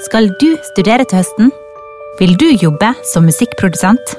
Skal 0.00 0.30
du 0.40 0.54
studere 0.64 1.04
til 1.04 1.20
høsten? 1.20 1.50
Vil 2.16 2.32
du 2.40 2.46
jobbe 2.56 2.88
som 3.04 3.26
musikkprodusent? 3.28 4.14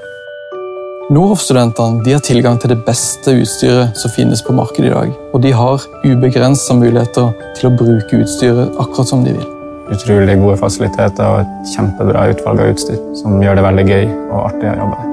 Noroff-studentene 1.11 2.05
har 2.05 2.21
tilgang 2.23 2.59
til 2.61 2.69
det 2.75 2.77
beste 2.85 3.33
utstyret 3.41 3.97
som 3.97 4.13
finnes 4.13 4.43
på 4.45 4.53
markedet 4.53 4.91
i 4.91 4.93
dag. 4.93 5.15
Og 5.33 5.41
de 5.41 5.51
har 5.57 5.81
ubegrensa 6.05 6.77
muligheter 6.77 7.33
til 7.57 7.71
å 7.71 7.73
bruke 7.79 8.21
utstyret 8.21 8.77
akkurat 8.77 9.09
som 9.09 9.25
de 9.25 9.33
vil. 9.39 9.47
Utrolig 9.91 10.37
gode 10.43 10.59
fasiliteter 10.61 11.25
og 11.25 11.41
et 11.41 11.73
kjempebra 11.73 12.27
utvalg 12.35 12.61
av 12.61 12.75
utstyr 12.75 13.01
som 13.17 13.41
gjør 13.41 13.57
det 13.57 13.65
veldig 13.65 13.87
gøy 13.89 14.05
og 14.29 14.37
artig 14.45 14.69
å 14.69 14.77
jobbe 14.83 14.99
der. 15.01 15.09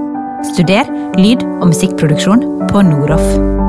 Studer 0.53 0.93
lyd- 1.17 1.49
og 1.59 1.71
musikkproduksjon 1.73 2.45
på 2.69 2.85
Noroff. 2.93 3.68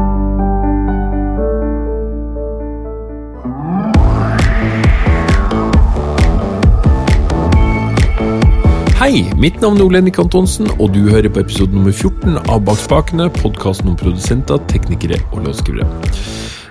Hei, 9.10 9.24
mitt 9.42 9.56
navn 9.58 9.80
er 9.80 9.88
Ole 9.88 9.98
Henrik 9.98 10.20
Antonsen, 10.22 10.68
og 10.78 10.92
du 10.94 11.08
hører 11.10 11.32
på 11.34 11.42
episode 11.42 11.74
nummer 11.74 11.90
14 11.90 12.36
av 12.44 12.60
Bak 12.62 12.78
spakene, 12.78 13.26
podkasten 13.40 13.90
om 13.90 13.96
produsenter, 13.98 14.60
teknikere 14.70 15.18
og 15.32 15.48
låtskrivere. 15.48 15.88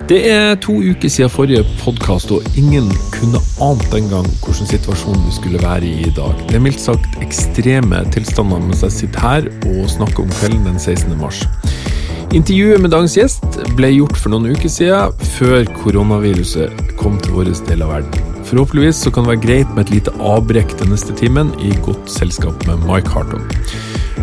Det 0.07 0.21
er 0.31 0.55
to 0.63 0.77
uker 0.79 1.11
siden 1.11 1.33
forrige 1.35 1.65
podkast, 1.81 2.31
og 2.31 2.47
ingen 2.55 2.93
kunne 3.17 3.43
ant 3.67 3.83
den 3.91 4.07
gang 4.13 4.31
hvordan 4.45 4.71
situasjonen 4.71 5.27
vi 5.27 5.35
skulle 5.41 5.65
være 5.65 5.91
i 5.91 6.07
i 6.07 6.15
dag. 6.15 6.47
Det 6.47 6.61
er 6.61 6.65
mildt 6.69 6.85
sagt 6.85 7.19
ekstreme 7.27 8.05
tilstander 8.15 8.63
mens 8.69 8.87
jeg 8.87 8.99
sitter 9.01 9.27
her 9.27 9.51
og 9.73 9.91
snakker 9.99 10.29
om 10.29 10.33
kvelden 10.39 10.63
den 10.71 10.79
16. 10.79 11.19
mars. 11.19 11.43
Intervjuet 12.31 12.79
med 12.79 12.95
dagens 12.95 13.19
gjest 13.19 13.63
ble 13.75 13.97
gjort 13.97 14.15
for 14.15 14.31
noen 14.31 14.53
uker 14.55 14.71
siden, 14.71 15.29
før 15.35 15.67
koronaviruset 15.83 16.87
kom 17.03 17.19
til 17.19 17.41
vår 17.41 17.57
del 17.67 17.83
av 17.83 17.97
verden. 17.99 18.38
Forhåpentligvis 18.49 18.97
så 19.05 19.11
kan 19.13 19.27
det 19.27 19.35
være 19.35 19.45
greit 19.45 19.73
med 19.77 19.85
et 19.85 19.91
lite 19.99 20.13
avbrekk 20.25 20.71
den 20.81 20.95
neste 20.95 21.13
timen 21.17 21.51
i 21.61 21.75
godt 21.85 22.09
selskap 22.09 22.65
med 22.65 22.81
Mike 22.89 23.13
Harton. 23.13 23.45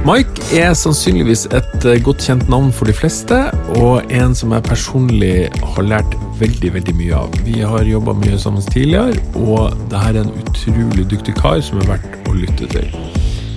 Mike 0.06 0.42
er 0.58 0.74
sannsynligvis 0.78 1.46
et 1.54 1.86
eh, 1.86 2.00
godt 2.06 2.26
kjent 2.26 2.50
navn 2.50 2.72
for 2.74 2.90
de 2.90 2.94
fleste, 2.94 3.38
og 3.78 4.14
en 4.14 4.34
som 4.38 4.54
jeg 4.54 4.66
personlig 4.66 5.36
har 5.76 5.86
lært 5.86 6.18
veldig 6.42 6.74
veldig 6.80 6.96
mye 6.98 7.20
av. 7.22 7.38
Vi 7.46 7.62
har 7.62 7.90
jobba 7.90 8.18
mye 8.18 8.40
sammen 8.42 8.66
tidligere, 8.66 9.14
og 9.38 9.78
det 9.94 10.02
her 10.02 10.18
er 10.18 10.26
en 10.26 10.34
utrolig 10.42 11.06
dyktig 11.14 11.38
kar 11.38 11.62
som 11.66 11.82
er 11.82 11.94
verdt 11.96 12.30
å 12.30 12.38
lytte 12.38 12.70
til. 12.74 13.15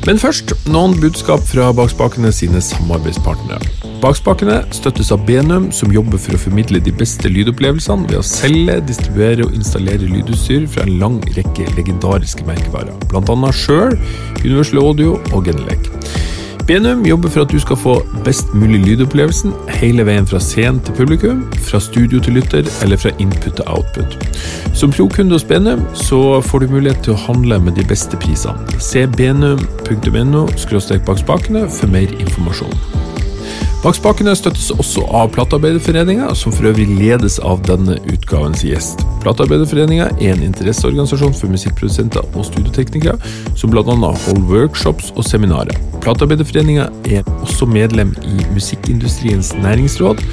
Men 0.09 0.17
først 0.17 0.55
noen 0.73 0.95
budskap 1.03 1.42
fra 1.45 1.67
Bakspakene 1.77 2.31
sine 2.33 2.62
samarbeidspartnere. 2.64 3.59
Bakspakene 4.01 4.62
støttes 4.73 5.11
av 5.12 5.27
Benum, 5.28 5.67
som 5.75 5.92
jobber 5.92 6.17
for 6.23 6.33
å 6.33 6.41
formidle 6.41 6.81
de 6.81 6.95
beste 6.97 7.28
lydopplevelsene 7.28 8.09
ved 8.09 8.17
å 8.17 8.25
selge, 8.25 8.78
distribuere 8.89 9.45
og 9.45 9.59
installere 9.59 10.09
lydutstyr 10.09 10.65
fra 10.73 10.87
en 10.87 10.97
lang 11.03 11.20
rekke 11.37 11.69
legendariske 11.77 12.48
merkevarer, 12.48 12.97
bl.a. 13.12 13.53
Sjøl, 13.53 13.98
Universal 14.47 14.81
Audio 14.87 15.19
og 15.34 15.45
Genelec. 15.50 15.92
Benum 16.69 17.07
jobber 17.07 17.29
for 17.29 17.41
at 17.41 17.53
du 17.53 17.59
skal 17.59 17.77
få 17.81 17.95
best 18.25 18.51
mulig 18.55 18.83
lydopplevelsen 18.85 19.55
hele 19.79 20.05
veien 20.05 20.27
fra 20.29 20.37
scenen 20.37 20.83
til 20.85 20.99
publikum, 20.99 21.41
fra 21.65 21.81
studio 21.81 22.21
til 22.21 22.37
lytter 22.37 22.69
eller 22.85 23.01
fra 23.01 23.15
input 23.19 23.57
til 23.57 23.65
output. 23.67 24.19
Som 24.77 24.93
pro-kunde 24.93 25.33
hos 25.33 25.49
Benum 25.49 25.87
så 25.97 26.41
får 26.45 26.59
du 26.59 26.77
mulighet 26.77 27.01
til 27.07 27.17
å 27.17 27.23
handle 27.25 27.63
med 27.65 27.81
de 27.81 27.89
beste 27.89 28.21
prisene. 28.21 28.81
Se 28.85 29.07
benum.no 29.17 30.47
for 30.53 31.87
mer 31.89 32.19
informasjon. 32.21 33.08
Bak 33.79 33.95
spakene 33.95 34.33
støttes 34.34 34.73
også 34.75 35.05
av 35.15 35.29
Platearbeiderforeninga, 35.37 36.33
som 36.34 36.51
for 36.51 36.67
øvrig 36.67 36.89
ledes 36.98 37.37
av 37.47 37.61
denne 37.62 37.95
utgavens 38.11 38.65
gjest. 38.67 39.05
Platearbeiderforeninga 39.23 40.09
er 40.19 40.33
en 40.33 40.43
interesseorganisasjon 40.48 41.37
for 41.39 41.55
musikkprodusenter 41.55 42.27
og 42.33 42.49
studioteknikere, 42.49 43.15
som 43.55 43.71
bl.a. 43.71 43.84
holder 43.87 44.51
workshops 44.51 45.12
og 45.15 45.23
seminarer. 45.31 45.79
Platearbeiderforeninga 46.03 46.91
er 47.06 47.23
også 47.39 47.71
medlem 47.71 48.17
i 48.27 48.43
Musikkindustriens 48.51 49.55
næringsråd, 49.62 50.27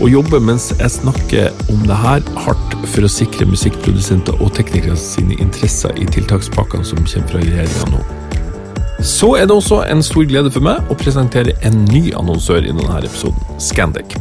og 0.00 0.12
jobber 0.12 0.40
mens 0.40 0.72
jeg 0.80 0.96
snakker 0.96 1.52
om 1.72 1.84
det 1.84 2.00
her 2.00 2.24
hardt 2.48 2.78
for 2.88 3.04
å 3.04 3.12
sikre 3.12 3.48
musikkprodusenter 3.52 4.40
og 4.40 4.56
teknikere 4.56 4.96
sine 5.00 5.36
interesser 5.36 5.92
i 6.00 6.08
tiltakspakkene 6.16 6.84
som 6.84 7.04
kommer 7.04 7.34
fra 7.34 7.44
regjeringa 7.44 7.92
nå. 7.92 8.06
Så 9.00 9.34
er 9.36 9.44
det 9.44 9.56
også 9.56 9.82
en 9.92 10.02
stor 10.02 10.24
glede 10.28 10.50
for 10.52 10.64
meg 10.64 10.88
å 10.88 10.96
presentere 10.96 11.52
en 11.68 11.82
ny 11.90 12.08
annonsør 12.16 12.64
i 12.64 12.72
denne 12.72 13.00
episoden, 13.02 13.38
Scandic. 13.60 14.16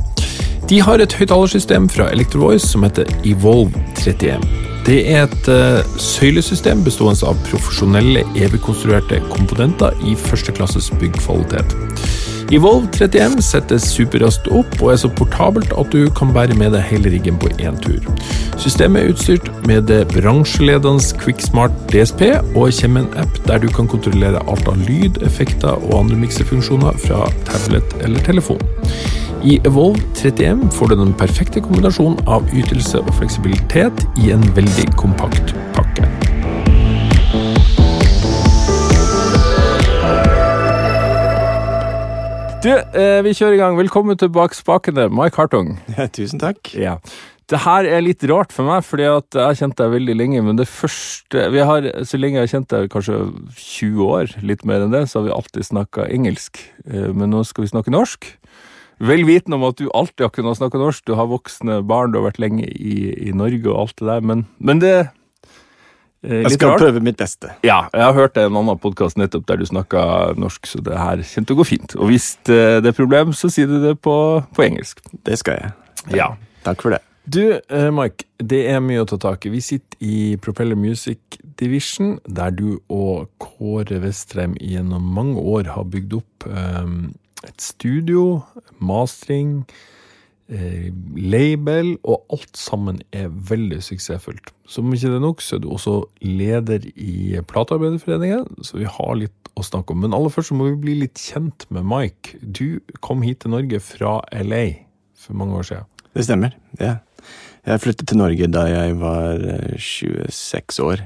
De 0.70 0.82
har 0.82 1.00
et 1.00 1.14
høyttalersystem 1.16 1.88
fra 1.90 2.10
Electrovoice 2.12 2.68
som 2.68 2.84
heter 2.84 3.10
Evolve 3.24 3.80
31. 3.96 4.75
Det 4.86 5.00
er 5.10 5.24
et 5.26 5.48
uh, 5.50 5.98
søylesystem 5.98 6.84
bestående 6.86 7.26
av 7.26 7.40
profesjonelle, 7.48 8.22
evigkonstruerte 8.38 9.18
komponenter 9.32 9.98
i 10.06 10.14
førsteklasses 10.28 10.92
byggkvalitet. 11.02 11.74
Evolve 12.54 12.92
31 12.94 13.42
settes 13.42 13.88
superraskt 13.90 14.46
opp 14.54 14.76
og 14.78 14.92
er 14.94 15.00
så 15.02 15.10
portabelt 15.18 15.74
at 15.74 15.90
du 15.90 16.06
kan 16.14 16.30
bære 16.36 16.54
med 16.60 16.76
deg 16.78 16.86
hele 16.92 17.16
riggen 17.16 17.42
på 17.42 17.50
én 17.58 17.80
tur. 17.82 18.06
Systemet 18.62 19.02
er 19.02 19.16
utstyrt 19.16 19.50
med 19.66 19.90
det 19.90 20.04
bransjeledende 20.14 21.18
QuickSmart 21.18 21.74
DSP 21.90 22.22
og 22.54 22.70
kommer 22.78 23.08
en 23.08 23.20
app 23.26 23.42
der 23.50 23.66
du 23.66 23.72
kan 23.74 23.90
kontrollere 23.90 24.46
alt 24.46 24.70
av 24.70 24.78
lyd, 24.86 25.18
effekter 25.26 25.82
og 25.82 26.04
andre 26.04 26.22
miksefunksjoner 26.28 27.02
fra 27.02 27.26
tablet 27.50 27.98
eller 28.06 28.22
telefon. 28.30 28.62
I 29.46 29.60
Evolve 29.64 30.02
31 30.16 30.72
får 30.74 30.90
du 30.90 30.96
den 30.98 31.12
perfekte 31.14 31.62
kombinasjonen 31.62 32.18
av 32.26 32.48
ytelse 32.58 32.98
og 33.04 33.12
fleksibilitet 33.14 34.00
i 34.18 34.32
en 34.34 34.42
veldig 34.58 34.86
kompakt 34.98 35.52
pakke. 35.76 36.08
Du, 42.66 42.72
eh, 42.74 43.22
vi 43.22 43.36
kjører 43.38 43.54
i 43.54 43.60
gang. 43.62 43.78
Velkommen 43.78 44.18
til 44.18 44.32
Bak 44.34 44.58
spakene, 44.58 45.12
Mike 45.14 45.38
Hartung. 45.38 45.76
Ja, 45.94 46.08
tusen 46.10 46.42
takk. 46.42 46.74
Ja. 46.74 46.98
Det 47.46 47.60
her 47.62 47.86
er 47.86 48.02
litt 48.02 48.26
rart 48.26 48.50
for 48.50 48.66
meg, 48.66 48.82
fordi 48.82 49.06
at 49.06 49.30
jeg 49.30 49.46
har 49.46 49.60
kjent 49.60 49.78
deg 49.78 49.92
veldig 49.94 50.16
lenge. 50.18 50.42
Men 50.42 50.58
det 50.58 50.66
første 50.66 51.52
vi 51.54 51.62
har, 51.62 51.86
Så 52.02 52.18
lenge 52.18 52.42
jeg 52.42 52.50
har 52.50 52.54
kjent 52.56 52.74
deg, 52.74 52.90
kanskje 52.90 53.20
20 53.54 54.10
år, 54.10 54.34
litt 54.42 54.66
mer 54.66 54.82
enn 54.82 54.90
det, 54.90 55.06
så 55.06 55.20
har 55.22 55.28
vi 55.30 55.38
alltid 55.38 55.70
snakka 55.70 56.10
engelsk. 56.10 56.58
Eh, 56.90 57.14
men 57.14 57.30
nå 57.30 57.46
skal 57.46 57.68
vi 57.68 57.70
snakke 57.70 57.94
norsk. 57.94 58.26
Vel 59.00 59.26
vitende 59.28 59.58
om 59.60 59.66
at 59.68 59.78
du 59.82 59.90
alltid 59.92 60.28
har 60.28 60.32
kunnet 60.32 60.58
snakke 60.60 60.80
norsk. 60.80 61.04
Du 61.06 61.18
har 61.20 61.28
voksne 61.28 61.82
barn, 61.84 62.14
du 62.14 62.22
har 62.22 62.30
vært 62.30 62.40
lenge 62.40 62.64
i, 62.64 63.12
i 63.28 63.36
Norge 63.36 63.68
og 63.68 63.82
alt 63.82 63.98
det 64.00 64.08
der. 64.08 64.22
Men, 64.24 64.46
men 64.60 64.80
det 64.84 64.96
Eh, 66.26 66.42
jeg 66.42 66.56
skal 66.58 66.74
rart. 66.74 66.82
prøve 66.82 67.02
mitt 67.06 67.18
beste. 67.18 67.52
Ja, 67.64 67.86
jeg 67.94 68.02
har 68.02 68.14
hørt 68.14 68.38
en 68.42 68.56
annen 68.58 68.80
podkast 68.82 69.18
nettopp 69.20 69.46
der 69.50 69.62
du 69.62 69.66
snakka 69.70 70.34
norsk, 70.40 70.66
så 70.66 70.82
det 70.82 70.98
her 70.98 71.22
kommer 71.22 71.50
til 71.50 71.56
å 71.58 71.60
gå 71.60 71.68
fint. 71.70 71.96
Og 72.00 72.10
hvis 72.10 72.32
det 72.50 72.86
er 72.86 72.96
problem, 72.98 73.34
så 73.34 73.50
sier 73.54 73.70
du 73.70 73.78
det 73.84 73.98
på, 74.02 74.16
på 74.56 74.66
engelsk. 74.66 75.04
Det 75.28 75.38
skal 75.42 75.60
jeg. 75.60 75.76
Ja. 76.18 76.32
Takk 76.66 76.82
for 76.82 76.96
det. 76.96 77.04
Du, 77.26 77.42
eh, 77.58 77.90
Mike, 77.94 78.26
det 78.38 78.64
er 78.70 78.82
mye 78.86 79.02
å 79.02 79.10
ta 79.10 79.18
tak 79.22 79.46
i. 79.46 79.54
Vi 79.54 79.62
sitter 79.66 80.02
i 80.06 80.38
Propeller 80.42 80.78
Music 80.78 81.40
Division, 81.58 82.20
der 82.26 82.54
du 82.54 82.80
og 82.90 83.30
Kåre 83.42 84.02
Vestrem 84.04 84.58
gjennom 84.62 85.06
mange 85.14 85.42
år 85.42 85.72
har 85.74 85.88
bygd 85.90 86.20
opp 86.20 86.46
um, 86.50 87.14
et 87.48 87.62
studio, 87.62 88.44
mastring, 88.84 89.64
eh, 90.50 90.92
label, 91.16 91.96
og 92.04 92.26
alt 92.36 92.58
sammen 92.60 93.02
er 93.16 93.30
veldig 93.30 93.82
suksessfullt. 93.84 94.52
Som 94.68 94.94
ikke 94.94 95.12
det 95.12 95.20
er 95.20 95.26
nok, 95.26 95.42
så 95.42 95.58
er 95.58 95.64
du 95.64 95.70
også 95.74 95.98
leder 96.22 96.86
i 96.96 97.40
Platearbeiderforeningen, 97.48 98.64
så 98.66 98.80
vi 98.82 98.90
har 98.90 99.16
litt 99.16 99.52
å 99.56 99.64
snakke 99.64 99.94
om. 99.96 100.04
Men 100.04 100.14
aller 100.14 100.34
først 100.34 100.52
så 100.52 100.58
må 100.58 100.70
vi 100.72 100.82
bli 100.84 101.00
litt 101.06 101.22
kjent 101.22 101.68
med 101.74 101.88
Mike. 101.88 102.40
Du 102.42 102.82
kom 103.06 103.24
hit 103.26 103.44
til 103.44 103.56
Norge 103.56 103.80
fra 103.84 104.20
LA 104.34 104.66
for 105.16 105.38
mange 105.38 105.62
år 105.62 105.70
siden. 105.70 105.92
Det 106.16 106.26
stemmer, 106.28 106.56
ja. 106.80 106.98
Jeg 107.66 107.82
flyttet 107.82 108.08
til 108.12 108.20
Norge 108.20 108.48
da 108.54 108.68
jeg 108.70 108.98
var 109.02 109.42
26 109.82 110.80
eh, 110.80 110.86
år. 110.86 111.06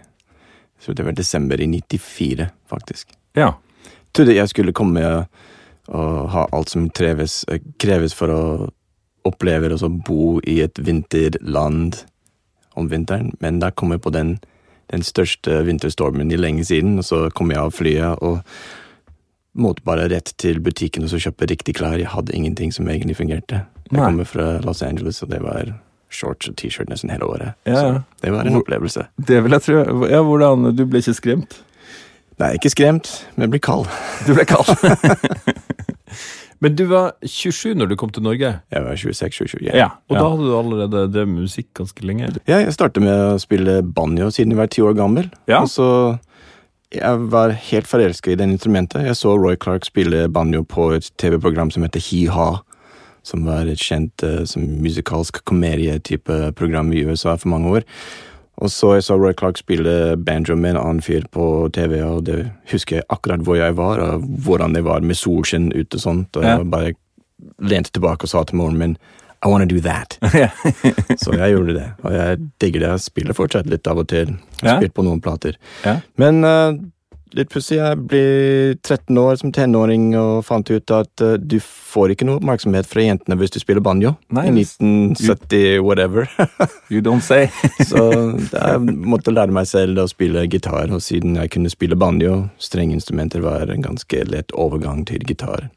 Så 0.80 0.96
det 0.96 1.06
var 1.06 1.16
desember 1.16 1.60
i 1.60 1.68
94, 1.68 2.50
faktisk. 2.68 3.14
Ja. 3.36 3.54
Trodde 4.16 4.36
jeg 4.36 4.50
skulle 4.52 4.76
komme 4.76 5.04
og 5.90 6.30
ha 6.34 6.46
alt 6.54 6.70
som 6.70 6.90
kreves, 6.90 7.44
eh, 7.50 7.62
kreves 7.82 8.14
for 8.14 8.34
å 8.34 8.44
oppleve 9.26 9.72
å 9.74 9.90
bo 10.06 10.40
i 10.48 10.62
et 10.62 10.78
vinterland 10.80 12.04
om 12.76 12.88
vinteren, 12.90 13.34
men 13.40 13.60
da 13.60 13.72
kom 13.72 13.92
jeg 13.92 14.02
på 14.02 14.12
den, 14.12 14.40
den 14.90 15.02
største 15.02 15.64
vinterstormen 15.66 16.32
i 16.32 16.38
lenge 16.38 16.64
siden, 16.66 16.98
og 17.02 17.06
så 17.06 17.30
kom 17.34 17.52
jeg 17.52 17.60
av 17.60 17.74
flyet 17.76 18.24
og 18.24 18.40
måtte 19.60 19.84
bare 19.84 20.08
rett 20.10 20.32
til 20.38 20.62
butikken 20.64 21.04
og 21.04 21.12
så 21.12 21.20
kjøpe 21.20 21.50
riktig 21.50 21.76
klær. 21.76 21.98
Jeg 22.00 22.14
hadde 22.14 22.36
ingenting 22.38 22.72
som 22.72 22.88
egentlig 22.88 23.18
fungerte. 23.18 23.66
Jeg 23.90 23.98
Nei. 23.98 24.06
kommer 24.06 24.30
fra 24.30 24.60
Los 24.64 24.84
Angeles, 24.86 25.24
og 25.26 25.34
det 25.34 25.42
var 25.44 25.74
shorts 26.10 26.50
og 26.50 26.56
T-shirt 26.58 26.90
nesten 26.90 27.12
hele 27.14 27.28
året. 27.28 27.58
Ja. 27.70 27.82
Så 27.82 28.04
det 28.24 28.32
var 28.34 28.48
en 28.48 28.60
opplevelse. 28.62 29.08
Det 29.18 29.42
vil 29.44 29.58
jeg 29.58 29.66
tro. 29.66 29.82
Ja, 30.10 30.22
hvordan, 30.26 30.72
Du 30.76 30.86
ble 30.86 31.02
ikke 31.04 31.18
skremt? 31.18 31.60
Nei, 32.40 32.54
ikke 32.56 32.72
skremt, 32.72 33.12
men 33.36 33.48
jeg 33.48 33.56
ble 33.56 33.64
kald. 33.64 33.90
Du 34.28 34.34
ble 34.38 34.48
kald? 34.48 34.72
Men 36.60 36.74
du 36.76 36.82
var 36.90 37.14
27 37.24 37.78
når 37.80 37.88
du 37.88 37.96
kom 37.96 38.10
til 38.12 38.24
Norge? 38.26 38.50
Jeg 38.68 38.84
var 38.84 38.98
26-27, 39.00 39.62
ja. 39.70 39.76
ja. 39.78 39.86
Og 40.12 40.18
ja. 40.18 40.20
da 40.20 40.32
hadde 40.34 40.48
du 40.48 40.56
allerede 40.58 41.04
drevet 41.14 41.32
musikk 41.32 41.70
ganske 41.80 42.04
lenge? 42.04 42.34
Ja, 42.50 42.58
jeg 42.60 42.74
startet 42.76 43.06
med 43.06 43.16
å 43.16 43.38
spille 43.40 43.78
banjo 43.84 44.28
siden 44.36 44.52
jeg 44.52 44.60
var 44.60 44.72
ti 44.74 44.84
år 44.84 44.98
gammel. 44.98 45.30
Ja. 45.48 45.62
Og 45.62 45.72
så 45.72 45.88
jeg 46.92 47.30
var 47.32 47.54
helt 47.54 47.88
forelska 47.88 48.34
i 48.34 48.36
det 48.36 48.48
instrumentet. 48.50 49.06
Jeg 49.06 49.16
så 49.16 49.36
Roy 49.38 49.56
Clark 49.62 49.86
spille 49.88 50.26
banjo 50.34 50.64
på 50.68 50.90
et 50.98 51.08
TV-program 51.22 51.72
som 51.72 51.86
heter 51.86 52.04
Hi-Ha. 52.10 52.50
Som 53.30 53.46
var 53.46 53.70
et 53.70 53.80
kjent 53.84 54.24
uh, 54.26 54.42
som 54.48 54.64
musikalsk 54.82 55.44
komedietype 55.48 56.54
program 56.58 56.92
i 56.92 57.06
USA 57.06 57.36
for 57.38 57.54
mange 57.54 57.76
år. 57.78 57.88
Og 58.60 58.70
så 58.74 58.94
jeg 58.98 59.04
så 59.08 59.16
Roy 59.20 59.34
Clark 59.40 59.58
spille 59.58 60.18
banjo 60.18 60.56
med 60.60 60.76
en 60.76 60.82
annen 60.82 61.02
fyr 61.02 61.24
på 61.32 61.70
TV, 61.72 62.02
og 62.04 62.26
det 62.28 62.52
husker 62.72 62.98
jeg 63.00 63.06
akkurat 63.10 63.40
hvor 63.48 63.56
jeg 63.56 63.76
var, 63.78 64.00
og 64.04 64.26
hvordan 64.44 64.74
det 64.76 64.84
var 64.84 65.00
med 65.02 65.16
solskinn 65.16 65.70
ute 65.72 65.96
og 65.96 66.02
sånt. 66.04 66.36
Og 66.36 66.44
Ja. 66.44 66.58
jeg 66.58 66.70
bare 66.72 66.94
lente 67.64 67.92
tilbake 67.96 68.24
og 68.28 68.30
sa 68.30 68.44
til 68.44 68.58
moren 68.60 68.78
min 68.78 68.98
I 69.42 69.48
wanna 69.48 69.66
do 69.66 69.80
that. 69.80 70.18
Så 71.24 71.32
jeg 71.38 71.54
gjorde 71.56 71.74
det, 71.78 71.88
og 72.04 72.12
jeg 72.12 72.38
digger 72.60 72.80
det. 72.84 72.90
Jeg 72.90 73.00
spiller 73.00 73.34
fortsatt 73.38 73.70
litt 73.72 73.88
av 73.88 73.98
og 74.04 74.08
til. 74.12 74.28
Jeg 74.28 74.68
har 74.68 74.74
Ja. 74.74 74.80
spilt 74.82 74.94
på 74.94 75.04
noen 75.08 75.22
plater. 75.24 75.56
Ja. 75.86 76.02
Men 76.18 76.44
eh, 76.44 76.74
litt 77.38 77.50
pussig, 77.54 77.78
jeg 77.78 77.98
ble 78.10 78.22
13 78.82 79.18
år 79.22 79.38
som 79.42 79.52
tenåring 79.54 80.12
og 80.18 80.44
fant 80.48 80.70
ut 80.72 80.94
at 80.96 81.24
uh, 81.26 81.36
du 81.38 81.58
får 81.62 82.14
ikke 82.14 82.28
noe 82.28 82.40
oppmerksomhet 82.40 82.90
fra 82.90 83.06
jentene 83.06 83.38
hvis 83.40 83.54
du 83.56 83.60
spiller 83.62 83.84
banjo. 83.86 84.16
Nei, 84.36 84.48
I 84.50 84.54
hvis- 84.58 84.76
1970, 84.82 85.80
whatever. 85.86 86.30
You 86.94 87.02
don't 87.06 87.22
say. 87.26 87.50
Så 87.90 88.08
jeg 88.50 88.96
måtte 88.98 89.34
lære 89.34 89.54
meg 89.54 89.68
selv 89.70 90.02
å 90.02 90.08
spille 90.10 90.48
gitar, 90.50 90.90
og 90.94 91.04
siden 91.06 91.38
jeg 91.38 91.54
kunne 91.54 91.70
spille 91.74 91.98
banjo, 92.00 92.48
strengeinstrumenter 92.62 93.44
var 93.46 93.70
en 93.70 93.86
ganske 93.86 94.24
lett 94.30 94.54
overgang 94.58 95.06
til 95.10 95.26
gitar. 95.30 95.70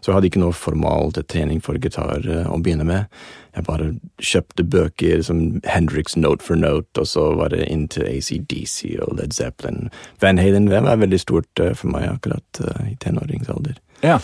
Så 0.00 0.10
jeg 0.10 0.16
hadde 0.16 0.30
ikke 0.30 0.42
noe 0.42 0.56
formal 0.56 1.12
trening 1.20 1.60
for 1.64 1.78
gitar 1.80 2.24
eh, 2.24 2.48
å 2.48 2.58
begynne 2.62 2.86
med. 2.88 3.20
Jeg 3.56 3.66
bare 3.66 3.88
kjøpte 4.22 4.64
bøker 4.72 5.24
som 5.26 5.42
Hendrix 5.66 6.16
Note 6.16 6.44
for 6.46 6.56
Note, 6.56 6.92
og 7.00 7.08
så 7.10 7.26
var 7.38 7.52
det 7.54 7.66
inn 7.68 7.88
til 7.90 8.06
ACDC 8.06 8.94
og 9.04 9.18
Led 9.18 9.34
Zeppelin. 9.36 9.90
Van 10.22 10.40
Halen 10.40 10.70
det 10.70 10.84
var 10.86 11.02
veldig 11.02 11.20
stort 11.20 11.62
eh, 11.62 11.74
for 11.76 11.92
meg 11.92 12.08
akkurat 12.12 12.62
eh, 12.64 12.94
i 12.94 12.96
tenåringsalder. 13.02 13.76
Ja. 14.06 14.20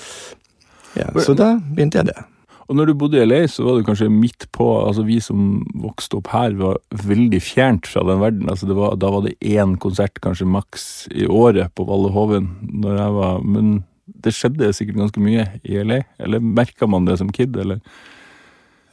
Ja, 0.97 1.11
så 1.21 1.35
da 1.37 1.59
begynte 1.61 2.01
jeg 2.01 2.09
det. 2.15 2.23
Og 2.67 2.75
når 2.75 2.91
du 2.91 2.97
bodde 2.99 3.21
i 3.21 3.27
LA, 3.27 3.45
så 3.51 3.63
var 3.63 3.77
du 3.79 3.87
kanskje 3.87 4.09
midt 4.11 4.49
på 4.55 4.65
altså 4.81 5.05
Vi 5.07 5.21
som 5.23 5.61
vokste 5.79 6.19
opp 6.19 6.33
her, 6.33 6.57
var 6.59 6.81
veldig 6.91 7.39
fjernt 7.43 7.87
fra 7.87 8.03
den 8.09 8.23
verden. 8.23 8.49
altså 8.51 8.67
det 8.67 8.79
var, 8.79 8.97
Da 8.97 9.11
var 9.13 9.23
det 9.23 9.37
én 9.39 9.77
konsert, 9.79 10.19
kanskje 10.25 10.49
maks, 10.51 11.07
i 11.15 11.27
året 11.27 11.75
på 11.75 11.87
Valle 11.87 12.11
Hoven. 12.11 12.49
Når 12.63 12.99
jeg 12.99 13.13
var, 13.21 13.39
Men 13.45 13.85
det 14.27 14.35
skjedde 14.37 14.73
sikkert 14.77 15.01
ganske 15.01 15.23
mye 15.23 15.47
i 15.65 15.81
LA? 15.83 16.03
Eller 16.23 16.43
merka 16.45 16.89
man 16.91 17.07
det 17.09 17.19
som 17.21 17.33
kid, 17.33 17.57
eller? 17.57 17.81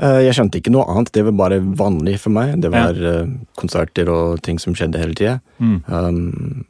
Eh, 0.01 0.19
Jeg 0.25 0.35
skjønte 0.37 0.59
ikke 0.59 0.73
noe 0.73 0.85
annet, 0.89 1.13
det 1.13 1.25
var 1.29 1.37
bare 1.37 1.61
vanlig 1.61 2.19
for 2.23 2.33
meg. 2.35 2.57
Det 2.63 2.71
var 2.73 2.97
ja. 2.97 3.15
konserter 3.59 4.09
og 4.11 4.41
ting 4.45 4.61
som 4.61 4.75
skjedde 4.77 5.01
hele 5.01 5.17
tida. 5.17 5.39
Mm. 5.59 5.79
Um, 5.87 6.65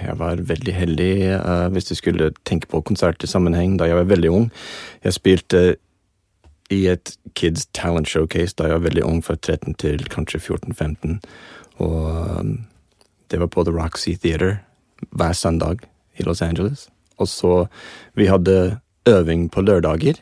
jeg 0.00 0.14
var 0.20 0.42
veldig 0.46 0.74
heldig 0.76 1.12
uh, 1.40 1.66
hvis 1.74 1.88
du 1.88 1.96
skulle 1.98 2.30
tenke 2.46 2.68
på 2.70 2.82
konsert 2.86 3.24
i 3.24 3.30
sammenheng, 3.30 3.78
da 3.80 3.88
jeg 3.88 3.98
var 3.98 4.10
veldig 4.12 4.30
ung. 4.30 4.46
Jeg 5.02 5.16
spilte 5.16 5.64
i 6.70 6.86
et 6.90 7.14
Kids 7.38 7.66
Talent 7.74 8.10
Showcase 8.10 8.56
da 8.58 8.68
jeg 8.68 8.78
var 8.78 8.86
veldig 8.88 9.04
ung, 9.06 9.22
fra 9.24 9.36
13 9.36 9.74
til 9.82 10.06
kanskje 10.10 10.42
14-15. 10.42 11.18
Og 11.82 12.40
um, 12.40 12.56
det 13.30 13.40
var 13.42 13.50
på 13.50 13.64
The 13.66 13.74
Roxy 13.74 14.16
Theater 14.22 14.58
hver 15.10 15.32
søndag 15.32 15.86
i 16.18 16.22
Los 16.26 16.42
Angeles. 16.42 16.88
Og 17.18 17.28
så 17.28 17.66
Vi 18.16 18.26
hadde 18.26 18.78
øving 19.06 19.50
på 19.50 19.60
lørdager, 19.60 20.14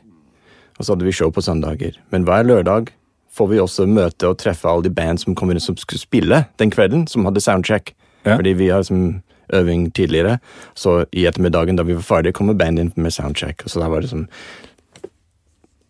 og 0.78 0.84
så 0.84 0.92
hadde 0.92 1.04
vi 1.04 1.12
show 1.12 1.30
på 1.30 1.40
søndager. 1.40 1.92
Men 2.10 2.22
hver 2.22 2.42
lørdag 2.42 2.90
får 3.32 3.46
vi 3.46 3.60
også 3.60 3.86
møte 3.86 4.28
og 4.28 4.38
treffe 4.38 4.68
alle 4.68 4.84
de 4.84 4.94
band 4.94 5.18
som 5.18 5.34
kom 5.34 5.50
inn 5.50 5.60
som 5.60 5.76
skulle 5.76 6.02
spille 6.02 6.44
den 6.58 6.70
kvelden, 6.70 7.06
som 7.06 7.24
hadde 7.24 7.40
soundcheck. 7.40 7.94
Ja. 8.24 8.36
Fordi 8.36 8.52
vi 8.52 8.68
har 8.68 8.82
som 8.82 9.22
øving 9.52 9.94
tidligere, 9.94 10.38
så 10.74 11.04
i 11.12 11.26
ettermiddagen 11.26 11.76
da 11.76 11.82
vi 11.82 11.94
var 11.94 12.02
ferdige, 12.02 12.32
kommer 12.32 12.54
bandet 12.54 12.84
inn 12.84 12.92
med 12.96 13.12
soundcheck. 13.12 13.62
Og 13.64 13.70
så 13.70 13.80
da 13.80 13.88
var 13.88 14.00
det 14.00 14.10
sånn 14.10 14.28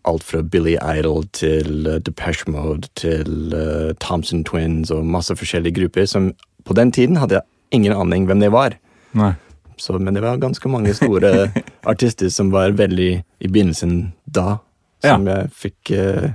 alt 0.05 0.23
fra 0.23 0.41
Billy 0.41 0.75
Idol 0.77 1.25
til 1.33 1.87
uh, 1.87 1.97
Depeche 1.97 2.51
Mode 2.51 2.89
til 2.95 3.55
uh, 3.55 3.95
Thompson 3.99 4.43
Twins 4.45 4.91
og 4.93 5.05
masse 5.05 5.33
forskjellige 5.35 5.79
grupper 5.79 6.05
som 6.05 6.33
på 6.65 6.73
den 6.77 6.91
tiden 6.91 7.17
hadde 7.17 7.39
jeg 7.39 7.43
ingen 7.71 7.95
aning 7.95 8.27
hvem 8.29 8.43
det 8.43 8.51
var. 8.53 8.77
Nei. 9.17 9.33
Så, 9.77 9.97
men 9.99 10.15
det 10.15 10.23
var 10.23 10.39
ganske 10.39 10.69
mange 10.71 10.93
store 10.95 11.49
artister 11.91 12.29
som 12.31 12.51
var 12.53 12.75
veldig 12.77 13.11
i 13.19 13.51
begynnelsen 13.51 14.13
da, 14.23 14.59
som 15.03 15.27
jeg 15.27 15.51
fikk 15.55 15.91
uh, 15.97 16.31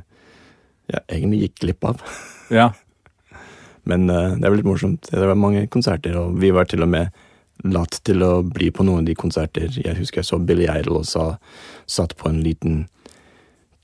ja, 0.91 1.01
egentlig 1.09 1.47
gikk 1.47 1.65
glipp 1.67 1.91
av. 1.93 2.05
Ja. 2.51 2.73
Men 3.87 4.09
uh, 4.11 4.35
det 4.35 4.43
er 4.43 4.57
litt 4.59 4.67
morsomt. 4.67 5.07
Det 5.07 5.23
var 5.23 5.39
mange 5.39 5.61
konserter, 5.71 6.17
og 6.19 6.41
vi 6.43 6.49
var 6.51 6.67
til 6.67 6.83
og 6.83 6.89
med 6.91 7.13
latt 7.63 8.01
til 8.03 8.25
å 8.27 8.41
bli 8.43 8.73
på 8.75 8.83
noen 8.83 9.05
av 9.05 9.07
de 9.07 9.15
konserter. 9.15 9.69
Jeg 9.77 9.95
husker 10.01 10.19
jeg 10.19 10.27
så 10.27 10.41
Billy 10.43 10.67
Idol 10.67 11.05
og 11.05 11.07
sa, 11.07 11.27
satt 11.87 12.17
på 12.19 12.27
en 12.27 12.41
liten 12.43 12.81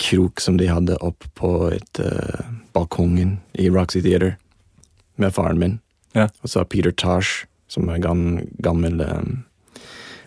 krok 0.02 0.42
som 0.42 0.58
de 0.58 0.66
hadde 0.66 0.98
opp 1.04 1.24
på 1.38 1.52
et 1.72 2.02
uh, 2.02 2.42
balkongen 2.74 3.36
i 3.54 3.70
Roxy 3.70 4.02
Theater 4.04 4.34
med 5.16 5.34
faren 5.36 5.62
min. 5.62 5.78
Ja. 6.16 6.28
Og 6.42 6.52
så 6.52 6.64
Peter 6.64 6.90
Tosh, 6.92 7.46
som 7.68 7.88
er 7.88 7.98
en 7.98 8.40
gammel 8.62 9.00
um, 9.02 9.44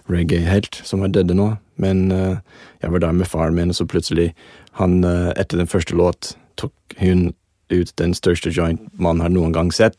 reggae-helt, 0.10 0.82
som 0.84 1.04
er 1.04 1.14
døde 1.14 1.38
nå. 1.38 1.54
Men 1.80 2.12
eh, 2.12 2.38
jeg 2.82 2.92
var 2.92 3.00
der 3.00 3.12
med 3.16 3.30
faren 3.30 3.56
min, 3.56 3.70
og 3.70 3.76
så 3.76 3.86
plutselig, 3.86 4.34
han, 4.80 5.04
eh, 5.04 5.32
etter 5.40 5.58
den 5.58 5.70
første 5.70 5.96
låt, 5.96 6.34
tok 6.58 6.74
hun 7.00 7.30
ut 7.70 7.92
den 8.02 8.14
største 8.18 8.50
joint 8.50 8.82
man 8.98 9.22
har 9.22 9.30
noen 9.30 9.54
gang 9.54 9.70
sett, 9.74 9.96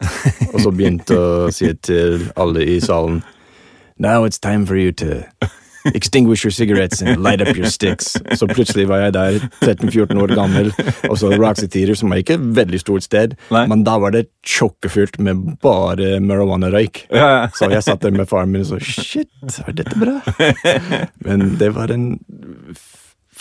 og 0.53 0.61
så 0.61 0.73
begynte 0.75 1.17
å 1.17 1.51
si 1.55 1.71
til 1.87 2.27
alle 2.37 2.67
i 2.67 2.81
salen 2.83 3.23
Now 4.01 4.25
it's 4.25 4.39
time 4.39 4.67
for 4.67 4.77
you 4.77 4.93
to 4.93 5.23
extinguish 5.95 6.45
your 6.45 6.53
cigarettes 6.53 7.03
and 7.03 7.23
light 7.23 7.41
up 7.41 7.57
your 7.57 7.71
sticks. 7.71 8.17
Så 8.37 8.49
plutselig 8.51 8.87
var 8.89 9.05
jeg 9.05 9.15
der, 9.17 9.39
13-14 9.63 10.21
år 10.23 10.35
gammel, 10.35 10.73
og 11.09 11.19
så 11.19 11.33
Roxy 11.35 11.67
Theater, 11.67 11.95
som 11.99 12.13
var 12.13 12.23
ikke 12.23 12.37
et 12.39 12.47
veldig 12.61 12.81
stort 12.83 13.07
sted, 13.07 13.37
Nei. 13.51 13.65
men 13.71 13.85
da 13.87 13.97
var 14.03 14.15
det 14.17 14.27
tjokkefullt 14.47 15.19
med 15.25 15.57
bare 15.65 16.19
marijuana-røyk. 16.25 17.07
Ja, 17.11 17.29
ja. 17.29 17.49
Så 17.57 17.71
jeg 17.73 17.85
satt 17.87 18.03
der 18.05 18.15
med 18.15 18.29
faren 18.31 18.53
min 18.53 18.65
og 18.65 18.71
så 18.73 18.81
Shit, 18.81 19.31
er 19.65 19.77
dette 19.77 19.97
bra? 19.99 20.19
Men 21.27 21.57
det 21.61 21.73
var 21.77 21.93
en 21.95 22.19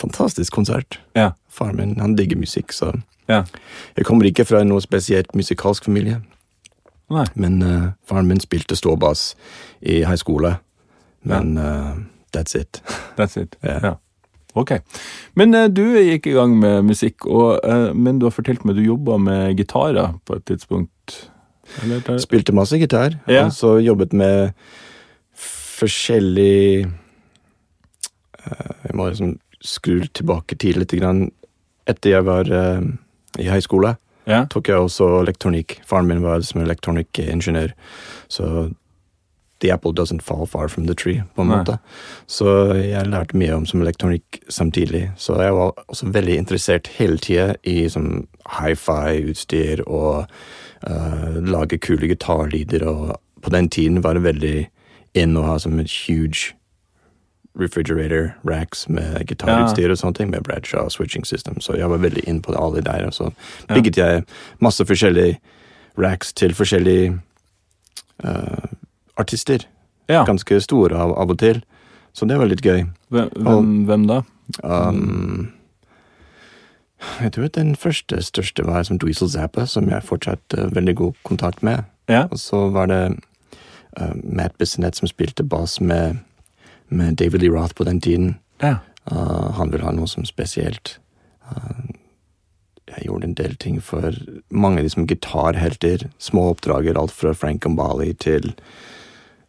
fantastisk 0.00 0.54
konsert. 0.54 0.98
Ja. 1.18 1.32
Faren 1.52 1.76
min 1.76 2.00
han 2.00 2.16
digger 2.16 2.38
musikk, 2.40 2.72
så 2.72 2.94
ja. 3.30 3.44
Jeg 3.96 4.06
kommer 4.08 4.26
ikke 4.26 4.44
fra 4.48 4.62
noe 4.66 4.82
spesielt 4.82 5.34
musikalsk 5.38 5.86
familie, 5.86 6.18
Nei. 7.10 7.26
men 7.38 7.60
uh, 7.62 7.92
faren 8.08 8.26
min 8.30 8.42
spilte 8.42 8.78
ståbass 8.78 9.34
i 9.80 10.00
high 10.02 10.18
skole. 10.18 10.56
Men 11.22 11.56
eh, 11.60 11.96
that's 12.32 12.54
it. 12.58 12.80
That's 13.16 13.36
it. 13.40 13.56
Ja. 13.62 13.78
Ja. 13.82 13.94
Ok. 14.58 14.72
Men 15.38 15.54
uh, 15.54 15.68
du 15.70 15.84
gikk 15.94 16.26
i 16.26 16.32
gang 16.34 16.56
med 16.58 16.84
musikk, 16.88 17.26
og, 17.30 17.60
uh, 17.64 17.92
men 17.94 18.18
du 18.18 18.26
har 18.26 18.34
fortalt 18.34 18.64
meg 18.66 18.74
du 18.76 18.82
jobba 18.82 19.18
med 19.22 19.56
gitarer 19.60 20.16
på 20.26 20.36
et 20.40 20.44
tidspunkt. 20.50 21.20
Eller, 21.84 22.00
der- 22.02 22.18
Spilte 22.18 22.52
masse 22.56 22.78
gitar, 22.80 23.14
Ja. 23.30 23.44
og 23.46 23.52
så 23.54 23.76
jobbet 23.78 24.12
med 24.12 24.50
forskjellig 25.80 26.86
uh, 28.46 28.72
Jeg 28.88 28.96
må 28.98 29.08
liksom 29.10 29.36
skru 29.62 30.00
tilbake 30.16 30.56
tid 30.58 30.78
litt. 30.80 30.94
Grann. 30.98 31.28
Etter 31.90 32.10
jeg 32.16 32.24
var 32.24 32.48
i 33.40 33.46
høyskole, 33.50 33.94
ja. 34.28 34.44
tok 34.52 34.68
jeg 34.70 34.78
også 34.78 35.08
elektronikk. 35.22 35.78
Faren 35.88 36.06
min 36.08 36.22
var 36.22 36.40
som 36.46 36.60
elektronikkingeniør, 36.62 37.72
så 38.30 38.46
the 39.60 39.70
apple 39.70 39.92
doesn't 39.92 40.22
fall 40.22 40.46
far 40.46 40.68
from 40.68 40.86
the 40.86 40.94
tree, 40.94 41.22
på 41.34 41.42
en 41.42 41.48
Nei. 41.48 41.58
måte. 41.58 41.78
Så 42.26 42.74
jeg 42.78 43.06
lærte 43.06 43.36
mye 43.36 43.52
om 43.54 43.66
som 43.66 43.82
elektronikk 43.82 44.40
samtidig. 44.48 45.10
Så 45.16 45.36
jeg 45.40 45.52
var 45.52 45.72
også 45.88 46.08
veldig 46.12 46.36
interessert 46.36 46.86
hele 46.98 47.18
tida 47.18 47.54
i 47.64 47.88
som 47.88 48.26
hifi-utstyr 48.58 49.82
og 49.86 50.26
uh, 50.88 51.36
lage 51.44 51.78
kule 51.78 52.08
gitarlyder, 52.08 52.86
og 52.88 53.20
på 53.42 53.50
den 53.50 53.68
tiden 53.68 54.02
var 54.04 54.14
det 54.14 54.22
veldig 54.24 54.56
inn 55.14 55.36
å 55.36 55.42
ha 55.44 55.58
som 55.58 55.78
et 55.80 55.90
huge 56.06 56.54
refrigerator 57.58 58.30
racks 58.46 58.88
med 58.88 59.26
gitarutstyr 59.26 59.90
og 59.90 59.98
sånne 59.98 60.16
ting, 60.16 60.30
med 60.30 60.44
Bradshaw 60.46 60.88
switching 60.88 61.24
system, 61.26 61.60
så 61.60 61.74
jeg 61.76 61.90
var 61.90 61.98
veldig 61.98 62.22
inn 62.30 62.40
på 62.42 62.54
alle 62.54 62.78
de 62.80 62.86
der, 62.86 63.06
og 63.06 63.12
så 63.12 63.32
Ja. 63.68 63.74
bygget 63.74 63.96
jeg 63.96 64.24
masse 64.60 64.84
forskjellige 64.84 65.38
racks 65.98 66.32
til 66.32 66.54
forskjellige 66.54 67.20
eh, 68.24 68.68
artister. 69.20 69.66
ja. 70.10 70.24
Ganske 70.26 70.60
store 70.60 70.98
av, 70.98 71.14
av 71.18 71.30
og 71.30 71.38
til, 71.38 71.62
så 72.12 72.26
det 72.26 72.38
var 72.40 72.50
litt 72.50 72.64
gøy. 72.66 72.84
Hvem, 73.14 73.30
hvem, 73.36 73.72
hvem 73.86 74.06
da? 74.10 74.22
Um, 74.64 75.52
jeg 77.20 77.32
tror 77.32 77.46
at 77.46 77.54
den 77.54 77.76
første 77.78 78.18
største 78.22 78.66
var 78.66 78.82
som 78.88 78.98
Dweezil 78.98 79.30
Zappa, 79.30 79.66
som 79.70 79.88
jeg 79.88 80.06
fortsatt 80.06 80.56
uh, 80.58 80.66
veldig 80.74 80.96
god 80.98 81.20
kontakt 81.28 81.62
med. 81.62 81.86
Ja. 82.10 82.26
Og 82.30 82.40
så 82.42 82.66
var 82.74 82.90
det 82.90 83.02
uh, 84.00 84.14
Matt 84.24 84.58
Bissonette 84.58 84.98
som 84.98 85.10
spilte 85.10 85.46
bass 85.46 85.78
med, 85.80 86.18
med 86.88 87.16
David 87.22 87.44
Lee 87.44 87.54
Roth 87.54 87.78
på 87.78 87.86
den 87.86 88.00
tiden. 88.00 88.34
Ja. 88.62 88.80
Uh, 89.10 89.54
han 89.56 89.70
ville 89.70 89.86
ha 89.86 89.94
noe 89.94 90.10
som 90.10 90.26
spesielt. 90.28 90.98
Uh, 91.46 91.94
jeg 92.90 93.06
gjorde 93.06 93.28
en 93.30 93.38
del 93.38 93.54
ting 93.56 93.78
for 93.82 94.14
mange 94.50 94.80
av 94.80 94.86
de 94.86 94.90
som 94.90 95.06
gitarhelter. 95.06 96.08
Små 96.18 96.50
oppdrager, 96.50 96.98
alt 96.98 97.14
fra 97.14 97.32
Frank 97.38 97.62
Gambali 97.62 98.12
til 98.18 98.50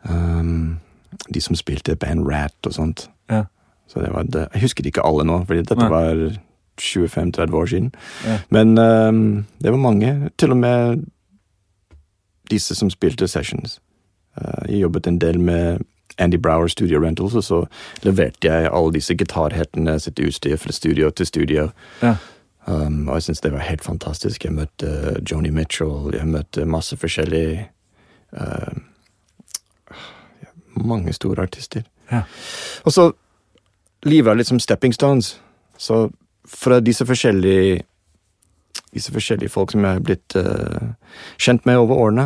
Um, 0.10 0.80
de 1.34 1.42
som 1.42 1.56
spilte 1.56 1.96
band 1.96 2.28
Rat 2.28 2.66
og 2.66 2.74
sånt. 2.74 3.10
Ja. 3.30 3.44
Så 3.88 4.02
det 4.02 4.14
var 4.14 4.24
det. 4.24 4.48
Jeg 4.54 4.62
husker 4.62 4.86
ikke 4.86 5.06
alle 5.06 5.26
nå, 5.28 5.44
fordi 5.46 5.60
dette 5.60 5.76
Nei. 5.76 5.90
var 5.90 6.40
25-30 6.82 7.54
år 7.54 7.66
siden. 7.66 7.94
Ja. 8.26 8.38
Men 8.50 8.78
um, 8.78 9.46
det 9.64 9.72
var 9.72 9.78
mange. 9.78 10.30
Til 10.38 10.52
og 10.52 10.58
med 10.58 11.04
disse 12.52 12.76
som 12.76 12.90
spilte 12.90 13.28
sessions. 13.28 13.82
Uh, 14.38 14.70
jeg 14.70 14.82
jobbet 14.82 15.08
en 15.08 15.22
del 15.22 15.40
med 15.40 15.78
Andy 16.18 16.38
Brower 16.38 16.68
Studio 16.68 17.00
Rentals, 17.00 17.36
og 17.36 17.44
så 17.44 17.66
leverte 18.04 18.48
jeg 18.48 18.70
alle 18.74 18.94
disse 18.94 19.16
gitarhettene 19.16 20.00
sitt 20.00 20.20
utstyr 20.20 20.56
fra 20.56 20.72
studio 20.72 21.10
til 21.10 21.26
studio. 21.26 21.70
Ja. 22.02 22.16
Um, 22.68 23.08
og 23.10 23.16
jeg 23.16 23.24
syns 23.24 23.42
det 23.42 23.52
var 23.52 23.60
helt 23.60 23.84
fantastisk. 23.84 24.46
Jeg 24.46 24.54
møtte 24.54 24.88
uh, 24.88 25.32
Joni 25.32 25.50
Mitchell, 25.50 26.14
jeg 26.14 26.28
møtte 26.28 26.66
masse 26.66 26.98
forskjellige 26.98 27.68
uh, 28.38 28.78
Mange 30.76 31.14
store 31.14 31.44
artister. 31.48 31.84
Ja. 32.12 32.24
Og 32.86 32.96
så 32.96 33.12
Livet 34.02 34.32
er 34.32 34.38
litt 34.40 34.50
som 34.50 34.58
stepping 34.58 34.96
stones. 34.98 35.36
Så 35.78 36.08
fra 36.50 36.80
disse 36.82 37.06
forskjellige 37.06 37.84
disse 38.92 39.12
forskjellige 39.14 39.52
folk 39.52 39.72
som 39.72 39.86
jeg 39.86 40.00
har 40.00 40.04
blitt 40.04 40.36
uh, 40.36 40.96
kjent 41.40 41.68
med 41.70 41.78
over 41.78 42.00
årene, 42.08 42.26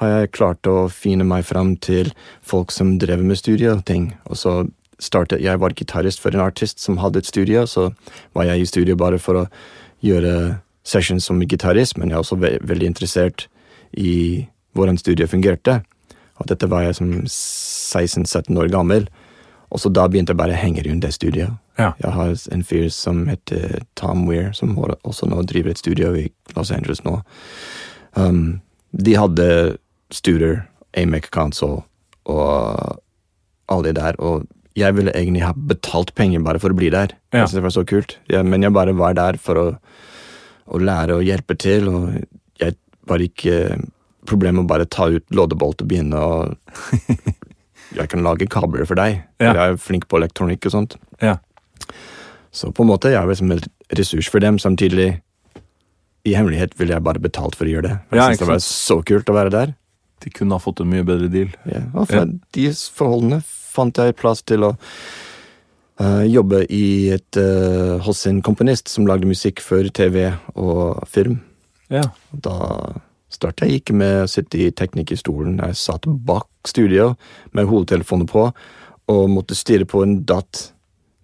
har 0.00 0.12
jeg 0.12 0.32
klart 0.36 0.68
å 0.68 0.88
fine 0.92 1.24
meg 1.24 1.44
fram 1.48 1.74
til 1.82 2.12
folk 2.44 2.72
som 2.72 2.94
drev 3.00 3.24
med 3.24 3.40
studioting. 3.40 3.80
Og 3.80 3.84
ting. 3.84 4.06
Og 4.30 4.36
så 4.36 4.54
startet 4.98 5.42
Jeg 5.42 5.60
var 5.60 5.74
gitarist 5.76 6.20
for 6.20 6.30
en 6.30 6.40
artist 6.40 6.80
som 6.80 6.98
hadde 6.98 7.18
et 7.18 7.26
studio, 7.26 7.66
så 7.66 7.92
var 8.32 8.44
jeg 8.44 8.60
i 8.60 8.66
studio 8.66 8.96
bare 8.96 9.18
for 9.18 9.34
å 9.42 9.46
gjøre 10.00 10.60
sessions 10.84 11.24
som 11.24 11.40
gitarist, 11.40 11.98
men 11.98 12.08
jeg 12.08 12.14
er 12.14 12.24
også 12.24 12.38
ve 12.40 12.58
veldig 12.62 12.86
interessert 12.86 13.48
i 13.92 14.46
hvordan 14.72 14.98
studiet 14.98 15.30
fungerte. 15.30 15.82
Og 16.40 16.50
dette 16.50 16.68
var 16.70 16.84
jeg 16.84 16.98
som 16.98 17.12
16-17 17.24 18.58
år 18.60 18.68
gammel. 18.72 19.08
Og 19.74 19.82
så 19.82 19.90
da 19.90 20.06
begynte 20.08 20.34
jeg 20.34 20.40
bare 20.40 20.54
å 20.54 20.60
henge 20.60 20.84
rundt 20.86 21.04
det 21.04 21.14
studioet. 21.16 21.56
Ja. 21.76 21.90
Jeg 22.00 22.12
har 22.14 22.34
en 22.54 22.64
fyr 22.64 22.86
som 22.94 23.24
heter 23.28 23.82
Tom 23.98 24.24
Weir, 24.28 24.52
som 24.56 24.76
også 24.78 25.28
nå 25.28 25.42
driver 25.48 25.72
et 25.72 25.82
studio 25.82 26.12
i 26.16 26.28
Los 26.56 26.70
Angeles 26.72 27.02
nå. 27.04 27.18
Um, 28.16 28.60
de 28.96 29.16
hadde 29.18 29.48
Studer, 30.14 30.62
Amec 30.96 31.28
Console 31.34 31.82
og 32.30 33.00
alle 33.70 33.90
de 33.90 33.96
der, 33.98 34.16
og 34.22 34.46
jeg 34.76 34.94
ville 34.96 35.12
egentlig 35.16 35.42
ha 35.44 35.52
betalt 35.56 36.12
penger 36.18 36.42
bare 36.44 36.60
for 36.62 36.72
å 36.72 36.78
bli 36.78 36.90
der. 36.92 37.14
Ja. 37.32 37.42
Jeg 37.42 37.48
synes 37.48 37.58
det 37.58 37.66
var 37.66 37.74
så 37.74 37.84
kult. 37.88 38.16
Ja, 38.30 38.42
men 38.46 38.64
jeg 38.64 38.74
bare 38.76 38.94
var 38.96 39.16
der 39.16 39.38
for 39.40 39.60
å, 39.60 39.66
å 40.66 40.80
lære 40.80 41.18
og 41.18 41.26
hjelpe 41.26 41.56
til, 41.58 41.88
og 41.90 42.18
jeg 42.60 42.76
var 43.08 43.24
ikke 43.24 43.56
Problemet 44.26 44.64
å 44.64 44.68
bare 44.68 44.86
ta 44.90 45.08
ut 45.12 45.24
loddebolt 45.34 45.82
og 45.84 45.90
begynne 45.90 46.20
å 46.20 46.30
Jeg 47.96 48.10
kan 48.10 48.24
lage 48.26 48.48
kabler 48.50 48.84
for 48.88 48.98
deg. 48.98 49.20
Ja. 49.40 49.52
Jeg 49.54 49.60
er 49.62 49.76
flink 49.80 50.08
på 50.10 50.18
elektronikk 50.18 50.66
og 50.66 50.72
sånt. 50.74 50.96
Ja. 51.22 51.36
Så 52.50 52.72
på 52.74 52.82
en 52.82 52.90
måte 52.90 53.12
jeg 53.12 53.20
er 53.20 53.30
liksom 53.30 53.52
en 53.54 53.62
ressurs 53.94 54.28
for 54.32 54.42
dem, 54.42 54.58
samtidig 54.60 55.20
i 56.26 56.34
hemmelighet 56.34 56.74
ville 56.80 56.96
jeg 56.96 57.04
bare 57.06 57.22
betalt 57.22 57.54
for 57.56 57.68
å 57.68 57.70
gjøre 57.70 57.86
det. 57.86 57.98
Jeg 58.10 58.18
Ja, 58.18 58.26
synes 58.26 58.42
det 58.42 58.48
var 58.50 58.62
så 58.66 58.98
kult 59.06 59.30
å 59.30 59.36
være 59.36 59.54
der. 59.54 59.74
De 60.24 60.32
kunne 60.34 60.56
ha 60.56 60.62
fått 60.62 60.80
en 60.82 60.90
mye 60.90 61.06
bedre 61.06 61.30
deal. 61.30 61.52
Ja, 61.70 61.84
og 61.94 62.08
fra 62.10 62.24
de 62.26 62.66
forholdene 62.74 63.40
fant 63.46 64.00
jeg 64.00 64.16
plass 64.18 64.42
til 64.48 64.64
å 64.66 64.72
uh, 66.00 66.24
jobbe 66.26 66.64
i 66.72 67.12
et, 67.14 67.38
uh, 67.38 68.02
hos 68.02 68.24
en 68.26 68.42
komponist 68.44 68.90
som 68.90 69.06
lagde 69.06 69.28
musikk 69.30 69.62
for 69.62 69.86
TV 69.94 70.32
og 70.56 71.04
film. 71.12 71.38
Ja. 71.92 72.08
Da 72.32 72.56
startet 73.36 73.68
jeg 73.68 73.82
ikke 73.82 73.96
med 74.00 74.24
å 74.24 74.30
sitte 74.30 74.58
i 74.64 74.70
teknikerstolen. 74.74 75.60
Jeg 75.62 75.78
satt 75.78 76.08
bak 76.26 76.48
studio 76.66 77.12
med 77.56 77.68
hodetelefoner 77.70 78.28
på 78.30 78.48
og 79.12 79.28
måtte 79.30 79.54
stirre 79.54 79.86
på 79.86 80.02
en 80.02 80.18
DAT 80.26 80.70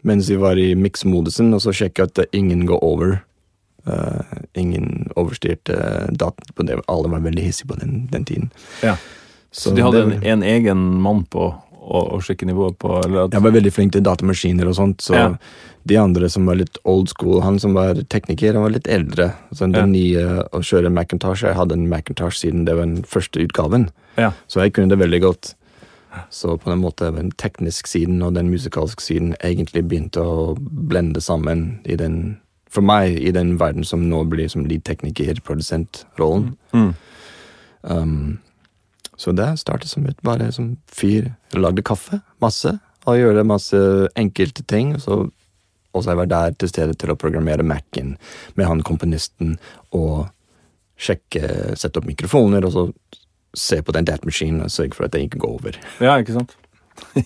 mens 0.06 0.28
vi 0.30 0.36
var 0.38 0.58
i 0.58 0.72
mix-modusen, 0.74 1.52
og 1.54 1.60
så 1.62 1.70
sjekke 1.74 2.08
at 2.08 2.18
ingen 2.34 2.64
går 2.66 2.80
over. 2.82 3.12
Uh, 3.86 4.22
ingen 4.58 5.08
overstyrte 5.18 5.74
DAT. 6.14 6.38
på 6.54 6.66
det. 6.66 6.80
Alle 6.90 7.10
var 7.10 7.22
veldig 7.22 7.42
hissige 7.42 7.70
på 7.70 7.78
den, 7.80 8.08
den 8.10 8.24
tiden. 8.26 8.50
Ja. 8.82 8.96
Så, 9.50 9.70
de 9.74 9.82
hadde 9.82 10.04
det- 10.10 10.16
en, 10.22 10.22
en 10.24 10.42
egen 10.42 10.82
mann 11.02 11.24
på 11.30 11.52
å, 11.82 12.02
å 12.14 12.20
sjekke 12.22 12.46
nivået 12.46 12.78
på 12.78 13.00
Jeg 13.32 13.42
var 13.42 13.50
veldig 13.54 13.72
flink 13.74 13.92
til 13.92 14.04
datamaskiner 14.06 14.68
og 14.70 14.76
sånt, 14.78 15.02
så 15.02 15.14
Ja. 15.14 15.36
de 15.84 15.96
andre 15.98 16.28
som 16.30 16.46
var 16.46 16.54
litt 16.60 16.78
old 16.84 17.08
school, 17.08 17.40
han 17.42 17.58
som 17.58 17.74
var 17.74 17.94
tekniker, 18.08 18.54
han 18.54 18.62
var 18.62 18.70
litt 18.70 18.86
eldre. 18.86 19.32
Så 19.52 19.66
den 19.66 19.74
Ja. 19.74 19.86
nye 19.86 20.44
å 20.52 20.60
kjøre 20.62 20.92
Macintosh, 20.92 21.42
jeg 21.42 21.54
hadde 21.56 21.72
en 21.72 21.88
Macintosh 21.88 22.38
siden 22.38 22.64
det 22.64 22.76
var 22.76 22.86
den 22.86 23.02
første 23.02 23.40
utgaven, 23.42 23.90
Ja. 24.16 24.32
så 24.48 24.62
jeg 24.62 24.72
kunne 24.74 24.88
det 24.88 24.98
veldig 24.98 25.20
godt. 25.22 25.54
Så 26.30 26.58
på 26.60 26.68
den 26.70 26.82
måten 26.82 27.14
den 27.16 27.30
tekniske 27.32 27.88
siden 27.88 28.22
og 28.22 28.34
den 28.34 28.50
musikalske 28.50 29.00
siden 29.00 29.34
egentlig 29.42 29.88
begynte 29.88 30.20
å 30.20 30.54
blende 30.60 31.20
sammen 31.22 31.80
i 31.86 31.96
den, 31.96 32.36
for 32.68 32.82
meg, 32.82 33.16
i 33.18 33.30
den 33.32 33.56
verden 33.58 33.82
som 33.84 34.08
nå 34.10 34.24
blir 34.28 34.48
som 34.50 34.64
lead-tekniker-produsentrollen. 34.66 36.56
Mm. 36.74 36.94
Um, 37.84 38.38
så 39.22 39.34
det 39.36 39.52
startet 39.60 39.90
som 39.90 40.06
et 40.10 40.18
bare 40.26 40.50
som 40.54 40.74
fyr. 40.90 41.30
Lagde 41.54 41.84
kaffe, 41.86 42.18
masse, 42.42 42.74
og 43.06 43.18
gjorde 43.20 43.46
masse 43.46 43.78
enkelte 44.18 44.64
ting. 44.66 44.96
Og 44.96 45.04
så 45.04 45.18
også 45.92 46.10
jeg 46.10 46.20
var 46.22 46.30
der 46.30 46.54
til 46.58 46.70
stede 46.72 46.96
til 46.98 47.12
å 47.12 47.18
programmere 47.20 47.66
Mac-en 47.66 48.16
med 48.56 48.68
han 48.68 48.82
komponisten 48.86 49.58
og 49.94 50.30
sjekke, 51.02 51.76
sette 51.78 52.00
opp 52.00 52.08
mikrofoner, 52.08 52.64
og 52.64 52.72
så 52.74 52.86
se 53.58 53.82
på 53.84 53.92
den 53.94 54.06
datamaskinen 54.08 54.64
og 54.64 54.72
sørge 54.72 54.96
for 54.96 55.06
at 55.06 55.14
det 55.14 55.26
ikke 55.26 55.42
går 55.42 55.56
over. 55.58 55.78
Ja, 56.00 56.16
ikke 56.22 56.38
sant? 56.38 56.56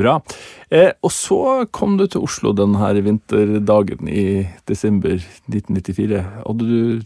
Bra. 0.00 0.20
Eh, 0.70 0.92
og 1.02 1.10
så 1.10 1.66
kom 1.74 1.96
du 1.98 2.04
til 2.06 2.22
Oslo 2.22 2.52
denne 2.54 2.92
vinterdagen 3.02 4.06
i 4.06 4.46
desember 4.70 5.16
1994. 5.50 6.20
Hadde 6.44 6.68
du, 6.68 7.00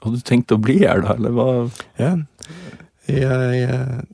hadde 0.00 0.16
du 0.20 0.24
tenkt 0.26 0.52
å 0.54 0.60
bli 0.60 0.78
her 0.82 1.04
da, 1.04 1.14
eller 1.18 1.34
hva? 1.36 1.50
Ja, 2.00 2.14
jeg, 3.10 3.60
jeg 3.60 4.08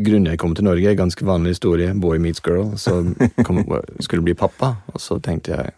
Grunnen 0.00 0.30
jeg 0.32 0.40
kom 0.40 0.54
til 0.56 0.64
Norge, 0.64 0.88
er 0.88 0.96
ganske 0.96 1.26
vanlig 1.28 1.58
historie. 1.58 1.90
Boy 1.92 2.16
meets 2.22 2.40
girl. 2.40 2.70
Så 2.80 3.02
kom, 3.44 3.58
skulle 4.06 4.24
bli 4.24 4.32
pappa, 4.38 4.78
og 4.94 5.02
så 5.02 5.18
tenkte 5.20 5.52
jeg 5.52 5.74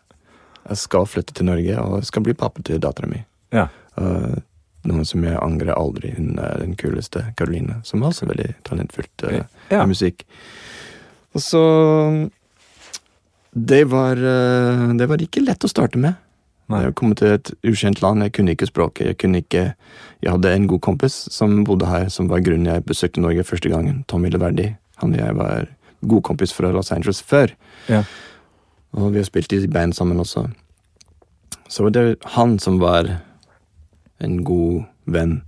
jeg 0.62 0.78
skal 0.78 1.08
flytte 1.10 1.34
til 1.34 1.48
Norge 1.48 1.78
og 1.82 1.96
jeg 1.98 2.08
skal 2.12 2.22
bli 2.22 2.34
pappa 2.38 2.62
til 2.62 2.80
dattera 2.82 3.08
mi. 3.10 3.22
Ja. 3.54 3.66
Uh, 3.98 4.38
noen 4.86 5.06
som 5.06 5.24
jeg 5.26 5.38
angrer 5.38 5.74
aldri. 5.74 6.12
Hun 6.16 6.38
er 6.38 6.60
den 6.62 6.76
kuleste, 6.78 7.24
Caroline, 7.38 7.80
som 7.86 8.02
er 8.02 8.12
også 8.12 8.28
veldig 8.30 8.48
talentfullt 8.68 9.26
uh, 9.26 9.40
Ja. 9.72 9.82
i 9.82 9.88
musikk. 9.90 10.22
Og 11.34 11.42
så 11.42 11.62
det 13.52 13.82
var, 13.90 14.16
uh, 14.16 14.92
det 14.96 15.08
var 15.10 15.22
ikke 15.24 15.44
lett 15.44 15.66
å 15.66 15.70
starte 15.70 16.00
med. 16.00 16.14
Nei. 16.70 16.82
Jeg 16.84 16.94
kom 16.94 17.14
til 17.18 17.34
et 17.34 17.50
ukjent 17.66 18.02
land, 18.02 18.22
jeg 18.22 18.32
kunne 18.32 18.54
ikke 18.54 18.66
språket. 18.66 19.06
Jeg 19.06 19.18
kunne 19.18 19.42
ikke 19.42 19.74
Jeg 20.22 20.30
hadde 20.30 20.54
en 20.54 20.68
god 20.68 20.80
kompis 20.80 21.12
som 21.34 21.64
bodde 21.64 21.86
her, 21.86 22.08
som 22.08 22.28
var 22.30 22.40
grunnen 22.40 22.66
jeg 22.66 22.84
besøkte 22.84 23.20
Norge 23.20 23.44
første 23.44 23.68
gangen. 23.68 24.04
Tommy 24.08 24.30
Leverdi. 24.30 24.74
Han 24.96 25.14
og 25.14 25.18
jeg 25.18 25.36
var 25.36 25.66
god 26.08 26.22
kompis 26.22 26.52
fra 26.54 26.70
Los 26.70 26.92
Angeles 26.92 27.22
før. 27.22 27.46
Ja. 27.88 28.04
Og 28.92 29.12
vi 29.12 29.18
har 29.18 29.24
spilt 29.24 29.52
i 29.52 29.66
band 29.66 29.92
sammen 29.92 30.20
også. 30.20 30.48
Så 31.68 31.88
det 31.88 32.04
var 32.04 32.16
han 32.36 32.58
som 32.58 32.80
var 32.80 33.08
en 34.20 34.44
god 34.44 34.82
venn 35.06 35.42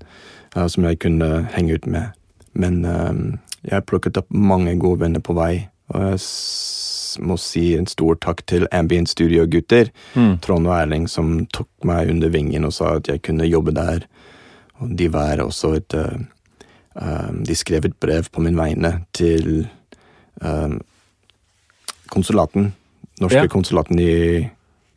uh, 0.56 0.66
som 0.66 0.84
jeg 0.84 0.98
kunne 0.98 1.46
henge 1.54 1.74
ut 1.74 1.86
med. 1.86 2.14
Men 2.54 2.84
um, 2.84 3.38
jeg 3.62 3.86
plukket 3.86 4.16
opp 4.16 4.30
mange 4.30 4.78
gode 4.78 5.00
venner 5.00 5.20
på 5.20 5.34
vei, 5.36 5.68
og 5.88 6.00
jeg 6.00 6.20
må 7.20 7.36
si 7.38 7.74
en 7.76 7.86
stor 7.86 8.16
takk 8.22 8.42
til 8.46 8.66
Ambient 8.72 9.08
Studio-gutter. 9.08 9.90
Mm. 10.14 10.38
Trond 10.40 10.66
og 10.66 10.74
Erling 10.76 11.08
som 11.10 11.46
tok 11.52 11.68
meg 11.84 12.10
under 12.10 12.28
vingen 12.34 12.64
og 12.64 12.72
sa 12.72 12.96
at 12.98 13.08
jeg 13.08 13.22
kunne 13.22 13.46
jobbe 13.48 13.74
der. 13.76 14.06
Og 14.82 14.96
de 14.98 15.08
var 15.12 15.38
også 15.44 15.74
et 15.76 15.94
uh, 15.94 17.30
De 17.44 17.54
skrev 17.58 17.84
et 17.84 17.96
brev 18.00 18.28
på 18.30 18.40
min 18.40 18.56
vegne 18.56 19.04
til 19.12 19.66
um, 20.42 20.80
konsulaten. 22.10 22.72
Norske 23.20 23.44
Ja. 23.44 23.46
konsulaten 23.50 23.98
i, 23.98 24.48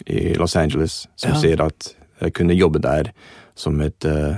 i 0.07 0.33
Los 0.37 0.55
Angeles, 0.55 1.07
som 1.15 1.31
Ja. 1.31 1.39
sier 1.39 1.61
at 1.65 1.95
jeg 2.21 2.33
kunne 2.33 2.53
jobbe 2.53 2.79
der 2.79 3.11
som 3.55 3.81
et 3.81 4.05
uh, 4.05 4.37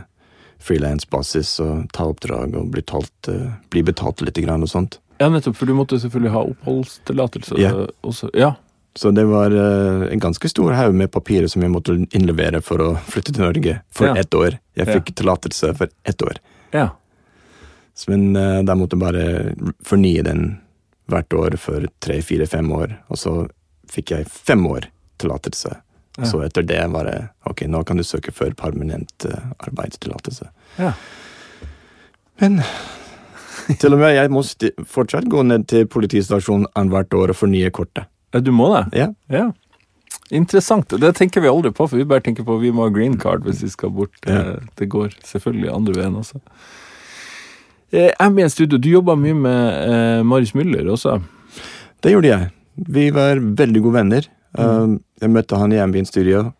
frilansbasis 0.60 1.60
og 1.60 1.90
ta 1.94 2.04
oppdrag 2.04 2.56
og 2.56 2.72
bli, 2.72 2.82
talt, 2.82 3.30
bli 3.70 3.82
betalt 3.84 4.22
litt 4.22 4.36
grann 4.44 4.64
og 4.64 4.70
sånt. 4.70 5.00
Ja, 5.20 5.30
nettopp, 5.30 5.56
for 5.60 5.66
du 5.70 5.74
måtte 5.78 6.00
selvfølgelig 6.00 6.32
ha 6.32 6.42
oppholdstillatelse 6.54 7.58
Ja. 7.60 7.74
også. 8.02 8.30
Ja. 8.34 8.54
Så 8.96 9.12
det 9.16 9.26
var 9.30 9.52
uh, 9.54 10.08
en 10.12 10.20
ganske 10.20 10.50
stor 10.50 10.74
haug 10.74 10.96
med 10.96 11.12
papirer 11.12 11.48
som 11.48 11.62
jeg 11.62 11.72
måtte 11.72 11.94
innlevere 12.16 12.62
for 12.66 12.82
å 12.82 12.88
flytte 13.08 13.34
til 13.36 13.44
Norge 13.46 13.82
for 13.92 14.08
Ja. 14.10 14.16
ett 14.16 14.34
år. 14.34 14.58
Jeg 14.76 14.88
Ja. 14.88 14.94
fikk 14.98 15.14
tillatelse 15.16 15.74
for 15.78 15.88
ett 16.06 16.22
år. 16.22 16.40
ja. 16.74 16.90
Så, 17.96 18.10
Men 18.10 18.36
uh, 18.36 18.62
da 18.64 18.76
måtte 18.76 18.96
jeg 18.96 19.00
bare 19.04 19.56
fornye 19.84 20.24
den 20.24 20.60
hvert 21.10 21.34
år 21.34 21.58
for 21.60 21.86
tre, 22.00 22.22
fire, 22.22 22.46
fem 22.48 22.72
år. 22.72 22.98
Og 23.10 23.18
så 23.18 23.50
fikk 23.92 24.12
jeg 24.12 24.28
fem 24.30 24.66
år 24.68 24.86
tillatelse. 25.20 25.76
Ja. 26.18 26.26
så 26.26 26.42
etter 26.44 26.64
det 26.68 26.82
var 26.92 27.04
det 27.06 27.30
ok, 27.46 27.62
nå 27.68 27.84
kan 27.86 27.96
du 27.98 28.04
søke 28.04 28.34
for 28.34 28.52
permanent 28.52 29.26
uh, 29.26 29.52
arbeidstillatelse. 29.60 30.48
Ja. 30.78 30.94
Men 32.42 32.62
Til 33.82 33.96
og 33.96 34.02
med 34.02 34.16
jeg 34.16 34.32
må 34.34 34.44
fortsatt 34.90 35.28
gå 35.30 35.44
ned 35.48 35.68
til 35.72 35.88
politistasjonen 35.92 36.68
annethvert 36.76 37.14
år 37.18 37.34
og 37.34 37.40
fornye 37.40 37.72
kortet. 37.76 38.10
Du 38.46 38.52
må 38.54 38.70
det? 38.76 38.84
Ja. 39.00 39.08
Ja. 39.34 39.48
Interessant. 40.36 40.94
Det 41.02 41.10
tenker 41.18 41.42
vi 41.42 41.50
aldri 41.50 41.72
på, 41.74 41.88
for 41.90 41.98
vi 41.98 42.06
bare 42.06 42.22
tenker 42.26 42.46
på 42.46 42.60
vi 42.62 42.70
må 42.74 42.86
ha 42.86 42.94
green 42.94 43.18
card 43.22 43.46
hvis 43.48 43.64
vi 43.66 43.72
skal 43.74 43.94
bort. 43.94 44.14
Ja. 44.30 44.42
Eh, 44.56 44.68
Det 44.78 44.90
går 44.90 45.16
selvfølgelig 45.26 45.72
andre 45.74 45.98
veien 45.98 46.20
også. 46.20 46.42
MBN 47.90 48.12
Ambient 48.22 48.54
Studio, 48.54 48.78
du 48.78 48.90
jobba 48.92 49.16
mye 49.18 49.34
med 49.34 49.90
eh, 49.90 50.24
Marius 50.24 50.54
Müller 50.54 50.92
også. 50.94 51.16
Det 52.04 52.12
gjorde 52.14 52.30
jeg. 52.30 52.52
Vi 52.76 53.10
var 53.16 53.42
veldig 53.42 53.82
gode 53.82 53.98
venner. 53.98 54.28
Mm. 54.58 55.00
jeg 55.22 55.30
møtte 55.30 55.58
han 55.62 55.74
i 55.74 55.78
Ambient 55.78 56.08
Studio. 56.10 56.52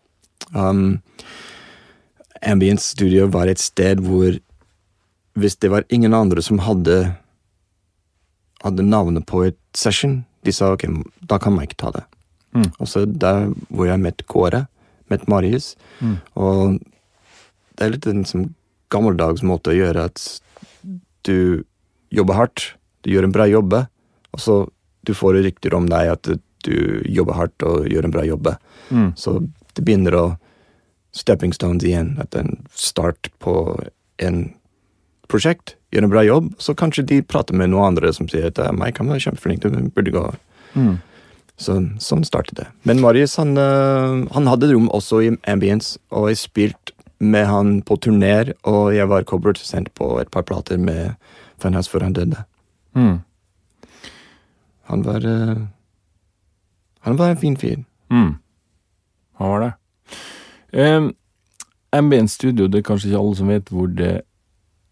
Um, 0.54 1.00
Ambient 2.42 2.80
Studio 2.80 3.26
var 3.26 3.50
et 3.50 3.58
sted 3.58 3.98
hvor 4.04 4.36
hvis 5.40 5.56
det 5.60 5.70
var 5.72 5.86
ingen 5.88 6.14
andre 6.14 6.42
som 6.44 6.60
hadde 6.64 7.16
hadde 8.60 8.84
navnet 8.84 9.24
på 9.26 9.46
et 9.46 9.58
session, 9.76 10.20
de 10.44 10.52
sa 10.52 10.74
ok, 10.74 10.84
da 11.24 11.38
kan 11.40 11.54
Mike 11.56 11.78
ta 11.80 11.90
det. 11.94 12.02
Mm. 12.52 12.66
Og 12.78 12.88
så 12.90 13.06
der 13.06 13.48
hvor 13.70 13.88
jeg 13.88 14.02
møtte 14.02 14.26
Kåre, 14.28 14.66
møtte 15.10 15.28
Marius, 15.32 15.76
Mm. 16.00 16.16
og 16.36 16.80
det 17.76 17.86
er 17.86 17.90
litt 17.90 18.06
en 18.06 18.24
sånn 18.24 18.54
gammeldags 18.90 19.42
måte 19.42 19.72
å 19.72 19.76
gjøre 19.76 20.04
at 20.10 20.40
du 21.24 21.64
jobber 22.10 22.34
hardt, 22.34 22.74
du 23.02 23.10
gjør 23.12 23.24
en 23.24 23.32
bra 23.32 23.46
jobb, 23.48 23.72
og 24.32 24.40
så 24.40 24.68
du 25.04 25.14
får 25.14 25.40
rykter 25.44 25.74
om 25.74 25.86
deg 25.88 26.10
at 26.12 26.28
du 26.64 27.02
jobber 27.08 27.34
hardt 27.34 27.62
og 27.62 27.88
gjør 27.88 28.04
en 28.04 28.14
bra 28.14 28.24
jobb. 28.24 28.54
Mm. 28.90 29.12
Så 29.16 29.38
det 29.74 29.84
begynner 29.84 30.16
å 30.18 30.24
stepping 31.16 31.52
stones 31.52 31.84
igjen, 31.84 32.18
at 32.20 32.34
en 32.34 32.58
start 32.74 33.30
på 33.40 33.54
en 34.18 34.52
prosjekt, 35.30 35.76
gjør 35.94 36.06
en 36.06 36.12
bra 36.12 36.24
jobb, 36.26 36.50
så 36.62 36.74
kanskje 36.78 37.06
de 37.06 37.20
prater 37.26 37.56
med 37.56 37.72
noen 37.72 37.92
andre 37.92 38.12
som 38.14 38.28
sier 38.30 38.50
at 38.50 38.58
«Ja, 38.60 38.72
Mike 38.74 39.02
han 39.02 39.10
var 39.12 39.22
kjempeflink, 39.22 39.64
du 39.64 39.90
burde 39.94 40.14
gå. 40.14 40.24
Mm. 40.74 40.98
Så, 41.60 41.76
sånn 42.00 42.24
startet 42.24 42.56
det. 42.56 42.68
Men 42.88 43.02
Marius 43.04 43.36
han, 43.40 43.52
øh, 43.60 44.24
han 44.32 44.48
hadde 44.48 44.70
rom 44.72 44.88
også 44.96 45.20
i 45.26 45.32
Ambience, 45.50 45.98
og 46.08 46.30
jeg 46.30 46.40
spilte 46.40 46.96
med 47.20 47.44
han 47.46 47.72
på 47.84 47.98
turner, 48.00 48.54
og 48.64 48.94
jeg 48.96 49.08
var 49.10 49.26
co-produsent 49.28 49.90
på 49.98 50.14
et 50.22 50.30
par 50.32 50.46
plater 50.48 50.80
med 50.80 51.18
Funhouse 51.60 51.92
før 51.92 52.06
han 52.06 52.16
døde. 52.16 52.46
Mm. 52.96 53.18
Han 54.90 55.04
var 55.04 55.26
øh, 55.26 55.56
Han 57.00 57.18
var 57.18 57.30
en 57.30 57.36
fin 57.36 57.56
fyr. 57.56 57.76
Mm. 58.10 58.34
Han 59.38 59.48
var 59.48 59.60
det. 59.60 59.72
Um, 60.72 61.14
Ambient 61.92 62.30
Studio, 62.30 62.66
det 62.66 62.78
er 62.78 62.82
kanskje 62.82 63.08
ikke 63.08 63.20
alle 63.20 63.36
som 63.36 63.48
vet 63.48 63.70
hvor 63.72 63.86
det 63.86 64.20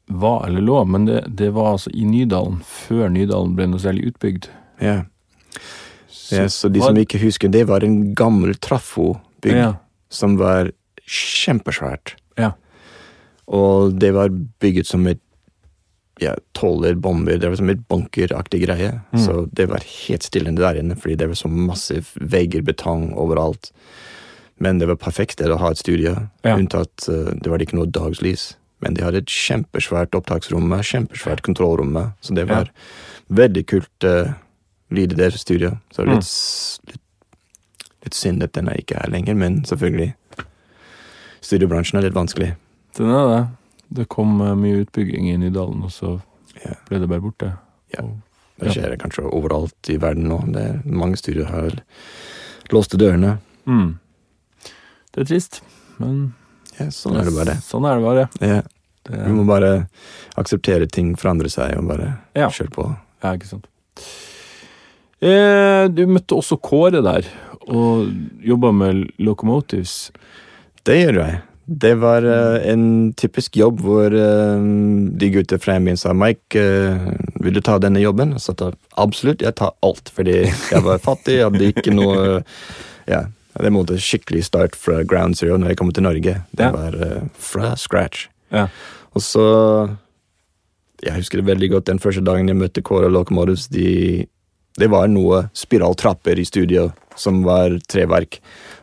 var 0.09 0.47
eller 0.47 0.61
lå, 0.65 0.79
men 0.89 1.05
det, 1.09 1.25
det 1.37 1.51
var 1.57 1.75
altså 1.77 1.91
i 1.95 2.05
Nydalen, 2.09 2.61
før 2.65 3.09
Nydalen 3.13 3.55
ble 3.59 3.67
noe 3.69 3.83
særlig 3.83 4.09
utbygd. 4.13 4.49
Ja. 4.81 5.03
Så, 6.09 6.35
Ja, 6.43 6.49
så 6.49 6.69
de 6.73 6.81
var- 6.81 6.89
som 6.93 6.97
ikke 7.01 7.21
husker, 7.23 7.49
det 7.53 7.67
var 7.69 7.85
en 7.85 8.15
gammel 8.15 8.55
trafo-bygg 8.55 9.57
ja. 9.57 9.75
som 10.11 10.37
var 10.41 10.73
kjempesvært. 11.09 12.15
Ja. 12.37 12.53
Og 13.49 13.95
det 14.01 14.13
var 14.17 14.29
bygget 14.61 14.87
som 14.87 15.07
et 15.09 15.21
ja, 16.21 16.35
tåler 16.53 16.95
bomber. 16.99 17.39
Det 17.39 17.49
var 17.49 17.57
som 17.57 17.71
et 17.71 17.85
bunkeraktig 17.89 18.65
greie. 18.67 19.01
Mm. 19.13 19.21
Så 19.23 19.47
det 19.55 19.69
var 19.71 19.85
helt 19.87 20.23
stille 20.27 20.51
der 20.57 20.81
inne, 20.81 20.97
fordi 20.99 21.15
det 21.17 21.29
var 21.31 21.39
så 21.39 21.49
masse 21.49 22.01
vegger, 22.19 22.63
betong 22.67 23.13
overalt. 23.15 23.71
Men 24.59 24.81
det 24.81 24.89
var 24.91 24.99
perfekt 24.99 25.37
sted 25.39 25.53
å 25.55 25.61
ha 25.63 25.71
et 25.71 25.79
studio, 25.79 26.17
Ja. 26.43 26.57
unntatt 26.59 27.07
uh, 27.09 27.31
det 27.39 27.47
var 27.47 27.59
ikke 27.63 27.79
noe 27.79 27.87
dagslys. 27.87 28.57
Men 28.81 28.95
de 28.95 29.03
hadde 29.03 29.19
et 29.25 29.27
kjempesvært 29.33 30.15
opptaksrom, 30.15 30.71
kjempesvært 30.71 31.43
kontrollrom, 31.43 31.97
så 32.23 32.35
det 32.35 32.45
var 32.49 32.71
veldig 33.29 33.65
kult 33.67 34.05
uh, 34.07 34.33
lyd 34.95 35.13
i 35.13 35.19
deres 35.19 35.41
studio. 35.43 35.79
Så 35.93 36.05
Mm. 36.07 36.13
litt, 36.15 36.29
mm. 36.29 36.93
litt, 36.93 37.01
litt 38.05 38.15
synd 38.15 38.43
at 38.43 38.53
den 38.53 38.69
er 38.69 38.79
ikke 38.79 38.97
er 39.03 39.11
lenger, 39.11 39.35
men 39.35 39.65
selvfølgelig. 39.65 40.15
Studiobransjen 41.41 41.99
er 41.99 42.07
litt 42.09 42.15
vanskelig. 42.17 42.53
Den 42.99 43.11
er 43.15 43.29
det. 43.33 43.43
Det 44.01 44.09
kom 44.13 44.41
uh, 44.41 44.55
mye 44.59 44.85
utbygging 44.85 45.31
i 45.33 45.37
Nydalen, 45.39 45.83
og 45.85 45.91
så 45.91 46.21
Ja. 46.65 46.75
ble 46.89 46.99
det 46.99 47.09
bare 47.09 47.21
borte. 47.23 47.53
Ja. 47.95 48.03
Og- 48.03 48.17
Det 48.59 48.73
skjer 48.75 48.97
kanskje 48.99 49.23
overalt 49.33 49.89
i 49.89 49.97
verden 49.97 50.25
nå. 50.29 50.41
Det 50.53 50.63
er 50.63 50.81
mange 50.85 51.17
studier 51.17 51.47
har 51.47 51.71
låste 52.73 52.99
dørene. 52.99 53.39
Mm. 53.67 53.99
Det 55.13 55.21
er 55.21 55.25
trist, 55.25 55.61
men 56.01 56.35
Ja, 56.79 56.89
sånn 56.95 57.19
er 57.19 57.29
det 57.29 57.35
bare. 57.37 57.57
Sånn 57.65 57.87
er 57.89 57.99
det 57.99 58.05
bare. 58.07 58.29
Ja, 58.41 58.61
Det, 59.09 59.19
vi 59.25 59.33
må 59.33 59.45
bare 59.49 59.89
akseptere 60.37 60.87
ting 60.91 61.15
forandrer 61.17 61.49
seg, 61.51 61.77
og 61.79 61.89
bare 61.89 62.19
Ja. 62.37 62.49
kjøre 62.51 62.71
på. 62.75 62.97
Ja, 63.23 63.35
ikke 63.35 63.49
sant. 63.49 63.67
Eh, 65.21 65.89
du 65.91 66.05
møtte 66.07 66.37
også 66.39 66.59
Kåre 66.63 67.01
der, 67.03 67.27
og 67.67 68.11
jobba 68.45 68.71
med 68.73 69.09
Locomotives. 69.19 70.11
Det 70.87 71.01
gjør 71.03 71.19
jeg. 71.25 71.41
Det 71.69 71.91
var 72.01 72.25
uh, 72.25 72.57
en 72.65 73.13
typisk 73.13 73.57
jobb 73.61 73.83
hvor 73.85 74.07
uh, 74.09 74.57
de 75.21 75.29
gutta 75.35 75.59
fra 75.61 75.75
min 75.85 75.99
sa 76.01 76.15
Mike, 76.17 76.57
uh, 76.57 77.11
vil 77.45 77.59
du 77.59 77.61
ta 77.61 77.75
denne 77.83 78.01
jobben? 78.01 78.33
Og 78.33 78.41
så 78.41 78.55
sa 78.57 78.71
jeg 78.71 78.79
absolutt, 78.97 79.45
jeg 79.45 79.53
tar 79.59 79.75
alt, 79.85 80.09
fordi 80.17 80.39
jeg 80.49 80.81
var 80.87 81.03
fattig, 81.05 81.35
jeg 81.37 81.45
hadde 81.51 81.69
ikke 81.75 81.93
noe 81.93 82.39
Ja, 83.09 83.27
det 83.65 83.73
måtte 83.75 83.99
skikkelig 84.03 84.45
start 84.47 84.77
fra 84.79 85.03
ground 85.09 85.39
zero 85.39 85.59
når 85.59 85.73
jeg 85.73 85.81
kom 85.81 85.93
til 85.95 86.07
Norge. 86.07 86.35
Det 86.57 86.71
var 86.75 86.95
uh, 86.99 87.25
fra 87.39 87.75
scratch. 87.77 88.29
Ja. 88.55 88.69
Og 89.17 89.23
så 89.23 89.45
Jeg 90.99 91.15
husker 91.15 91.39
det 91.39 91.47
veldig 91.47 91.69
godt 91.71 91.87
den 91.87 92.01
første 92.03 92.25
dagen 92.27 92.49
jeg 92.51 92.59
møtte 92.59 92.83
Kåre 92.83 93.07
Locomotives. 93.07 93.69
De, 93.71 94.27
det 94.79 94.89
var 94.91 95.07
noe 95.07 95.45
spiraltrapper 95.55 96.39
i 96.39 96.47
studio 96.47 96.89
som 97.15 97.45
var 97.47 97.77
treverk, 97.87 98.41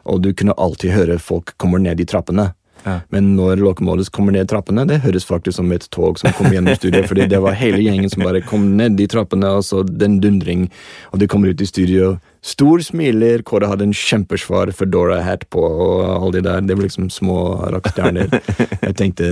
og 0.07 0.21
du 0.23 0.29
kunne 0.31 0.55
alltid 0.55 0.95
høre 0.95 1.19
folk 1.19 1.51
kommer 1.59 1.81
ned 1.83 1.99
i 1.99 2.07
trappene. 2.07 2.53
Ja. 2.85 2.99
Men 3.09 3.33
når 3.35 3.59
Locomotives 3.63 4.11
kommer 4.13 4.35
ned 4.35 4.47
trappene, 4.47 4.85
det 4.85 5.01
høres 5.03 5.25
faktisk 5.25 5.57
som 5.57 5.71
et 5.73 5.88
tog 5.89 6.19
som 6.21 6.31
kommer 6.38 6.53
gjennom 6.55 6.77
studio, 6.77 7.01
fordi 7.09 7.25
det 7.31 7.39
var 7.41 7.57
hele 7.57 7.81
gjengen 7.81 8.11
som 8.13 8.23
bare 8.23 8.43
kom 8.45 8.75
ned 8.77 8.95
de 8.99 9.07
trappene, 9.09 9.49
og 9.57 9.65
så 9.65 9.81
den 9.83 10.19
dundring, 10.21 10.67
og 11.11 11.19
de 11.19 11.27
kommer 11.31 11.51
ut 11.51 11.63
i 11.63 11.69
studio. 11.69 12.15
Stor 12.45 12.79
smiler, 12.86 13.41
Kåre 13.41 13.65
hadde 13.71 13.88
en 13.88 13.93
kjempesvar 13.95 14.69
Fedora-hat 14.77 15.47
på, 15.49 15.62
og 15.65 16.03
alle 16.05 16.36
de 16.36 16.43
der. 16.45 16.62
Det 16.62 16.75
var 16.77 16.86
liksom 16.86 17.08
små 17.10 17.39
rockestjerner. 17.73 18.29
Jeg 18.86 18.93
tenkte 18.99 19.29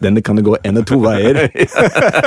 denne 0.00 0.22
kan 0.24 0.40
det 0.40 0.46
gå 0.46 0.54
en 0.56 0.70
eller 0.70 0.86
to 0.88 0.96
veier. 1.04 1.42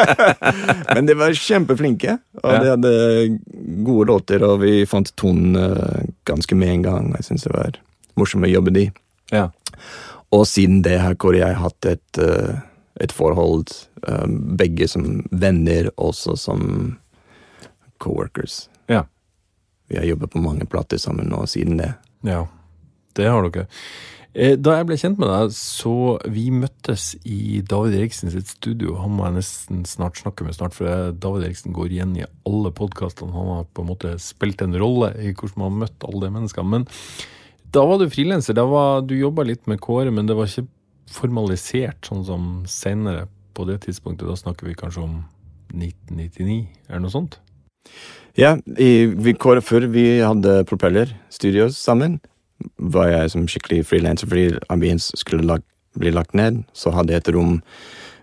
Men 0.94 1.10
de 1.10 1.18
var 1.18 1.34
kjempeflinke, 1.34 2.20
og 2.44 2.54
de 2.54 2.72
hadde 2.76 2.94
gode 3.88 4.08
låter, 4.12 4.46
og 4.46 4.62
vi 4.62 4.86
fant 4.90 5.10
tonen 5.18 5.58
eh, 5.58 6.08
ganske 6.30 6.62
med 6.62 6.76
en 6.76 6.86
gang. 6.86 7.12
Jeg 7.18 7.32
syns 7.32 7.50
det 7.50 7.58
var 7.58 7.84
morsomt 8.20 8.46
å 8.46 8.54
jobbe 8.54 8.78
de. 8.78 8.88
Ja. 9.34 9.48
Og 10.30 10.46
siden 10.54 10.84
det 10.86 11.00
har 11.02 11.18
Kåre 11.18 11.42
og 11.42 11.48
jeg 11.48 11.64
hatt 11.66 11.94
et, 11.98 12.22
eh, 12.22 12.58
et 13.02 13.14
forhold, 13.14 13.74
eh, 14.06 14.26
begge 14.62 14.86
som 14.90 15.24
venner, 15.32 15.90
også 15.98 16.38
som 16.38 16.68
co-workers. 17.98 18.68
Vi 19.90 19.98
har 19.98 20.06
jobbet 20.06 20.32
på 20.36 20.44
mange 20.44 20.68
plater 20.70 21.02
sammen 21.02 21.30
nå 21.32 21.44
siden 21.50 21.80
det. 21.82 21.94
Ja, 22.28 22.46
det 23.18 23.28
har 23.30 23.48
dere. 23.50 23.68
Eh, 24.34 24.56
Da 24.56 24.78
jeg 24.78 24.86
ble 24.88 24.98
kjent 25.02 25.18
med 25.18 25.32
deg, 25.32 25.54
så 25.58 25.94
vi 26.30 26.50
møttes 26.54 27.16
i 27.26 27.62
David 27.66 27.98
Eriksen 27.98 28.30
sitt 28.32 28.52
studio. 28.54 28.96
Han 29.02 29.16
må 29.18 29.26
jeg 29.26 29.40
nesten 29.40 29.82
snart 29.90 30.22
snakke 30.22 30.46
med 30.46 30.54
snart, 30.54 30.78
for 30.78 31.12
David 31.12 31.48
Eriksen 31.48 31.74
går 31.74 31.90
igjen 31.90 32.14
i 32.20 32.28
alle 32.46 32.72
podkastene. 32.72 33.34
Han 33.34 33.50
har 33.56 33.66
på 33.74 33.82
en 33.82 33.90
måte 33.90 34.14
spilt 34.22 34.62
en 34.62 34.78
rolle 34.78 35.16
i 35.18 35.34
hvordan 35.34 35.58
man 35.58 35.72
har 35.72 35.82
møtt 35.88 36.06
alle 36.08 36.28
de 36.28 36.34
menneskene. 36.38 36.70
Men 36.70 36.88
da 37.74 37.86
var 37.86 37.98
du 37.98 38.10
frilanser. 38.10 38.54
Du 39.06 39.16
jobba 39.18 39.44
litt 39.46 39.66
med 39.68 39.82
Kåre, 39.82 40.14
men 40.14 40.30
det 40.30 40.38
var 40.38 40.46
ikke 40.50 40.68
formalisert 41.10 42.06
sånn 42.06 42.24
som 42.26 42.48
senere 42.70 43.28
på 43.58 43.66
det 43.66 43.82
tidspunktet. 43.88 44.30
Da 44.30 44.38
snakker 44.38 44.70
vi 44.70 44.78
kanskje 44.78 45.04
om 45.04 45.20
1999, 45.74 46.68
eller 46.88 47.04
noe 47.04 47.14
sånt? 47.14 47.40
Ja, 48.40 48.56
i, 48.80 49.06
vi, 49.06 49.34
før 49.36 49.88
vi 49.92 50.06
hadde 50.24 50.64
Propeller 50.70 51.12
Studios 51.30 51.78
sammen, 51.78 52.20
var 52.78 53.10
jeg 53.12 53.32
som 53.34 53.48
skikkelig 53.48 53.86
frilanser 53.88 54.30
fordi 54.32 54.60
Ambience 54.72 55.16
skulle 55.20 55.44
lag, 55.48 55.64
bli 56.00 56.12
lagt 56.16 56.34
ned. 56.34 56.64
Så 56.74 56.94
hadde 56.96 57.14
jeg 57.14 57.24
et 57.24 57.34
rom 57.36 57.58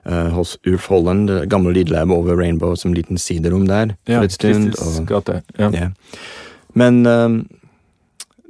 uh, 0.08 0.28
hos 0.32 0.56
Ulf 0.66 0.88
Holland, 0.92 1.28
det 1.28 1.48
gamle 1.52 1.74
lydlab 1.76 2.10
over 2.10 2.36
Rainbow, 2.36 2.74
som 2.76 2.94
liten 2.96 3.18
siderom 3.20 3.66
der. 3.68 3.96
for 4.06 4.24
et 4.24 4.32
stund, 4.32 4.74
og- 4.80 5.06
gate. 5.06 5.42
Ja. 5.58 5.70
Ja. 5.72 5.90
Men 6.74 7.06
um, 7.06 7.48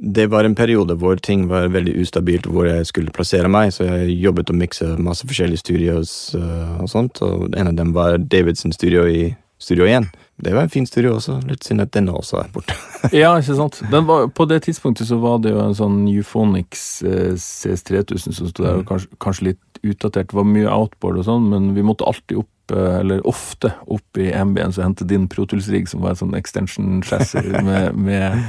det 0.02 0.26
var 0.30 0.44
en 0.44 0.54
periode 0.54 0.94
hvor 0.98 1.16
ting 1.16 1.48
var 1.48 1.68
veldig 1.68 1.94
ustabilt, 2.02 2.46
hvor 2.46 2.66
jeg 2.66 2.86
skulle 2.86 3.10
plassere 3.14 3.48
meg, 3.48 3.72
så 3.72 3.84
jeg 3.84 4.18
jobbet 4.20 4.50
og 4.50 4.56
mikset 4.56 4.98
masse 4.98 5.26
forskjellige 5.26 5.62
studios 5.62 6.34
uh, 6.34 6.80
og 6.82 6.88
sånt, 6.88 7.22
og 7.22 7.54
en 7.56 7.68
av 7.72 7.74
dem 7.76 7.94
var 7.94 8.18
Davidsen 8.18 8.72
studio 8.72 9.06
i 9.06 9.34
Studio 9.58 9.86
1. 9.86 10.08
Det 10.36 10.52
var 10.52 10.66
en 10.66 10.70
fin 10.70 10.86
studio 10.86 11.14
også, 11.16 11.38
litt 11.48 11.64
synd 11.64 11.80
at 11.80 11.94
denne 11.96 12.12
også 12.12 12.42
er 12.42 12.50
borte. 12.52 12.74
Ja, 13.14 13.30
ikke 13.38 13.56
sant. 13.56 13.78
Den 13.92 14.04
var, 14.08 14.26
på 14.34 14.44
det 14.50 14.64
tidspunktet 14.66 15.08
så 15.08 15.16
var 15.22 15.38
det 15.40 15.54
jo 15.54 15.62
en 15.62 15.76
sånn 15.78 16.02
Euphonics 16.10 16.82
eh, 17.06 17.32
CS3000 17.40 18.36
som 18.36 18.50
sto 18.50 18.66
der, 18.66 18.82
og 18.82 18.88
kanskje, 18.90 19.08
kanskje 19.22 19.48
litt 19.52 19.80
utdatert. 19.80 20.28
Det 20.32 20.36
var 20.36 20.48
mye 20.50 20.68
outboard 20.68 21.22
og 21.22 21.28
sånn, 21.28 21.48
men 21.52 21.70
vi 21.76 21.84
måtte 21.86 22.04
alltid 22.08 22.42
opp, 22.42 22.74
eh, 22.74 22.98
eller 23.00 23.24
ofte 23.28 23.72
opp 23.86 24.20
i 24.20 24.28
MB-en, 24.28 24.76
så 24.76 24.84
hente 24.84 25.08
din 25.08 25.28
Protools-rigg, 25.32 25.88
som 25.88 26.04
var 26.04 26.12
en 26.12 26.24
sånn 26.24 26.36
extension 26.36 26.98
chassis 27.06 27.48
med, 27.68 27.96
med 27.96 28.42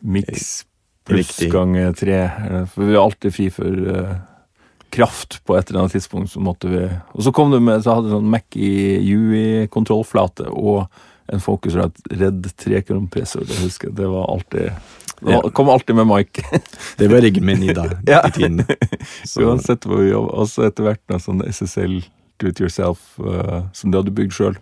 mix 0.00 0.62
pluss 1.04 1.36
gange 1.36 1.52
ganger 1.52 1.98
tre. 2.00 2.20
For 2.72 2.86
vi 2.86 2.94
var 2.94 3.02
alltid 3.04 3.36
fri 3.36 3.50
for 3.52 3.90
eh, 3.92 4.14
kraft 4.94 5.40
på 5.44 5.56
et 5.58 5.68
eller 5.70 5.84
annet 5.84 5.96
tidspunkt, 5.96 6.30
så 6.32 6.40
måtte 6.42 6.70
vi 6.70 6.84
Og 7.14 7.22
så 7.26 7.32
kom 7.34 7.50
det 7.52 7.60
med, 7.66 7.82
så 7.82 7.96
hadde 7.98 8.12
sånn 8.14 8.28
Mac 8.30 8.54
i 8.54 8.70
UI-kontrollflate 9.10 10.46
og 10.50 10.86
en 11.32 11.40
Focusrite 11.40 12.02
Red 12.20 12.44
3-kompressor, 12.60 13.46
det 13.48 13.56
husker 13.62 13.88
jeg. 13.90 13.96
Det 13.96 14.08
var 14.12 14.28
alltid 14.32 14.70
det 15.24 15.38
var, 15.38 15.46
kom 15.56 15.68
alltid 15.72 15.96
med 15.96 16.06
mic. 16.10 16.40
Det 16.98 17.06
var 17.08 17.22
riggen 17.24 17.46
min 17.46 17.62
i 17.70 17.72
dag, 17.72 17.94
Ja. 18.06 18.20
i 18.28 18.32
tiden. 18.34 18.64
Så, 19.24 19.40
Uansett 19.46 19.86
hvor 19.88 20.02
vi 20.02 20.10
jobba. 20.10 20.34
Og 20.42 20.48
så 20.50 20.66
etter 20.68 20.84
hvert 20.84 21.00
noe 21.08 21.22
sånn 21.22 21.40
SSL 21.48 22.00
do 22.42 22.50
it 22.50 22.60
yourself 22.60 23.14
uh, 23.22 23.62
som 23.72 23.92
du 23.94 23.96
hadde 24.00 24.12
bygd 24.12 24.34
sjøl. 24.36 24.58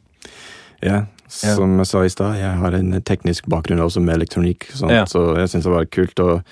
ja, 0.84 1.06
som 1.32 1.78
jeg 1.80 1.88
sa 1.88 2.02
i 2.04 2.10
stad, 2.12 2.36
jeg 2.36 2.58
har 2.60 2.74
en 2.76 2.92
teknisk 3.08 3.46
bakgrunn 3.50 3.80
også 3.80 4.02
med 4.04 4.18
elektronikk, 4.20 4.68
sånt, 4.76 4.92
Ja. 4.92 5.06
så 5.08 5.32
jeg 5.40 5.48
syns 5.48 5.64
det 5.66 5.72
var 5.72 5.86
kult. 5.88 6.20
Og 6.20 6.42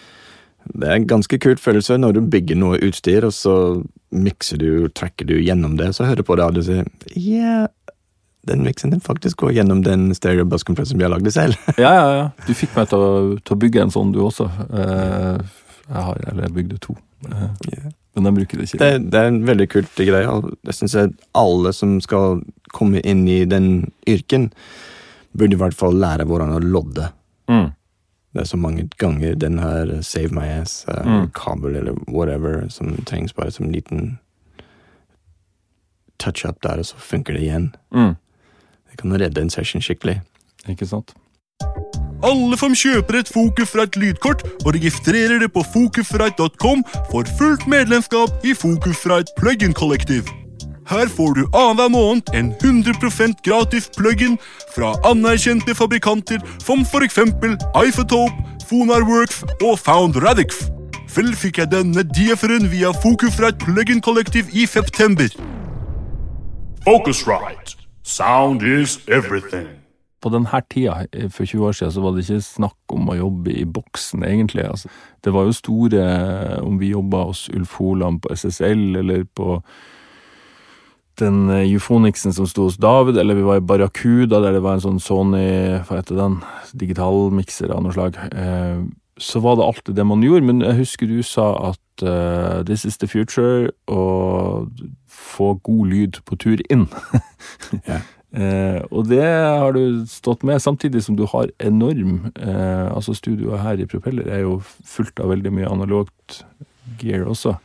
det 0.75 0.89
er 0.89 0.99
en 0.99 1.07
ganske 1.11 1.39
kult 1.43 1.61
følelse 1.63 1.97
når 2.01 2.17
du 2.17 2.21
bygger 2.33 2.59
noe 2.61 2.79
utstyr, 2.87 3.27
og 3.29 3.35
så 3.35 3.55
mikser 4.11 4.61
du, 4.61 4.71
tracker 4.95 5.29
du 5.29 5.37
gjennom 5.39 5.77
det, 5.79 5.93
så 5.97 6.07
hører 6.09 6.23
du 6.23 6.27
på 6.27 6.37
det, 6.39 6.47
og 6.47 6.59
du 6.59 6.63
sier 6.67 6.87
ja, 7.19 7.67
den 8.49 8.63
miksen 8.65 8.91
den 8.95 9.03
faktisk 9.05 9.43
går 9.45 9.53
gjennom 9.59 9.83
den 9.85 10.09
stereo 10.17 10.47
busskompressoren 10.49 11.01
vi 11.01 11.07
har 11.07 11.13
lagd 11.13 11.29
selv. 11.35 11.59
Ja, 11.83 11.93
ja, 11.95 12.07
ja. 12.17 12.27
Du 12.47 12.55
fikk 12.57 12.75
meg 12.79 12.89
til 12.91 13.03
å, 13.05 13.11
til 13.39 13.57
å 13.57 13.61
bygge 13.61 13.83
en 13.85 13.93
sånn, 13.95 14.13
du 14.15 14.23
også. 14.25 14.49
Eh, 14.71 15.43
jeg 15.91 16.05
har, 16.07 16.23
eller 16.31 16.47
jeg 16.47 16.57
bygde 16.57 16.79
to. 16.87 16.97
Eh, 17.29 17.91
Men 18.17 18.27
jeg 18.31 18.37
bruker 18.39 18.59
det 18.59 18.69
ikke. 18.69 18.81
Det, 18.81 19.11
det 19.13 19.21
er 19.21 19.29
en 19.31 19.43
veldig 19.47 19.67
kult 19.71 20.01
greie, 20.07 20.31
og 20.31 20.49
jeg 20.67 20.79
syns 20.79 20.97
alle 21.37 21.75
som 21.77 21.99
skal 22.03 22.41
komme 22.75 23.03
inn 23.07 23.27
i 23.31 23.43
den 23.49 23.69
yrken, 24.09 24.49
burde 25.37 25.55
i 25.55 25.61
hvert 25.61 25.77
fall 25.79 25.95
lære 26.01 26.27
hvordan 26.27 26.57
å 26.57 26.63
lodde. 26.65 27.11
Mm. 27.51 27.69
Det 28.33 28.41
er 28.41 28.45
så 28.47 28.57
mange 28.57 28.89
ganger 28.99 29.35
den 29.35 29.59
her 29.59 30.03
Save 30.03 30.29
My 30.29 30.47
Ass, 30.61 30.85
uh, 30.89 31.07
Mm. 31.07 31.31
kabel 31.35 31.77
eller 31.77 31.93
whatever, 32.09 32.69
som 32.69 32.97
trengs 33.07 33.33
bare 33.33 33.51
som 33.51 33.67
en 33.67 33.73
liten 33.73 34.19
touch-up 36.19 36.57
der, 36.63 36.79
og 36.79 36.85
så 36.87 36.97
funker 36.97 37.33
det 37.33 37.43
igjen. 37.43 37.75
Mm. 37.95 38.15
Det 38.91 38.99
kan 38.99 39.21
redde 39.21 39.41
en 39.41 39.51
session 39.51 39.83
skikkelig. 39.83 40.21
Ikke 40.69 40.87
sant? 40.87 41.15
Alle 42.23 42.57
som 42.61 42.75
kjøper 42.77 43.17
et 43.21 43.29
Focusrite 43.33 43.99
lydkort 43.99 44.43
og 44.67 44.75
registrerer 44.75 45.39
det 45.41 45.53
på 45.53 45.63
focusrite.com, 45.73 46.85
får 47.11 47.31
fullt 47.39 47.67
medlemskap 47.67 48.45
i 48.45 48.53
Focusrite 48.55 49.33
Plugin 49.39 49.73
Kollektiv. 49.73 50.29
Her 50.91 51.07
får 51.07 51.35
du 51.35 51.45
annenhver 51.55 51.89
måned 51.89 52.23
en 52.35 52.49
100 52.51 53.35
gratis 53.47 53.91
plug-in 53.97 54.39
fra 54.75 54.89
anerkjente 55.07 55.75
fabrikanter 55.75 56.41
som 56.59 56.83
for 56.85 57.07
eksempel 57.07 57.53
Isotope, 57.87 58.35
Fonarworks 58.67 59.45
og 59.63 59.79
Found 59.79 60.19
Radix. 60.25 60.65
Selv 61.07 61.37
fikk 61.39 61.61
jeg 61.63 61.71
denne 61.71 62.03
DFR-en 62.03 62.67
via 62.73 62.91
plug-in-kollektiv 63.63 64.51
i 64.53 64.67
september. 64.67 65.29
Focusrite. 66.83 67.77
Sound 68.03 68.63
is 68.63 68.99
everything. 69.07 69.69
På 70.23 70.29
denne 70.29 70.63
tida, 70.71 71.07
eh, 71.13 71.31
for 71.31 71.45
20 71.45 71.67
år 71.67 71.73
siden, 71.73 71.93
så 71.93 72.01
var 72.01 72.11
det 72.11 72.27
ikke 72.27 72.41
snakk 72.43 72.93
om 72.93 73.09
å 73.09 73.17
jobbe 73.17 73.53
i 73.55 73.65
boksen, 73.65 74.25
egentlig. 74.25 74.67
Altså, 74.67 74.89
det 75.25 75.33
var 75.33 75.45
jo 75.45 75.53
store 75.53 76.03
eh, 76.03 76.59
Om 76.63 76.79
vi 76.79 76.91
jobba 76.91 77.25
hos 77.25 77.49
Ulf 77.49 77.75
Holand 77.79 78.23
på 78.23 78.35
SSL, 78.35 78.97
eller 78.97 79.25
på 79.25 79.63
den 81.21 81.51
Euphonixen 81.53 82.35
som 82.37 82.49
sto 82.49 82.67
hos 82.69 82.79
David, 82.81 83.19
eller 83.21 83.39
vi 83.39 83.47
var 83.47 83.61
i 83.61 83.65
Barracuda, 83.65 84.41
der 84.43 84.57
det 84.57 84.65
var 84.65 84.79
en 84.79 84.85
sånn 84.85 85.03
Sony 85.03 85.45
Hva 85.87 86.01
heter 86.01 86.19
den? 86.19 86.41
Digitalmikser 86.81 87.73
av 87.75 87.85
noe 87.85 87.95
slag. 87.97 88.19
Eh, 88.31 88.83
så 89.21 89.43
var 89.45 89.59
det 89.59 89.67
alltid 89.69 89.99
det 89.99 90.07
man 90.09 90.25
gjorde, 90.25 90.47
men 90.49 90.65
jeg 90.65 90.81
husker 90.81 91.11
du 91.11 91.21
sa 91.27 91.51
at 91.71 92.05
uh, 92.07 92.63
this 92.65 92.87
is 92.89 92.97
the 93.03 93.09
future, 93.11 93.69
og 93.85 94.71
få 95.13 95.53
god 95.61 95.91
lyd 95.93 96.23
på 96.25 96.39
tur 96.41 96.63
inn. 96.73 96.87
yeah. 97.85 98.01
Eh, 98.31 98.79
og 98.95 99.09
det 99.11 99.27
har 99.27 99.75
du 99.75 100.05
stått 100.07 100.45
med, 100.47 100.63
samtidig 100.63 101.03
som 101.03 101.17
du 101.19 101.25
har 101.27 101.51
enorm 101.59 102.29
eh, 102.39 102.87
Altså, 102.87 103.11
studioet 103.19 103.59
her 103.59 103.81
i 103.83 103.87
Propeller 103.91 104.29
er 104.31 104.45
jo 104.45 104.61
fullt 104.87 105.19
av 105.19 105.33
veldig 105.33 105.51
mye 105.57 105.71
analogt 105.71 106.45
gear 107.01 107.27
også. 107.27 107.57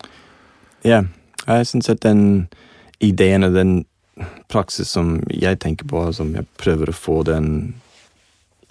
Ja, 0.82 1.04
jeg 1.46 1.68
syns 1.70 1.92
at 1.94 2.02
den 2.02 2.48
ideen 3.04 3.44
og 3.44 3.56
den 3.56 3.74
praksis 4.52 4.94
som 4.96 5.18
jeg 5.32 5.60
tenker 5.60 5.88
på, 5.90 6.06
som 6.16 6.32
jeg 6.36 6.48
prøver 6.62 6.90
å 6.90 6.96
få 6.96 7.22
den 7.28 7.50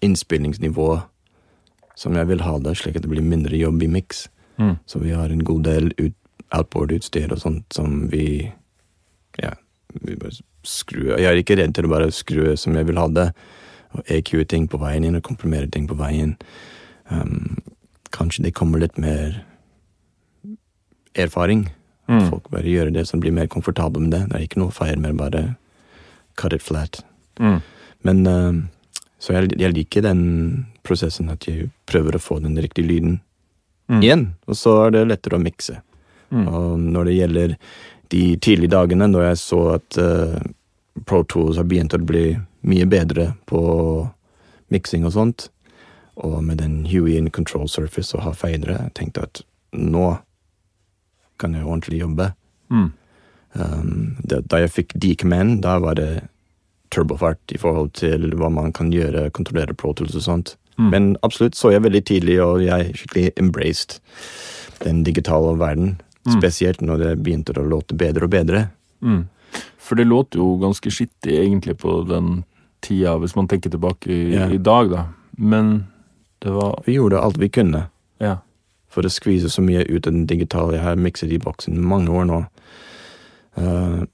innspillingsnivået 0.04 1.10
som 1.94 2.16
jeg 2.18 2.28
vil 2.28 2.42
ha 2.42 2.56
det, 2.58 2.74
slik 2.78 2.98
at 2.98 3.04
det 3.04 3.12
blir 3.12 3.24
mindre 3.24 3.56
jobb 3.56 3.82
i 3.84 3.90
mix. 3.90 4.26
Mm. 4.58 4.76
Så 4.86 5.00
vi 5.02 5.14
har 5.14 5.30
en 5.30 5.44
god 5.46 5.64
del 5.66 5.92
ut, 5.98 6.16
outboard-utstyr 6.54 7.32
og 7.34 7.40
sånt 7.42 7.74
som 7.74 8.04
vi 8.12 8.52
Ja, 9.40 9.50
vi 9.88 10.14
bare 10.14 10.36
skrur 10.62 11.16
Jeg 11.18 11.26
er 11.26 11.40
ikke 11.40 11.56
redd 11.58 11.72
til 11.74 11.88
å 11.88 11.90
bare 11.90 12.12
skru 12.14 12.52
som 12.56 12.76
jeg 12.78 12.86
vil 12.86 13.00
ha 13.00 13.08
det, 13.10 13.24
og 13.94 14.10
EQ 14.10 14.44
ting 14.48 14.68
på 14.70 14.78
veien 14.78 15.06
inn 15.06 15.18
og 15.18 15.24
komprimere 15.26 15.70
ting 15.70 15.88
på 15.90 15.96
veien. 15.98 16.36
Um, 17.10 17.56
kanskje 18.14 18.46
det 18.46 18.54
kommer 18.54 18.82
litt 18.82 18.98
mer 18.98 19.42
erfaring. 21.14 21.68
Mm. 22.08 22.28
Folk 22.30 22.50
bare 22.52 22.68
gjør 22.68 22.92
det 22.92 23.06
som 23.08 23.20
blir 23.20 23.32
mer 23.32 23.46
komfortable 23.48 24.02
med 24.02 24.10
det. 24.12 24.22
Det 24.28 24.36
er 24.38 24.46
ikke 24.46 24.60
noe 24.60 24.74
feil 24.74 24.98
med 25.00 25.16
bare 25.16 25.56
cut 26.36 26.52
it 26.52 26.62
flat. 26.62 27.02
Mm. 27.40 27.60
Men 28.04 28.26
eh, 28.26 28.62
Så 29.24 29.32
jeg, 29.32 29.54
jeg 29.58 29.72
liker 29.72 30.02
den 30.04 30.66
prosessen 30.84 31.30
at 31.32 31.46
jeg 31.48 31.70
prøver 31.88 32.16
å 32.16 32.20
få 32.20 32.40
den 32.44 32.56
riktige 32.60 32.86
lyden 32.86 33.20
Mm. 33.84 34.00
igjen, 34.00 34.22
og 34.48 34.56
så 34.56 34.86
er 34.86 34.90
det 34.94 35.00
lettere 35.10 35.36
å 35.36 35.42
mikse. 35.44 35.74
Mm. 36.32 36.46
Og 36.48 36.78
når 36.80 37.04
det 37.04 37.14
gjelder 37.18 37.50
de 38.08 38.20
tidlige 38.40 38.72
dagene, 38.72 39.04
når 39.12 39.26
jeg 39.26 39.40
så 39.42 39.58
at 39.74 39.98
uh, 40.00 40.38
Pro 41.04 41.18
Tools 41.28 41.58
har 41.60 41.66
begynt 41.68 41.92
å 41.92 42.00
bli 42.00 42.30
mye 42.64 42.86
bedre 42.88 43.34
på 43.44 43.60
miksing 44.72 45.04
og 45.04 45.12
sånt, 45.12 45.50
og 46.16 46.38
med 46.46 46.62
den 46.62 46.86
Huey 46.88 47.18
in 47.18 47.28
Control 47.28 47.68
Surface 47.68 48.16
og 48.16 48.24
ha 48.24 48.32
fadere, 48.32 48.78
jeg 48.86 48.94
tenkte 48.94 49.26
at 49.28 49.42
nå 49.76 50.14
kan 51.38 51.54
jeg 51.56 51.66
ordentlig 51.66 52.00
jobbe. 52.00 52.30
Mm. 52.70 52.90
Um, 53.54 54.16
da, 54.26 54.40
da 54.50 54.64
jeg 54.64 54.72
fikk 54.74 54.94
D-command, 54.98 55.60
da 55.62 55.78
var 55.82 55.98
det 55.98 56.26
turbofart 56.94 57.54
i 57.54 57.58
forhold 57.58 57.92
til 57.98 58.32
hva 58.38 58.50
man 58.52 58.72
kan 58.74 58.92
gjøre, 58.94 59.28
kontrollere 59.34 59.76
Pro 59.78 59.92
Tools 59.94 60.16
og 60.18 60.26
sånt. 60.26 60.54
Mm. 60.78 60.88
Men 60.90 61.10
absolutt 61.26 61.58
så 61.58 61.70
jeg 61.74 61.84
veldig 61.84 62.02
tidlig, 62.06 62.38
og 62.42 62.64
jeg 62.64 62.94
skikkelig 62.98 63.30
embraced 63.40 64.00
den 64.82 65.04
digitale 65.06 65.54
verden. 65.58 65.94
Mm. 66.24 66.38
Spesielt 66.38 66.82
når 66.82 67.02
det 67.02 67.12
begynte 67.22 67.54
å 67.58 67.66
låte 67.68 67.96
bedre 67.98 68.26
og 68.26 68.34
bedre. 68.34 68.66
Mm. 69.04 69.24
For 69.78 69.98
det 69.98 70.08
låt 70.08 70.38
jo 70.38 70.54
ganske 70.62 70.90
skittig 70.90 71.36
egentlig 71.38 71.76
på 71.82 72.00
den 72.08 72.42
tida, 72.84 73.16
hvis 73.20 73.36
man 73.36 73.48
tenker 73.48 73.72
tilbake 73.72 74.10
i, 74.10 74.22
yeah. 74.34 74.52
i 74.52 74.58
dag, 74.58 74.90
da. 74.92 75.04
Men 75.36 75.86
det 76.44 76.52
var 76.54 76.82
Vi 76.86 76.98
gjorde 76.98 77.20
alt 77.20 77.38
vi 77.40 77.48
kunne 77.48 77.88
Ja. 78.22 78.38
For 78.94 79.06
å 79.06 79.12
skvise 79.12 79.50
så 79.50 79.62
mye 79.64 79.84
ut 79.90 80.06
av 80.06 80.14
den 80.14 80.28
digitale. 80.30 80.76
Jeg 80.78 80.86
har 80.86 81.00
mikset 81.00 81.32
i 81.34 81.40
boksen 81.42 81.76
i 81.76 81.88
mange 81.92 82.12
år 82.14 82.28
nå. 82.30 82.40
Uh, 83.58 84.04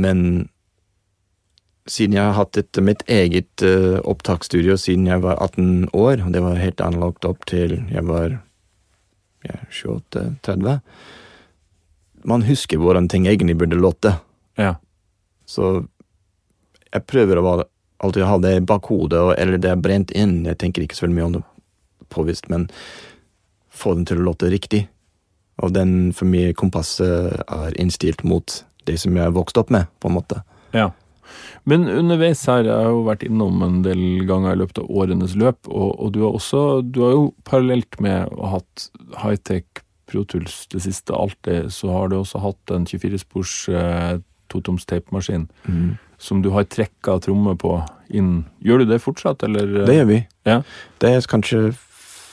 men 0.00 0.48
siden 1.90 2.16
jeg 2.16 2.24
har 2.24 2.36
hatt 2.38 2.58
et, 2.60 2.78
mitt 2.84 3.02
eget 3.10 3.64
uh, 3.66 3.98
opptaksstudio 4.08 4.76
siden 4.80 5.08
jeg 5.10 5.22
var 5.24 5.40
18 5.42 5.90
år, 5.92 6.22
og 6.24 6.32
det 6.34 6.42
var 6.44 6.60
helt 6.60 6.82
analogt 6.84 7.26
opp 7.28 7.44
til 7.50 7.80
jeg 7.90 8.04
var 8.08 8.38
ja, 9.42 9.58
28-30 9.74 10.78
Man 12.30 12.44
husker 12.46 12.78
hvordan 12.78 13.08
ting 13.10 13.26
egentlig 13.26 13.56
burde 13.58 13.74
låte. 13.80 14.12
Ja. 14.54 14.76
Så 15.42 15.88
jeg 16.92 17.06
prøver 17.10 17.40
å 17.40 17.64
alltid 18.02 18.28
ha 18.28 18.36
det 18.38 18.52
bak 18.66 18.86
hodet, 18.86 19.18
og- 19.18 19.34
eller 19.38 19.58
det 19.58 19.70
er 19.70 19.80
brent 19.82 20.10
inn. 20.14 20.44
Jeg 20.44 20.58
tenker 20.58 20.82
ikke 20.82 20.94
så 20.94 21.10
mye 21.10 21.24
om 21.24 21.32
det 21.32 21.42
påvist, 22.10 22.48
men 22.48 22.68
få 23.72 23.96
den 23.98 24.06
til 24.08 24.20
å 24.20 24.26
låte 24.30 24.50
riktig. 24.52 24.86
Og 25.62 25.74
den 25.76 26.12
for 26.16 26.28
meg 26.28 26.56
kompasset 26.58 27.42
er 27.42 27.78
innstilt 27.80 28.24
mot 28.24 28.62
det 28.88 28.98
som 28.98 29.14
jeg 29.16 29.30
vokste 29.30 29.38
vokst 29.38 29.62
opp 29.62 29.70
med, 29.74 29.90
på 30.02 30.10
en 30.10 30.16
måte. 30.16 30.42
Ja. 30.74 30.90
Men 31.68 31.86
underveis 31.88 32.42
her, 32.50 32.66
jeg 32.66 32.74
har 32.74 32.90
jo 32.90 33.04
vært 33.06 33.22
innom 33.26 33.62
en 33.64 33.80
del 33.84 34.24
ganger 34.28 34.56
i 34.56 34.60
løpet 34.62 34.82
av 34.82 34.90
årenes 34.90 35.36
løp, 35.38 35.60
og, 35.70 35.94
og 36.02 36.12
du 36.16 36.20
har 36.24 36.34
også, 36.34 36.64
du 36.82 37.00
har 37.04 37.14
jo 37.14 37.24
parallelt 37.48 38.00
med 38.02 38.32
å 38.34 38.48
ha 38.48 38.58
hatt 38.58 38.88
high-tech 39.22 39.84
Pro 40.10 40.24
Tools 40.28 40.66
det 40.72 40.82
siste 40.84 41.14
alltid, 41.14 41.70
så 41.72 41.92
har 41.94 42.10
du 42.10 42.18
også 42.18 42.42
hatt 42.42 42.74
en 42.74 42.84
24-spors 42.88 43.54
eh, 43.72 44.18
totoms 44.52 44.84
tapemaskin 44.84 45.46
som 46.22 46.42
du 46.42 46.50
har 46.54 46.66
trekka 46.70 47.16
trommer 47.24 47.56
på 47.58 47.78
inn. 48.14 48.44
Gjør 48.62 48.82
du 48.82 48.92
det 48.92 49.00
fortsatt, 49.02 49.42
eller? 49.46 49.86
Det 49.88 49.96
gjør 49.96 50.10
vi. 50.10 50.18
Ja. 50.46 50.60
Det 51.02 51.10
er 51.10 51.24
kanskje 51.30 51.62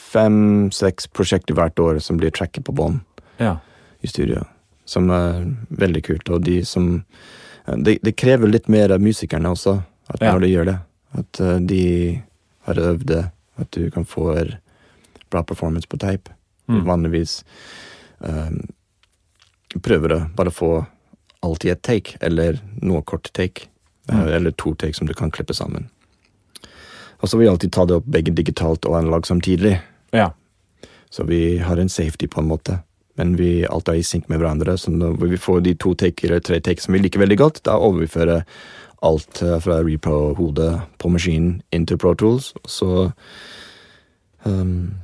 fem-seks 0.10 1.08
prosjekter 1.14 1.56
hvert 1.58 1.80
år 1.80 2.00
som 2.04 2.18
blir 2.18 2.32
tracket 2.36 2.66
på 2.66 2.74
bånd 2.76 3.00
Ja. 3.40 3.58
i 4.02 4.08
studio. 4.08 4.46
som 4.90 5.10
er 5.14 5.44
veldig 5.70 6.02
kult. 6.04 6.30
Og 6.34 6.42
de 6.44 6.64
som 6.66 7.06
Det, 7.84 8.00
de 8.02 8.12
krever 8.12 8.48
litt 8.50 8.68
mer 8.68 8.90
av 8.92 9.00
musikerne 9.00 9.46
også, 9.54 9.84
at 10.10 10.22
Ja. 10.22 10.32
når 10.34 10.40
de 10.42 10.48
gjør 10.48 10.66
det. 10.66 10.80
At 11.20 11.40
eh, 11.40 11.60
de 11.60 12.24
har 12.66 12.74
øvd 12.76 13.06
det, 13.06 13.32
at 13.60 13.72
du 13.72 13.92
kan 13.92 14.06
få 14.06 14.34
bra 15.30 15.44
performance 15.44 15.86
på 15.88 16.00
tape. 16.00 16.32
Mm. 16.68 16.84
Vanligvis 16.86 17.44
um, 18.22 18.64
prøver 19.82 20.10
å 20.16 20.36
bare 20.36 20.50
få 20.52 20.88
alt 21.44 21.66
i 21.66 21.70
et 21.70 21.82
take, 21.84 22.18
eller 22.22 22.60
noe 22.82 23.02
kort 23.04 23.30
take. 23.34 23.68
eh, 24.10 24.16
Mm. 24.16 24.28
Eller 24.34 24.52
to 24.52 24.74
take 24.74 24.96
som 24.96 25.06
du 25.08 25.14
kan 25.14 25.30
klippe 25.30 25.54
sammen. 25.54 25.90
Og 27.22 27.30
så 27.30 27.38
vil 27.38 27.46
jeg 27.46 27.54
alltid 27.54 27.72
ta 27.72 27.86
det 27.86 27.96
opp 27.98 28.06
begge 28.10 28.34
digitalt 28.34 28.86
og 28.88 28.96
analog 28.98 29.28
samtidig. 29.28 29.80
Ja. 30.16 30.32
Så 31.10 31.24
vi 31.24 31.58
har 31.58 31.78
en 31.78 31.90
safety 31.90 32.28
på 32.28 32.42
en 32.42 32.48
måte. 32.48 32.80
Men 33.20 33.36
vi 33.36 33.66
alt 33.68 33.90
er 33.90 34.00
i 34.00 34.06
synk 34.06 34.30
med 34.30 34.40
hverandre. 34.40 34.78
Så 34.78 34.92
når 34.92 35.18
vi 35.28 35.38
får 35.38 35.64
de 35.66 35.76
to 35.76 35.94
take 35.98 36.28
eller 36.28 36.40
tre 36.40 36.62
take 36.64 36.82
som 36.82 36.96
vi 36.96 37.02
liker 37.04 37.20
veldig 37.20 37.38
godt, 37.42 37.64
da 37.68 37.76
overfører 37.76 38.46
alt 39.06 39.42
eh, 39.42 39.60
fra 39.60 39.82
repro-hodet 39.84 40.72
på 41.00 41.12
maskinen 41.12 41.60
inn 41.76 41.88
til 41.90 42.00
Pro 42.00 42.14
Tools. 42.16 42.54
Så 42.68 43.12
um, 44.44 44.96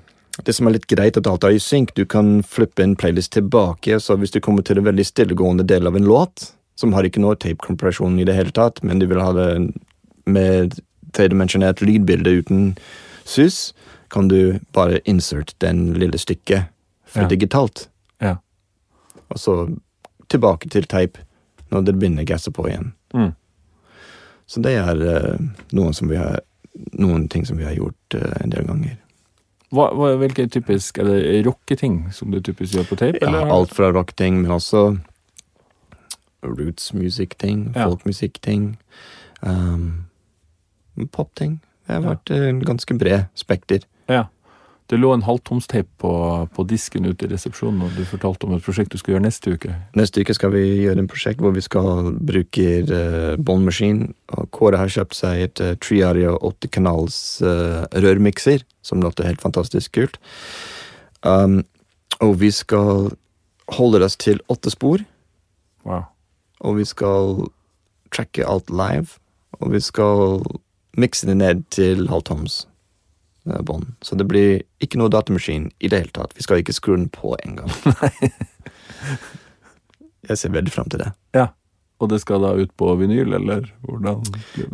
Det 0.45 0.55
som 0.55 0.67
er 0.67 0.75
litt 0.75 0.87
greit, 0.91 1.17
at 1.17 1.27
alt 1.31 1.47
er 1.47 1.55
i 1.55 1.63
synk. 1.63 1.93
Du 1.95 2.05
kan 2.05 2.41
flippe 2.43 2.83
en 2.83 2.95
playlist 2.99 3.33
tilbake, 3.35 3.99
så 3.99 4.17
hvis 4.19 4.35
du 4.35 4.41
kommer 4.43 4.63
til 4.63 4.79
en 4.79 4.87
veldig 4.87 5.05
stillegående 5.07 5.63
del 5.63 5.87
av 5.87 5.95
en 5.95 6.07
låt, 6.07 6.51
som 6.75 6.91
har 6.93 7.07
ikke 7.07 7.23
noe 7.23 7.39
tape-kompresjon 7.39 8.19
i 8.19 8.25
det 8.27 8.35
hele 8.35 8.51
tatt, 8.51 8.83
men 8.83 8.99
du 8.99 9.07
vil 9.07 9.23
ha 9.23 9.31
det 9.35 9.49
med 10.27 10.75
tredimensjonert 11.15 11.79
lydbilde 11.79 12.33
uten 12.41 12.65
sus, 13.23 13.71
kan 14.09 14.27
du 14.27 14.59
bare 14.73 14.99
insert 15.05 15.55
den 15.59 15.93
lille 15.99 16.17
stykket 16.17 16.67
fra 17.05 17.21
Ja. 17.25 17.27
digitalt. 17.27 17.87
Ja. 18.21 18.35
Og 19.29 19.39
så 19.39 19.55
tilbake 20.29 20.69
til 20.69 20.83
tape 20.85 21.19
når 21.71 21.85
det 21.85 21.95
begynner 21.99 22.23
å 22.23 22.29
gasse 22.29 22.51
på 22.51 22.67
igjen. 22.69 22.93
Mm. 23.13 23.31
Så 24.47 24.61
det 24.61 24.75
er 24.77 24.95
uh, 25.01 25.39
noen, 25.73 25.93
som 25.93 26.07
vi 26.09 26.15
har, 26.15 26.39
noen 26.93 27.27
ting 27.29 27.45
som 27.45 27.57
vi 27.57 27.65
har 27.65 27.73
gjort 27.73 28.15
uh, 28.15 28.35
en 28.43 28.49
del 28.53 28.65
ganger. 28.67 28.97
Hva, 29.73 29.89
hva, 29.97 30.11
hvilke 30.21 30.45
typisk, 30.47 30.99
Er 31.01 31.09
det 31.09 31.45
rocketing 31.47 32.11
som 32.13 32.31
du 32.31 32.39
typisk 32.39 32.75
gjør 32.77 32.85
på 32.91 32.95
tape? 32.95 33.17
Ja, 33.21 33.27
eller? 33.27 33.49
alt 33.51 33.73
fra 33.73 33.89
rocketing, 33.91 34.41
men 34.43 34.51
også 34.51 34.97
roots 36.45 36.93
music-ting, 36.93 37.73
Ja. 37.75 37.87
folkmusikk-ting, 37.89 38.77
um, 39.41 40.05
pop-ting. 41.11 41.59
Det 41.87 41.95
har 41.95 42.01
vært 42.05 42.31
eh, 42.31 42.47
en 42.49 42.61
ganske 42.65 42.97
bred 42.97 43.25
spekter. 43.35 43.79
Ja. 44.11 44.27
Det 44.85 44.99
lå 45.01 45.09
en 45.15 45.23
halvtomsteip 45.25 45.87
på, 45.97 46.09
på 46.53 46.63
disken 46.69 47.07
ute 47.09 47.25
i 47.25 47.29
resepsjonen, 47.31 47.81
og 47.87 47.95
du 47.97 48.03
fortalte 48.05 48.45
om 48.45 48.53
et 48.53 48.61
prosjekt 48.61 48.93
du 48.93 48.99
skulle 49.01 49.15
gjøre 49.15 49.25
neste 49.25 49.53
uke. 49.55 49.71
Neste 49.97 50.21
uke 50.21 50.35
skal 50.37 50.51
vi 50.53 50.61
gjøre 50.83 51.01
en 51.01 51.09
prosjekt 51.09 51.41
hvor 51.41 51.55
vi 51.55 51.63
skal 51.65 52.11
bruke 52.21 52.65
uh, 52.85 53.33
båndmaskin. 53.41 54.03
Og 54.37 54.51
Kåre 54.53 54.77
har 54.77 54.93
kjøpt 54.93 55.17
seg 55.17 55.41
et 55.47 55.63
uh, 55.65 55.71
Triaria 55.81 56.35
80-kanals 56.37 57.17
uh, 57.41 57.87
rørmikser, 57.97 58.61
som 58.85 59.01
låter 59.01 59.25
helt 59.25 59.41
fantastisk 59.41 59.95
kult. 59.97 60.21
Um, 61.25 61.63
og 62.21 62.37
vi 62.43 62.51
skal 62.53 63.09
holde 63.79 64.03
oss 64.05 64.19
til 64.21 64.43
åtte 64.53 64.69
spor, 64.73 65.01
Wow. 65.85 66.05
og 66.61 66.77
vi 66.77 66.85
skal 66.85 67.47
tracke 68.13 68.45
alt 68.45 68.69
live. 68.69 69.17
Og 69.61 69.73
vi 69.73 69.81
skal 69.81 70.45
mikse 70.97 71.25
det 71.25 71.37
ned 71.41 71.65
til 71.73 72.05
halvtoms 72.09 72.67
bånd. 73.45 73.91
Så 74.01 74.15
det 74.17 74.25
blir 74.27 74.63
ikke 74.81 74.97
noe 74.97 75.11
datamaskin 75.13 75.67
i 75.79 75.87
det 75.91 75.99
hele 76.01 76.13
tatt. 76.15 76.33
Vi 76.37 76.43
skal 76.45 76.63
ikke 76.63 76.73
skru 76.73 76.95
den 76.97 77.09
på 77.13 77.35
engang. 77.45 77.69
Jeg 80.25 80.39
ser 80.41 80.53
veldig 80.55 80.73
fram 80.73 80.89
til 80.89 81.03
det. 81.03 81.11
Ja. 81.37 81.47
Og 82.01 82.09
det 82.11 82.17
skal 82.23 82.41
da 82.43 82.49
ut 82.57 82.71
på 82.75 82.89
vinyl, 82.99 83.37
eller 83.37 83.67
hvordan? 83.85 84.23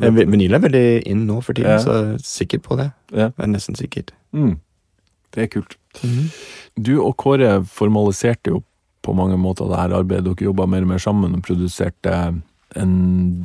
Eh, 0.02 0.22
Vinyl 0.26 0.56
er 0.58 0.64
veldig 0.64 0.86
inn 1.12 1.26
nå 1.28 1.42
for 1.46 1.54
tiden, 1.54 1.76
Ja. 1.76 1.82
så 1.84 1.98
er 2.16 2.24
sikker 2.26 2.60
på 2.66 2.78
det. 2.80 2.88
Ja. 3.12 3.28
Jeg 3.36 3.44
er 3.46 3.52
nesten 3.52 3.76
sikkert. 3.78 4.14
Mm. 4.34 4.56
Det 5.32 5.44
er 5.44 5.48
kult. 5.54 5.76
Du 6.80 6.96
og 7.04 7.16
Kåre 7.18 7.60
formaliserte 7.68 8.50
jo 8.56 8.64
på 9.04 9.14
mange 9.16 9.38
måter 9.38 9.68
det 9.70 9.78
her 9.80 9.94
arbeidet. 10.00 10.26
Dere 10.32 10.48
jobba 10.50 10.66
mer 10.68 10.82
og 10.82 10.88
mer 10.88 10.98
sammen 11.04 11.36
og 11.36 11.44
produserte 11.46 12.16
en 12.80 12.96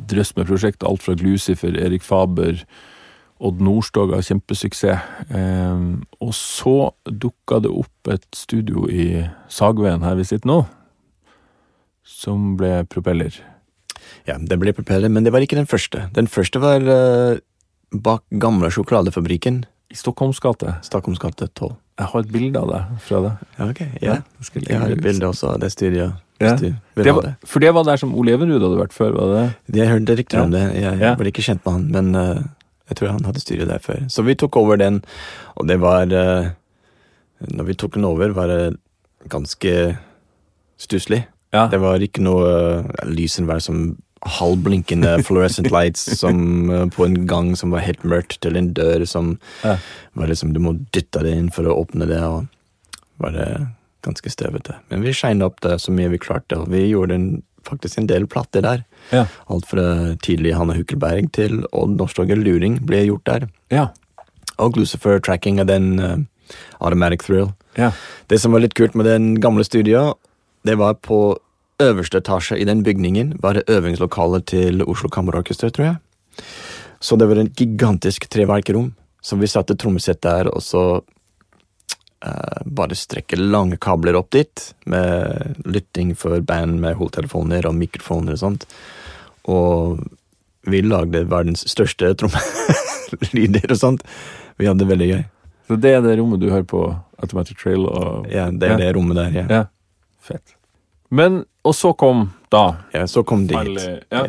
drøss 0.09 0.33
med 0.37 0.47
prosjekt. 0.47 0.83
Alt 0.87 1.03
fra 1.03 1.15
Glucifer, 1.19 1.75
Erik 1.77 2.03
Faber, 2.07 2.63
Odd 3.41 3.61
Nordstoga, 3.61 4.23
kjempesuksess. 4.25 5.03
Eh, 5.29 5.83
og 6.25 6.33
så 6.35 6.77
dukka 7.05 7.59
det 7.65 7.71
opp 7.73 8.09
et 8.15 8.25
studio 8.35 8.87
i 8.89 9.27
Sagveien 9.53 10.03
her 10.07 10.17
vi 10.17 10.25
sitter 10.25 10.49
nå, 10.49 10.63
som 12.07 12.55
ble 12.59 12.85
propeller. 12.89 13.35
Ja, 14.27 14.37
det 14.39 14.59
ble 14.63 14.73
propeller, 14.75 15.11
men 15.13 15.27
det 15.27 15.33
var 15.35 15.45
ikke 15.45 15.59
den 15.59 15.69
første. 15.69 16.07
Den 16.17 16.29
første 16.31 16.61
var 16.63 16.81
eh, 16.87 17.39
bak 17.93 18.23
gamle 18.43 18.71
sjokoladefabrikken. 18.73 19.65
I 19.93 19.95
Stockholms 19.99 20.41
gate. 20.43 20.73
Stockholms 20.83 21.21
gate 21.23 21.47
12. 21.55 21.75
Jeg 21.97 22.11
har 22.13 22.25
et 22.25 22.33
bilde 22.35 22.61
av 22.61 22.71
det 22.73 22.81
fra 23.07 23.21
det. 23.25 23.33
Ja, 23.59 23.67
ok. 23.71 23.81
Ja. 24.03 24.17
jeg 24.53 24.65
Jeg 24.69 24.81
har 24.83 24.91
et 24.93 25.03
bilde 25.05 25.29
også 25.31 25.53
av 25.55 25.61
det 25.63 25.71
studioet. 25.73 26.23
Ja. 26.43 26.53
Det 26.61 27.13
var, 27.17 27.31
for 27.49 27.61
det 27.65 27.71
var 27.73 27.87
der 27.89 27.97
som 27.97 28.11
Ole 28.19 28.35
Evenrud 28.37 28.61
hadde 28.61 28.77
vært 28.83 28.93
før, 28.93 29.15
var 29.17 29.31
det 29.31 29.39
det? 29.73 29.79
Jeg 29.79 29.89
hørte 29.89 30.17
rykter 30.19 30.37
Ja. 30.39 30.43
om 30.45 30.51
det. 30.53 30.65
Jeg 30.77 30.99
Ja. 31.01 31.15
ble 31.17 31.31
ikke 31.33 31.45
kjent 31.47 31.65
med 31.65 31.73
han, 31.73 31.87
men 31.95 32.15
eh, 32.15 32.43
jeg 32.89 32.97
tror 32.99 33.13
han 33.17 33.25
hadde 33.27 33.43
styret 33.43 33.69
der 33.69 33.83
før. 33.83 34.05
Så 34.13 34.23
vi 34.27 34.37
tok 34.39 34.57
over 34.61 34.79
den, 34.81 35.01
og 35.57 35.67
det 35.69 35.81
var 35.83 36.07
eh, 36.13 36.51
Når 37.53 37.65
vi 37.69 37.75
tok 37.75 37.95
den 37.95 38.05
over, 38.09 38.31
var 38.33 38.47
det 38.49 38.77
ganske 39.29 39.97
stusslig. 40.81 41.27
Ja. 41.53 41.67
Det 41.73 41.81
var 41.83 42.01
ikke 42.03 42.23
noe 42.25 42.47
uh, 42.83 42.87
Lysen 43.09 43.47
var 43.49 43.61
som 43.65 43.97
halvblinkende 44.27 45.19
fluorescent 45.27 45.71
lights 45.71 46.07
som 46.19 46.71
eh, 46.73 46.87
på 46.91 47.05
en 47.07 47.27
gang 47.29 47.53
som 47.57 47.71
var 47.75 47.85
helt 47.85 48.05
mørkt, 48.05 48.41
til 48.43 48.57
en 48.57 48.73
dør 48.75 49.05
som 49.07 49.37
Ja. 49.65 49.77
var 50.15 50.27
liksom 50.31 50.53
Du 50.55 50.61
må 50.61 50.73
dytte 50.95 51.23
det 51.23 51.35
inn 51.37 51.51
for 51.53 51.69
å 51.69 51.77
åpne 51.83 52.09
det, 52.09 52.23
og 52.25 52.47
var 53.23 53.37
det 53.37 53.51
ganske 54.07 54.31
støvete. 54.31 54.77
Men 54.91 55.03
vi 55.03 55.13
shina 55.17 55.47
opp 55.47 55.61
det 55.65 55.79
så 55.83 55.93
mye 55.93 56.11
vi 56.13 56.19
klarte, 56.23 56.59
og 56.63 56.71
vi 56.73 56.87
gjorde 56.89 57.15
en, 57.15 57.29
faktisk 57.67 58.01
en 58.01 58.09
del 58.11 58.29
plater 58.31 58.65
der. 58.65 58.85
Ja. 59.13 59.27
Alt 59.53 59.69
fra 59.71 60.15
tidlig 60.25 60.55
Hanne 60.57 60.77
Hukkelberg 60.79 61.33
til 61.37 61.65
Odd 61.73 61.97
Nordstoga 61.99 62.39
Luring 62.39 62.81
ble 62.87 63.05
gjort 63.09 63.27
der. 63.29 63.49
Ja. 63.75 63.89
Og 64.63 64.79
Lucifer 64.79 65.21
tracking 65.21 65.61
av 65.61 65.69
den 65.71 65.99
uh, 66.01 66.17
Automatic 66.81 67.27
Thrill. 67.27 67.51
Ja. 67.77 67.93
Det 68.31 68.41
som 68.41 68.55
var 68.55 68.65
litt 68.65 68.77
kult 68.79 68.97
med 68.97 69.09
den 69.09 69.35
gamle 69.43 69.67
studioet, 69.67 70.17
det 70.67 70.79
var 70.81 70.97
på 71.03 71.37
øverste 71.83 72.23
etasje 72.23 72.57
i 72.57 72.65
den 72.65 72.83
bygningen 72.87 73.35
var 73.43 73.59
det 73.59 73.67
øvingslokalet 73.69 74.47
til 74.53 74.83
Oslo 74.87 75.11
Kammerorkester, 75.13 75.71
tror 75.71 75.85
jeg. 75.85 75.97
Så 77.01 77.19
det 77.21 77.29
var 77.29 77.41
en 77.41 77.53
gigantisk 77.53 78.29
treverkerom. 78.33 78.95
Så 79.23 79.37
vi 79.37 79.51
satte 79.51 79.77
trommesett 79.77 80.23
der, 80.23 80.49
og 80.49 80.63
så 80.63 81.03
bare 82.67 82.97
strekke 82.97 83.37
lange 83.39 83.77
kabler 83.79 84.17
opp 84.19 84.31
dit, 84.35 84.75
med 84.87 85.57
lytting 85.69 86.15
for 86.17 86.41
band 86.41 86.81
med 86.81 86.97
hodetelefoner 86.97 87.67
og 87.69 87.75
mikrofoner 87.77 88.33
og 88.33 88.39
sånt. 88.41 88.67
Og 89.47 90.01
vi 90.67 90.81
lagde 90.83 91.25
verdens 91.31 91.63
største 91.71 92.15
trommelyder 92.19 93.71
og 93.71 93.79
sånt. 93.79 94.03
Vi 94.59 94.67
hadde 94.67 94.83
det 94.85 94.89
veldig 94.91 95.09
gøy. 95.13 95.25
Så 95.69 95.77
det 95.83 95.93
er 95.97 96.03
det 96.05 96.17
rommet 96.19 96.41
du 96.43 96.49
hører 96.51 96.67
på 96.67 96.81
Automatic 97.23 97.59
Trail 97.61 97.87
og 97.87 98.27
Ja, 98.31 98.49
det 98.51 98.63
er 98.69 98.75
Ja. 98.75 98.77
det 98.81 98.95
rommet 98.97 99.17
der, 99.17 99.31
ja. 99.35 99.47
Ja. 99.51 99.65
Fett. 100.23 100.55
Men, 101.11 101.45
og 101.65 101.75
så 101.75 101.93
kom 101.97 102.33
da 102.51 102.77
Ja, 102.95 103.05
så 103.07 103.23
kom 103.25 103.47
det 103.47 103.59
hit. 103.67 104.05
Ja. 104.11 104.25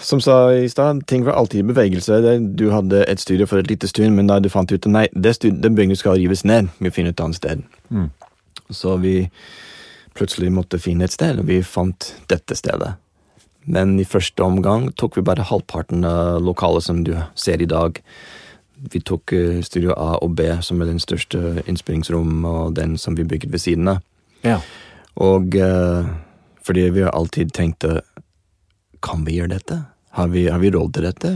Som 0.00 0.20
sa 0.24 0.52
i 0.52 0.68
stad, 0.68 1.06
ting 1.06 1.24
var 1.24 1.32
alltid 1.32 1.60
i 1.60 1.68
bevegelse. 1.68 2.38
Du 2.56 2.70
hadde 2.72 3.04
et 3.04 3.20
studio 3.20 3.46
for 3.46 3.60
et 3.60 3.68
lite 3.68 3.88
stund, 3.88 4.16
men 4.16 4.30
da 4.30 4.38
du 4.40 4.48
fant 4.48 4.72
ut 4.72 4.86
at 4.86 4.90
nei, 4.90 5.04
det 5.12 5.36
studiet, 5.36 5.60
den 5.62 5.76
bygningen 5.76 6.00
skal 6.00 6.16
rives 6.16 6.44
ned, 6.44 6.70
vi 6.78 6.90
finner 6.90 7.12
et 7.12 7.20
annet 7.20 7.36
sted. 7.36 7.62
Mm. 7.90 8.08
Så 8.70 8.96
vi 9.02 9.14
plutselig 10.16 10.50
måtte 10.52 10.80
finne 10.80 11.04
et 11.04 11.14
sted, 11.14 11.38
og 11.38 11.46
vi 11.50 11.60
fant 11.62 12.14
dette 12.32 12.56
stedet. 12.56 12.94
Men 13.68 13.98
i 14.00 14.08
første 14.08 14.42
omgang 14.42 14.88
tok 14.98 15.18
vi 15.18 15.26
bare 15.26 15.46
halvparten 15.46 16.04
av 16.08 16.40
lokalet 16.42 16.86
som 16.86 17.04
du 17.04 17.12
ser 17.38 17.62
i 17.62 17.68
dag. 17.68 18.00
Vi 18.90 19.02
tok 19.04 19.34
eh, 19.36 19.60
studio 19.62 19.92
A 19.92 20.16
og 20.24 20.34
B, 20.38 20.48
som 20.64 20.80
er 20.80 20.88
den 20.88 21.02
største 21.02 21.60
innspillingsrom, 21.68 22.44
og 22.48 22.74
den 22.80 22.96
som 22.98 23.18
vi 23.18 23.28
bygget 23.28 23.52
ved 23.52 23.62
siden 23.62 23.92
av. 23.92 24.00
Ja. 24.42 24.58
Og 25.20 25.54
eh, 25.54 26.08
fordi 26.64 26.88
vi 26.96 27.04
har 27.04 27.12
alltid 27.12 27.52
tenkt 27.52 27.84
eh, 27.84 28.00
Kan 29.04 29.24
vi 29.24 29.38
gjøre 29.38 29.54
dette? 29.56 29.80
Har 30.16 30.28
vi, 30.32 30.48
har 30.50 30.58
vi 30.62 30.70
råd 30.74 30.94
til 30.96 31.06
dette? 31.06 31.32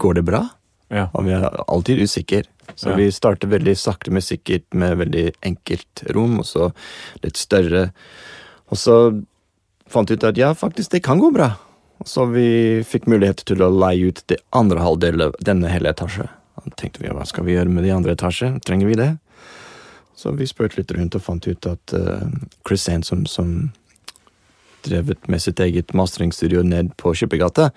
Går 0.00 0.18
det 0.20 0.24
bra? 0.28 0.44
Ja. 0.90 1.08
Og 1.14 1.24
vi 1.26 1.34
er 1.36 1.46
alltid 1.70 2.02
usikre. 2.02 2.42
Så 2.76 2.90
Ja. 2.90 2.96
vi 2.96 3.10
starter 3.10 3.48
veldig 3.50 3.76
sakte, 3.78 4.10
men 4.10 4.22
sikkert 4.22 4.66
med 4.74 4.98
veldig 4.98 5.32
enkelt 5.42 6.04
rom, 6.14 6.38
og 6.38 6.44
så 6.46 6.72
litt 7.22 7.36
større. 7.36 7.92
Og 8.70 8.78
så 8.78 9.24
fant 9.88 10.08
vi 10.10 10.14
ut 10.14 10.24
at 10.24 10.36
ja, 10.36 10.52
faktisk, 10.54 10.90
det 10.90 11.02
kan 11.02 11.18
gå 11.18 11.32
bra. 11.32 11.56
Og 12.00 12.06
så 12.06 12.26
vi 12.30 12.82
fikk 12.86 13.06
mulighet 13.06 13.44
til 13.44 13.62
å 13.62 13.70
leie 13.72 14.08
ut 14.08 14.22
det 14.28 14.38
andre 14.52 14.80
halvdelen 14.80 15.20
av 15.28 15.34
denne 15.44 15.68
hele 15.68 15.90
etasje. 15.90 16.28
Da 16.60 16.70
tenkte 16.76 17.00
vi 17.02 17.08
hva 17.08 17.26
skal 17.26 17.44
vi 17.44 17.56
gjøre 17.56 17.68
med 17.72 17.84
de 17.84 17.90
andre 17.90 18.12
etasje? 18.14 18.52
Trenger 18.64 18.86
vi 18.86 18.94
det? 18.94 19.18
Så 20.16 20.32
vi 20.36 20.46
spurte 20.46 20.76
litt 20.76 20.92
rundt 20.92 21.14
og 21.16 21.22
fant 21.24 21.46
ut 21.48 21.66
at 21.66 21.94
uh, 21.96 22.26
Chris 22.68 22.82
Sansom, 22.84 23.26
som 23.26 23.72
drevet 24.86 25.28
med 25.28 25.42
sitt 25.42 25.60
eget 25.60 25.94
masteringsstudio 25.96 26.62
ned 26.66 26.94
på 27.00 27.14
Skippergata, 27.14 27.70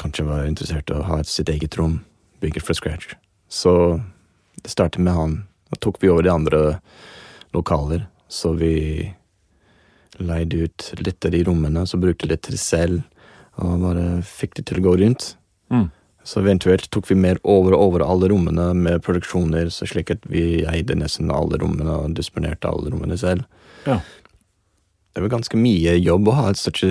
kanskje 0.00 0.26
var 0.28 0.46
interessert 0.46 0.90
i 0.90 0.96
å 0.96 1.06
ha 1.08 1.22
sitt 1.24 1.50
eget 1.52 1.78
rom 1.78 2.00
bygget 2.44 2.66
fra 2.66 2.76
scratch. 2.76 3.14
Så 3.48 4.00
det 4.62 4.70
startet 4.70 5.02
med 5.02 5.14
han. 5.14 5.36
Da 5.70 5.80
tok 5.80 6.02
vi 6.02 6.10
over 6.12 6.22
de 6.22 6.32
andre 6.32 6.62
lokaler, 7.56 8.06
så 8.28 8.52
vi 8.58 9.12
leide 10.18 10.66
ut 10.66 10.92
litt 11.00 11.24
av 11.24 11.34
de 11.34 11.42
rommene, 11.44 11.86
så 11.86 12.00
brukte 12.00 12.28
litt 12.28 12.44
til 12.46 12.58
selv, 12.60 13.02
og 13.56 13.80
bare 13.82 14.06
fikk 14.26 14.56
det 14.58 14.66
til 14.68 14.80
å 14.80 14.86
gå 14.88 14.96
rundt. 15.02 15.34
Mm. 15.72 15.88
Så 16.26 16.40
eventuelt 16.42 16.88
tok 16.90 17.06
vi 17.10 17.16
mer 17.18 17.38
over 17.46 17.76
og 17.76 17.82
over 17.84 18.04
alle 18.06 18.28
rommene 18.32 18.72
med 18.74 19.02
produksjoner, 19.06 19.70
så 19.70 19.86
slik 19.86 20.10
at 20.10 20.24
vi 20.26 20.64
eide 20.66 20.96
nesten 20.98 21.30
alle 21.30 21.60
rommene 21.62 22.00
og 22.00 22.16
disponerte 22.18 22.66
alle 22.66 22.90
rommene 22.90 23.18
selv. 23.20 23.46
Ja. 23.86 24.00
Det 25.16 25.22
er 25.22 25.24
vel 25.24 25.32
ganske 25.32 25.56
mye 25.56 25.94
jobb 25.96 26.26
å 26.28 26.32
ha 26.36 26.50
et 26.52 26.82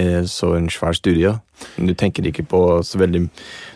eh, 0.00 0.22
så 0.24 0.48
en 0.56 0.70
svær 0.72 0.94
studio. 0.96 1.34
Du 1.76 1.92
tenker 1.92 2.24
ikke 2.24 2.46
på 2.48 2.60
så 2.80 2.96
veldig 2.96 3.26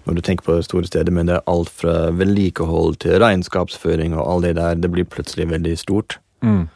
når 0.06 0.16
du 0.16 0.20
tenker 0.24 0.46
på 0.46 0.54
store 0.64 0.88
steder, 0.88 1.12
men 1.12 1.28
det 1.28 1.34
er 1.36 1.50
alt 1.52 1.68
fra 1.68 2.06
vedlikehold 2.16 2.96
til 3.04 3.18
regnskapsføring 3.20 4.14
og 4.16 4.22
all 4.24 4.46
det 4.46 4.54
der. 4.56 4.80
Det 4.80 4.88
blir 4.94 5.04
plutselig 5.04 5.50
veldig 5.50 5.74
stort. 5.76 6.16
Mm. 6.40 6.70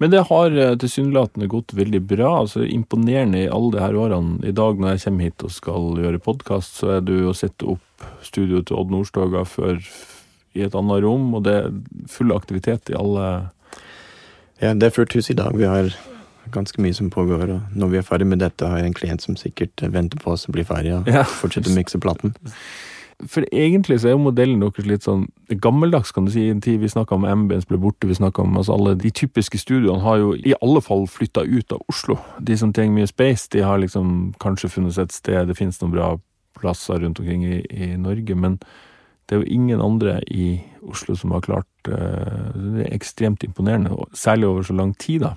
Men 0.00 0.14
det 0.14 0.22
har 0.30 0.56
eh, 0.56 0.72
tilsynelatende 0.80 1.50
gått 1.52 1.76
veldig 1.76 2.00
bra. 2.08 2.30
altså 2.46 2.64
Imponerende 2.64 3.42
i 3.44 3.50
alle 3.52 3.74
de 3.76 3.84
her 3.84 4.00
årene. 4.00 4.40
I 4.40 4.56
dag 4.56 4.80
når 4.80 4.94
jeg 4.94 5.02
kommer 5.04 5.28
hit 5.28 5.44
og 5.44 5.52
skal 5.52 6.00
gjøre 6.00 6.22
podkast, 6.24 6.80
så 6.80 6.94
er 6.96 7.04
du 7.04 7.18
å 7.28 7.36
sette 7.36 7.68
opp 7.76 8.08
studioet 8.24 8.70
til 8.70 8.80
Odd 8.80 8.96
Nordstoga 8.96 9.44
før 9.44 9.84
i 10.56 10.64
et 10.64 10.80
annet 10.80 11.04
rom, 11.04 11.28
og 11.36 11.44
det 11.44 11.58
er 11.60 11.76
full 12.08 12.32
aktivitet 12.32 12.88
i 12.88 12.96
alle 12.96 13.50
Ja, 14.62 14.72
det 14.74 14.82
er 14.88 14.94
fullt 14.96 15.12
hus 15.18 15.30
i 15.30 15.36
dag. 15.36 15.56
Vi 15.58 15.64
har 15.68 15.90
ganske 16.54 16.80
mye 16.82 16.94
som 16.94 17.10
pågår. 17.10 17.50
Og 17.56 17.76
når 17.76 17.88
vi 17.92 17.98
er 18.00 18.06
ferdig 18.06 18.26
med 18.30 18.38
dette, 18.40 18.66
har 18.68 18.78
jeg 18.80 18.86
en 18.92 18.94
klient 18.96 19.22
som 19.24 19.36
sikkert 19.36 19.82
venter 19.92 20.18
på 20.22 20.32
oss 20.32 20.46
å 20.48 20.52
bli 20.54 20.64
ferdig 20.64 20.94
og 21.00 21.08
Ja. 21.08 21.22
fortsette 21.24 21.68
å 21.70 21.74
mikse 21.76 22.00
platen. 22.00 22.34
For 23.26 23.46
egentlig 23.50 24.00
så 24.00 24.08
er 24.08 24.12
jo 24.12 24.18
modellen 24.18 24.60
deres 24.60 24.84
litt 24.86 25.02
sånn 25.02 25.26
gammeldags, 25.48 26.12
kan 26.12 26.26
du 26.26 26.30
si. 26.30 26.46
I 26.48 26.50
en 26.50 26.60
tid 26.60 26.80
vi 26.80 26.86
snakka 26.88 27.14
om 27.16 27.24
Ambience 27.24 27.66
ble 27.66 27.78
borte, 27.78 28.04
vi 28.06 28.12
snakket 28.14 28.44
om 28.44 28.56
altså 28.58 28.74
alle 28.74 28.94
de 28.94 29.10
typiske 29.10 29.56
studioene 29.58 30.02
har 30.02 30.18
jo 30.18 30.34
i 30.36 30.52
alle 30.60 30.82
fall 30.84 31.06
flytta 31.06 31.44
ut 31.48 31.72
av 31.72 31.80
Oslo. 31.88 32.18
De 32.44 32.56
som 32.56 32.72
trenger 32.72 32.92
mye 32.92 33.06
space, 33.08 33.48
de 33.52 33.60
har 33.64 33.78
liksom 33.78 34.34
kanskje 34.38 34.68
funnet 34.68 34.92
seg 34.92 35.04
et 35.08 35.12
sted, 35.12 35.48
det 35.48 35.56
finnes 35.56 35.80
noen 35.80 35.92
bra 35.92 36.20
plasser 36.60 37.00
rundt 37.00 37.18
omkring 37.20 37.42
i, 37.44 37.62
i 37.72 37.96
Norge, 37.96 38.36
men 38.36 38.58
det 39.28 39.32
er 39.36 39.40
jo 39.42 39.48
ingen 39.50 39.80
andre 39.80 40.20
i 40.28 40.60
Oslo 40.86 41.16
som 41.18 41.32
har 41.34 41.44
klart 41.44 41.88
eh, 41.90 42.52
Det 42.54 42.86
er 42.86 42.94
ekstremt 42.94 43.44
imponerende, 43.46 43.90
særlig 44.14 44.48
over 44.48 44.66
så 44.66 44.76
lang 44.76 44.94
tid, 44.98 45.26
da. 45.26 45.34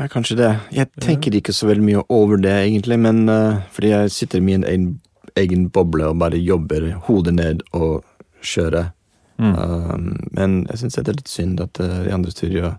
Ja, 0.00 0.06
kanskje 0.08 0.36
det. 0.38 0.50
Jeg 0.72 0.88
tenker 1.02 1.34
ikke 1.36 1.52
så 1.52 1.66
veldig 1.68 1.84
mye 1.84 2.02
over 2.08 2.40
det, 2.40 2.54
egentlig, 2.64 2.96
men 3.04 3.28
uh, 3.28 3.60
fordi 3.74 3.90
jeg 3.90 4.14
sitter 4.14 4.40
i 4.40 4.46
min 4.46 4.64
egen, 4.64 4.94
egen 5.36 5.66
boble 5.68 6.06
og 6.08 6.16
bare 6.22 6.40
jobber 6.40 6.86
hodet 7.04 7.34
ned 7.36 7.60
og 7.76 8.00
kjører. 8.40 8.94
Mm. 9.36 9.52
Uh, 9.52 10.16
men 10.38 10.56
jeg 10.70 10.80
syns 10.80 10.96
det 10.96 11.04
er 11.04 11.18
litt 11.18 11.28
synd 11.28 11.60
at 11.60 11.82
uh, 11.84 11.98
de 12.06 12.14
andre 12.16 12.32
studioene 12.32 12.72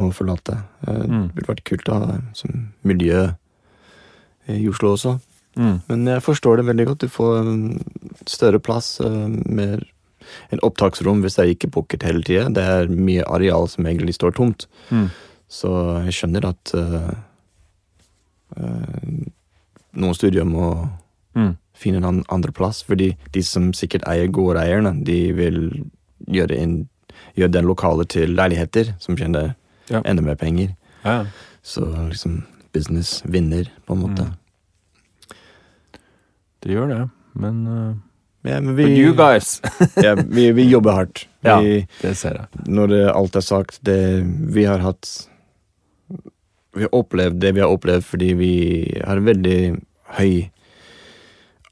må 0.00 0.08
forlate. 0.16 0.56
Mm. 0.88 1.28
Det 1.28 1.36
ville 1.36 1.52
vært 1.52 1.66
kult 1.68 1.92
å 1.92 2.00
ha 2.00 2.18
som 2.38 2.70
miljø 2.80 3.26
i 4.48 4.64
Oslo 4.72 4.94
også. 4.96 5.18
Mm. 5.60 5.76
Men 5.90 6.08
jeg 6.14 6.24
forstår 6.24 6.62
det 6.62 6.68
veldig 6.70 6.88
godt. 6.88 7.04
Du 7.04 7.12
får 7.12 7.42
en 7.42 7.66
større 8.24 8.62
plass, 8.62 8.96
mer 9.04 9.84
en 10.52 10.60
opptaksrom 10.62 11.22
hvis 11.24 11.38
er 11.38 11.52
ikke 11.52 11.70
booker 11.74 11.98
hele 12.06 12.22
tida. 12.26 12.48
Det 12.54 12.62
er 12.64 12.88
mye 12.90 13.24
areal 13.26 13.68
som 13.68 13.86
egentlig 13.86 14.14
står 14.16 14.34
tomt. 14.36 14.66
Mm. 14.90 15.08
Så 15.48 15.70
jeg 16.06 16.14
skjønner 16.16 16.46
at 16.48 16.72
uh, 16.74 17.10
uh, 18.58 19.24
noen 19.94 20.14
studier 20.18 20.44
må 20.48 20.74
Mm. 21.34 21.56
finne 21.74 21.98
en 22.06 22.20
andre 22.30 22.52
plass, 22.54 22.84
fordi 22.86 23.16
de 23.34 23.40
som 23.42 23.72
sikkert 23.74 24.04
eier 24.06 24.28
gårdeierne, 24.30 24.92
de 25.04 25.32
vil 25.34 25.56
gjøre, 26.30 26.54
en, 26.62 26.88
gjøre 27.34 27.50
den 27.56 27.66
lokale 27.66 28.04
til 28.06 28.36
leiligheter, 28.38 28.92
som 29.02 29.16
tjener 29.18 29.56
Ja. 29.90 30.00
enda 30.04 30.22
mer 30.22 30.36
penger. 30.36 30.76
Ja. 31.04 31.24
Så 31.62 31.82
liksom 32.08 32.44
business 32.72 33.20
vinner, 33.26 33.64
på 33.86 33.94
en 33.96 34.00
måte. 34.04 34.22
Mm. 34.22 35.34
det 36.62 36.70
gjør 36.72 36.88
det, 36.88 37.10
men 37.34 37.66
uh, 37.66 37.94
Ja, 38.44 38.60
men 38.60 38.76
But 38.76 38.92
you 38.92 39.14
guys! 39.16 39.62
yeah, 40.04 40.18
vi, 40.28 40.50
vi 40.52 40.68
jobber 40.68 40.92
hardt. 40.92 41.24
Ja. 41.40 41.60
Det 42.00 42.14
ser 42.16 42.36
jeg. 42.36 42.64
når 42.68 42.90
det, 42.92 43.02
alt 43.12 43.36
er 43.36 43.44
sagt, 43.44 43.78
det, 43.84 44.24
vi 44.52 44.64
har 44.64 44.80
hatt 44.84 45.08
Vi 46.74 46.84
har 46.84 46.92
opplevd 46.96 47.38
det 47.40 47.54
vi 47.54 47.62
har 47.62 47.72
opplevd 47.72 48.04
fordi 48.04 48.32
vi 48.34 48.54
har 49.04 49.20
veldig 49.22 49.58
høy 50.18 50.50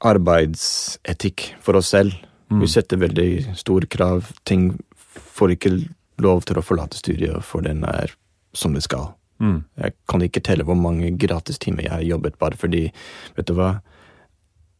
arbeidsetikk 0.03 1.53
for 1.63 1.79
oss 1.79 1.91
selv. 1.93 2.15
Mm. 2.51 2.61
Vi 2.63 2.69
setter 2.71 3.01
veldig 3.01 3.55
store 3.59 3.87
krav. 3.87 4.31
Ting 4.43 4.71
får 5.37 5.55
ikke 5.55 5.73
lov 6.23 6.43
til 6.47 6.59
å 6.59 6.65
forlate 6.65 6.99
studiet 6.99 7.45
for 7.45 7.65
den 7.65 7.83
er 7.87 8.15
som 8.53 8.75
det 8.75 8.83
skal. 8.85 9.13
Mm. 9.43 9.63
Jeg 9.81 9.95
kan 10.09 10.23
ikke 10.23 10.43
telle 10.45 10.65
hvor 10.67 10.77
mange 10.79 11.09
gratistimer 11.19 11.85
jeg 11.85 11.93
har 11.93 12.05
jobbet 12.05 12.37
bare 12.39 12.57
fordi 12.59 12.83
Vet 13.35 13.49
du 13.49 13.55
hva? 13.57 13.73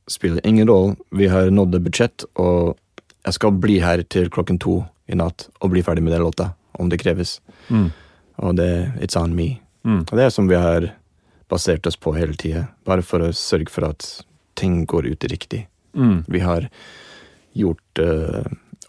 Spiller 0.07 0.47
ingen 0.47 0.67
rolle. 0.67 0.95
Vi 1.09 1.27
har 1.27 1.51
nådd 1.51 1.75
et 1.75 1.85
budsjett, 1.85 2.25
og 2.35 2.75
jeg 3.23 3.37
skal 3.37 3.59
bli 3.63 3.79
her 3.79 4.03
til 4.11 4.29
klokken 4.33 4.59
to 4.59 4.81
i 5.07 5.15
natt 5.15 5.47
og 5.61 5.71
bli 5.73 5.83
ferdig 5.83 6.03
med 6.03 6.13
den 6.15 6.23
låta, 6.25 6.53
om 6.79 6.89
det 6.91 6.99
kreves. 7.03 7.37
Mm. 7.69 7.91
Og 8.43 8.55
det 8.59 8.71
It's 8.99 9.17
on 9.19 9.35
me. 9.35 9.59
Mm. 9.83 10.03
Og 10.09 10.17
det 10.17 10.25
er 10.25 10.33
som 10.33 10.49
vi 10.49 10.59
har 10.59 10.89
basert 11.51 11.87
oss 11.87 11.99
på 11.99 12.15
hele 12.17 12.35
tida, 12.39 12.67
bare 12.87 13.03
for 13.05 13.23
å 13.23 13.31
sørge 13.35 13.71
for 13.71 13.87
at 13.87 14.07
ting 14.59 14.83
går 14.89 15.07
ut 15.13 15.25
riktig. 15.31 15.67
Mm. 15.95 16.23
Vi 16.27 16.41
har 16.43 16.67
gjort 17.53 17.99
uh, 18.01 18.43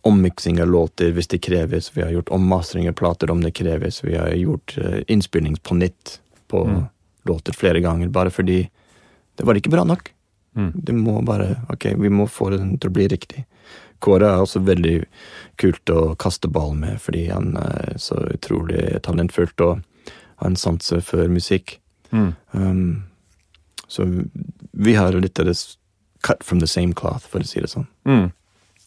ommiksing 0.09 0.61
av 0.62 0.70
låter 0.72 1.12
hvis 1.12 1.29
det 1.33 1.42
kreves, 1.44 1.90
vi 1.96 2.03
har 2.03 2.12
gjort 2.14 2.33
ommastring 2.33 2.88
av 2.88 2.96
plater 2.98 3.31
om 3.31 3.42
det 3.44 3.53
kreves, 3.57 4.00
vi 4.05 4.16
har 4.16 4.33
gjort 4.38 4.77
uh, 4.81 5.00
innspilling 5.09 5.57
på 5.62 5.79
nytt 5.79 6.18
på 6.48 6.64
Mm. 6.64 6.85
låter 7.24 7.53
flere 7.53 7.81
ganger, 7.81 8.09
bare 8.09 8.31
fordi 8.31 8.68
det 9.37 9.44
var 9.44 9.57
ikke 9.57 9.70
bra 9.72 9.85
nok. 9.85 10.11
Mm. 10.55 10.71
Det 10.75 10.95
må 10.95 11.17
bare 11.27 11.57
Ok, 11.73 11.88
vi 11.99 12.11
må 12.11 12.29
få 12.31 12.51
den 12.55 12.77
til 12.79 12.90
å 12.90 12.95
bli 12.95 13.09
riktig. 13.11 13.45
Kåre 14.05 14.29
er 14.29 14.43
også 14.43 14.61
veldig 14.64 14.99
kult 15.61 15.90
å 15.90 16.14
kaste 16.21 16.49
ball 16.53 16.75
med, 16.77 17.01
fordi 17.01 17.29
han 17.31 17.57
er 17.57 17.97
så 17.99 18.19
utrolig 18.35 19.01
talentfullt 19.03 19.61
og 19.64 19.81
har 20.37 20.51
en 20.51 20.59
sanse 20.61 21.01
for 21.07 21.31
musikk. 21.33 21.79
Mm. 22.12 22.31
Um, 22.53 23.05
så 23.88 24.07
vi 24.73 24.95
har 24.95 25.12
litt 25.12 25.40
av 25.40 25.47
det 25.49 25.57
cut 26.25 26.45
from 26.45 26.61
the 26.61 26.67
same 26.67 26.93
cloth, 26.95 27.27
for 27.29 27.40
å 27.40 27.49
si 27.49 27.61
det 27.61 27.71
sånn. 27.73 27.87
Mm. 28.09 28.33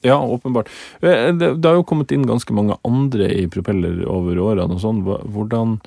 Ja, 0.06 0.18
åpenbart. 0.22 0.70
Eh, 1.02 1.34
Det, 1.34 1.56
det 1.58 1.70
har 1.70 1.80
jo 1.80 1.86
kommet 1.88 2.12
inn 2.12 2.28
ganske 2.28 2.54
mange 2.54 2.78
andre 2.86 3.30
i 3.34 3.48
propeller 3.50 4.04
over 4.06 4.38
årene 4.38 4.78
og 4.78 4.82
sånn. 4.84 5.02
Hvordan, 5.06 5.80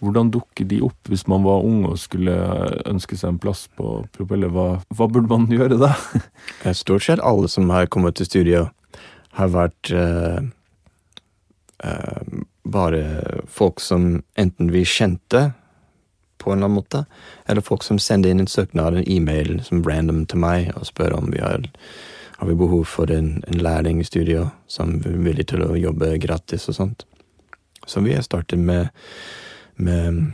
hvordan 0.00 0.30
dukker 0.32 0.66
de 0.68 0.80
opp 0.84 1.10
hvis 1.10 1.26
man 1.30 1.44
var 1.44 1.64
ung 1.66 1.84
og 1.88 1.98
skulle 2.00 2.34
ønske 2.88 3.18
seg 3.18 3.34
en 3.34 3.40
plass 3.42 3.66
på 3.76 4.00
propeller? 4.16 4.52
Hva, 4.52 4.68
hva 4.96 5.08
burde 5.10 5.30
man 5.30 5.48
gjøre 5.52 5.80
da? 5.80 5.92
Stort 6.82 7.06
sett 7.06 7.22
alle 7.24 7.50
som 7.52 7.70
har 7.72 7.90
kommet 7.92 8.18
til 8.18 8.28
studio, 8.28 8.66
har 9.36 9.52
vært 9.54 9.92
uh, 9.94 10.40
uh, 11.84 12.38
bare 12.66 13.02
folk 13.48 13.80
som 13.80 14.22
enten 14.40 14.72
vi 14.74 14.84
kjente 14.88 15.50
på 16.40 16.52
en 16.52 16.58
eller 16.58 16.70
annen 16.70 16.78
måte, 16.78 17.04
eller 17.46 17.64
folk 17.64 17.84
som 17.84 17.98
sender 18.00 18.32
inn 18.32 18.40
en 18.40 18.48
søknad, 18.48 18.96
en 18.96 19.08
e-mail 19.08 19.58
som 19.64 19.84
random 19.84 20.24
til 20.26 20.40
meg, 20.40 20.70
og 20.76 20.88
spør 20.88 21.18
om 21.18 21.28
vi 21.34 21.42
har, 21.44 21.66
har 22.40 22.48
vi 22.48 22.56
behov 22.56 22.86
for 22.88 23.12
en, 23.12 23.42
en 23.46 23.60
lærling 23.60 24.00
i 24.00 24.08
studio 24.08 24.48
som 24.70 24.96
er 25.04 25.20
villig 25.20 25.50
til 25.52 25.66
å 25.66 25.76
jobbe 25.76 26.14
gratis 26.22 26.68
og 26.72 26.78
sånt. 26.78 27.04
Så 27.86 28.00
vi 28.04 28.14
har 28.16 28.24
startet 28.24 28.58
med, 28.58 28.88
med 29.80 30.32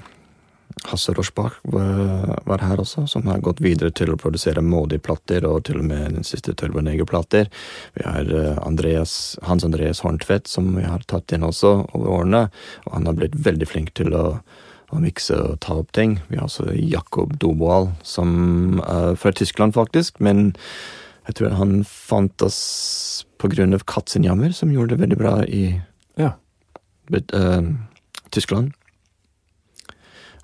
Hasse 0.84 1.12
Rochbach 1.16 1.52
var, 1.62 2.42
var 2.44 2.62
her 2.62 2.80
også, 2.80 3.06
som 3.08 3.26
har 3.30 3.40
gått 3.44 3.62
videre 3.64 3.90
til 3.96 4.12
å 4.12 4.18
produsere 4.20 4.62
Modi-plater, 4.62 5.46
og 5.48 5.64
til 5.66 5.80
og 5.80 5.88
med 5.88 6.18
den 6.18 6.26
siste 6.26 6.54
Turboneger-plater. 6.58 7.48
Vi 7.96 8.04
har 8.04 8.28
eh, 8.28 8.60
Andreas, 8.60 9.38
Hans 9.48 9.64
Andreas 9.66 10.02
Horntvedt, 10.04 10.50
som 10.52 10.74
vi 10.76 10.84
har 10.86 11.02
tatt 11.08 11.32
inn 11.32 11.46
også 11.46 11.72
over 11.96 12.12
årene, 12.20 12.44
og 12.84 12.92
han 12.98 13.08
har 13.08 13.18
blitt 13.18 13.38
veldig 13.48 13.70
flink 13.70 13.94
til 13.98 14.14
å, 14.14 14.26
å 14.92 15.02
mikse 15.02 15.40
og 15.40 15.58
ta 15.64 15.78
opp 15.80 15.90
ting. 15.96 16.20
Vi 16.28 16.38
har 16.38 16.46
også 16.46 16.68
Jakob 16.76 17.34
Doboal, 17.40 17.90
som 18.06 18.78
er 18.86 19.16
fra 19.18 19.34
Tyskland, 19.34 19.74
faktisk, 19.78 20.20
men 20.20 20.50
jeg 21.26 21.40
tror 21.40 21.58
han 21.58 21.80
fant 21.88 22.42
oss 22.46 22.60
på 23.40 23.50
grunn 23.50 23.74
av 23.74 23.82
Katzenjammer, 23.88 24.52
som 24.54 24.70
gjorde 24.70 24.94
det 24.94 25.02
veldig 25.06 25.22
bra 25.24 25.38
i 25.44 25.80
Ja. 26.20 26.36
but, 27.10 27.32
uh, 27.34 27.62
Tyskland. 28.30 28.72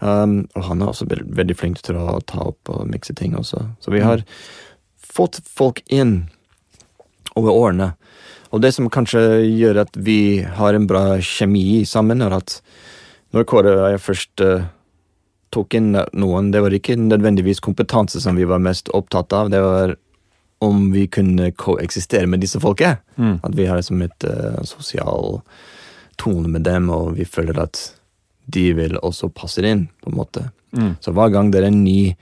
Um, 0.02 0.48
og 0.58 0.66
han 0.66 0.82
er 0.82 0.90
også 0.90 1.06
veld, 1.06 1.28
veldig 1.30 1.54
flink 1.54 1.82
til 1.86 1.98
å 2.00 2.18
ta 2.26 2.42
opp 2.50 2.70
og 2.74 2.88
mikse 2.90 3.14
ting 3.14 3.36
også. 3.38 3.60
Så 3.78 3.94
vi 3.94 4.02
har 4.02 4.24
fått 4.98 5.38
folk 5.46 5.78
inn 5.86 6.24
over 7.38 7.54
årene. 7.54 7.92
Og 8.52 8.64
det 8.64 8.72
som 8.74 8.90
kanskje 8.92 9.22
gjør 9.46 9.84
at 9.84 9.94
vi 9.94 10.42
har 10.42 10.74
en 10.74 10.88
bra 10.90 11.20
kjemi 11.22 11.84
sammen, 11.88 12.24
er 12.24 12.34
at 12.34 12.58
når 13.32 13.46
Kåre 13.48 13.76
og 13.78 13.92
jeg 13.94 14.02
først 14.02 14.44
uh, 14.44 14.66
tok 15.54 15.78
inn 15.78 15.94
noen, 15.94 16.50
det 16.52 16.64
var 16.64 16.74
ikke 16.74 16.98
nødvendigvis 16.98 17.62
kompetanse 17.64 18.20
som 18.20 18.36
vi 18.36 18.48
var 18.48 18.60
mest 18.64 18.90
opptatt 18.96 19.32
av, 19.36 19.52
det 19.54 19.62
var 19.62 19.94
om 20.62 20.90
vi 20.92 21.06
kunne 21.10 21.50
koeksistere 21.58 22.28
med 22.30 22.42
disse 22.42 22.60
folket. 22.62 23.00
Mm. 23.16 23.38
At 23.42 23.54
vi 23.58 23.70
har 23.70 23.78
liksom 23.78 24.02
et 24.04 24.26
uh, 24.26 24.60
sosial 24.66 25.40
tone 26.20 26.50
med 26.50 26.66
dem, 26.66 26.90
og 26.90 27.14
vi 27.16 27.26
føler 27.26 27.62
at 27.62 27.86
de 28.46 28.72
vil 28.74 28.98
også 29.02 29.30
passe 29.34 29.62
inn, 29.62 29.88
på 30.02 30.10
en 30.10 30.18
måte. 30.18 30.48
Mm. 30.76 30.96
Så 31.00 31.12
hver 31.12 31.30
gang 31.32 31.52
det 31.52 31.62
er 31.62 31.68
en 31.68 31.84
ny, 31.84 32.14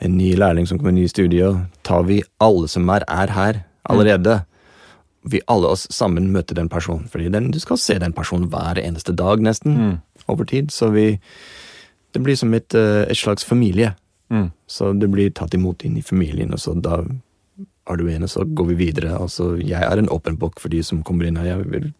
en 0.00 0.16
ny 0.18 0.34
lærling 0.34 0.66
som 0.66 0.78
kommer 0.78 0.94
i 0.94 1.02
nye 1.02 1.12
studio, 1.12 1.54
tar 1.82 2.06
vi 2.08 2.22
alle 2.42 2.68
som 2.68 2.88
er, 2.90 3.06
er 3.08 3.32
her 3.36 3.62
allerede. 3.84 4.40
Mm 4.40 4.50
vi 5.24 5.40
alle 5.48 5.70
oss 5.72 5.86
sammen 5.92 6.28
møter 6.32 6.56
den 6.58 6.68
personen. 6.68 7.08
Fordi 7.08 7.30
den, 7.32 7.50
du 7.50 7.58
skal 7.60 7.80
se 7.80 7.96
den 8.00 8.12
personen 8.12 8.50
hver 8.52 8.78
eneste 8.80 9.14
dag, 9.16 9.40
nesten, 9.40 9.76
mm. 9.76 9.94
over 10.28 10.44
tid. 10.44 10.72
Så 10.72 10.92
vi 10.92 11.18
Det 12.14 12.22
blir 12.22 12.36
som 12.36 12.54
et, 12.54 12.74
eh, 12.74 13.10
et 13.10 13.16
slags 13.16 13.44
familie. 13.44 13.96
Mm. 14.30 14.52
Så 14.68 14.92
det 14.92 15.10
blir 15.10 15.30
tatt 15.30 15.54
imot 15.54 15.82
inn 15.82 15.96
i 15.96 16.02
familien, 16.02 16.52
og 16.52 16.60
så 16.60 16.80
da 16.80 17.02
er 17.90 17.96
du 17.96 18.06
enig, 18.06 18.28
så 18.30 18.44
går 18.44 18.66
vi 18.66 18.74
videre. 18.74 19.18
Altså, 19.18 19.56
jeg 19.58 19.82
er 19.82 19.98
en 19.98 20.08
åpen 20.08 20.38
bok 20.38 20.60
for 20.60 20.68
de 20.68 20.82
som 20.82 21.02
kommer 21.02 21.26
inn 21.26 21.36
her. 21.36 21.44
Jeg 21.44 21.70
vil 21.72 21.92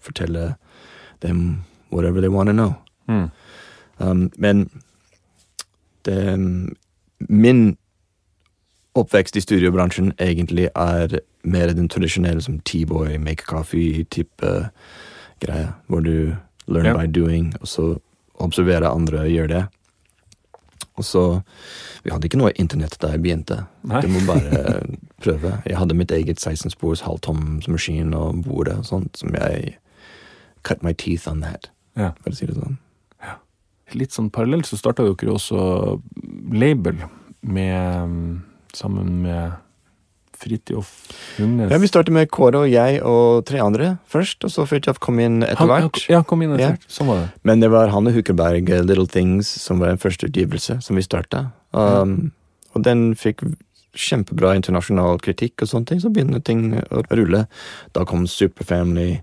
fortelle 0.00 0.56
dem 1.20 1.64
whatever 1.94 2.20
they 2.20 2.28
want 2.28 2.48
to 2.48 2.52
know. 2.52 2.74
Mm. 3.08 3.30
Um, 3.98 4.30
men 4.36 4.70
det, 6.04 6.38
min 7.18 7.76
oppvekst 8.94 9.36
i 9.36 9.40
studiobransjen 9.40 10.12
egentlig 10.18 10.68
er 10.74 11.18
mer 11.42 11.72
den 11.74 11.88
tradisjonelle 11.88 12.42
som 12.42 12.58
T-boy, 12.60 13.18
make 13.18 13.46
coffee-type 13.46 14.68
greia, 15.40 15.72
Hvor 15.86 16.00
du 16.00 16.36
learn 16.66 16.86
yeah. 16.86 17.00
by 17.00 17.06
doing, 17.06 17.54
og 17.60 17.68
så 17.68 17.98
observere 18.34 18.88
andre 18.88 19.28
gjøre 19.28 19.48
det. 19.48 19.64
Og 20.96 21.04
så 21.04 21.40
Vi 22.04 22.10
hadde 22.10 22.28
ikke 22.28 22.38
noe 22.38 22.52
internett 22.60 22.98
da 23.00 23.14
jeg 23.14 23.22
begynte. 23.24 23.62
Nei. 23.82 24.02
Du 24.04 24.08
må 24.12 24.20
bare 24.28 24.82
prøve. 25.24 25.54
Jeg 25.64 25.78
hadde 25.78 25.96
mitt 25.96 26.10
eget 26.12 26.46
16-spors 26.46 27.00
halvtomsmaskin 27.00 28.14
og 28.14 28.42
bordet 28.44 28.76
og 28.78 28.84
sånt, 28.86 29.16
som 29.18 29.32
jeg 29.34 29.78
cut 30.62 30.82
my 30.82 30.92
teeth 30.92 31.28
on 31.28 31.40
that, 31.40 31.70
ja. 31.98 32.12
for 32.22 32.32
å 32.32 32.38
si 32.38 32.48
det 32.48 32.56
sånn. 32.58 32.78
Ja. 33.24 33.38
Litt 33.98 34.16
sånn 34.16 34.30
parallelt 34.34 34.68
så 34.68 34.78
starta 34.80 35.06
dere 35.06 35.34
også 35.34 35.98
label 36.54 37.04
med 37.44 38.40
sammen 38.74 39.20
med 39.22 39.60
Fridtjof 40.44 40.88
Lundnes. 41.38 41.70
Ja, 41.70 41.78
Vi 41.78 41.88
startet 41.88 42.14
med 42.14 42.30
Kåre 42.32 42.64
og 42.64 42.70
jeg 42.70 43.00
og 43.06 43.44
tre 43.48 43.60
andre 43.62 43.94
først, 44.10 44.44
og 44.44 44.52
så 44.52 44.66
Fridtjof 44.68 44.98
kom 45.02 45.20
inn 45.22 45.42
etter 45.46 45.68
hvert. 45.70 46.00
Ja, 46.10 46.22
kom 46.26 46.42
inn 46.44 46.54
etter 46.54 46.74
hvert. 46.74 46.86
Ja. 46.88 46.94
Sånn 46.96 47.10
var 47.10 47.22
det. 47.22 47.28
Men 47.48 47.62
det 47.62 47.70
var 47.72 47.92
Hanne 47.94 48.12
Hukerberg, 48.14 48.70
eh, 48.70 48.82
Little 48.84 49.06
Things, 49.10 49.48
som 49.48 49.80
var 49.80 49.92
den 49.92 50.02
første 50.02 50.28
utgivelse 50.28 50.80
som 50.84 50.98
vi 50.98 51.06
starta. 51.06 51.46
Um, 51.72 51.80
ja. 51.80 52.74
Og 52.74 52.84
den 52.86 53.06
fikk 53.18 53.46
kjempebra 53.94 54.56
internasjonal 54.58 55.20
kritikk, 55.22 55.62
og 55.62 55.70
sånne 55.70 55.92
ting, 55.92 56.02
så 56.02 56.10
begynner 56.10 56.42
ting 56.42 56.72
å 56.74 57.04
rulle. 57.14 57.44
Da 57.94 58.04
kom 58.08 58.26
Superfamily 58.26 59.22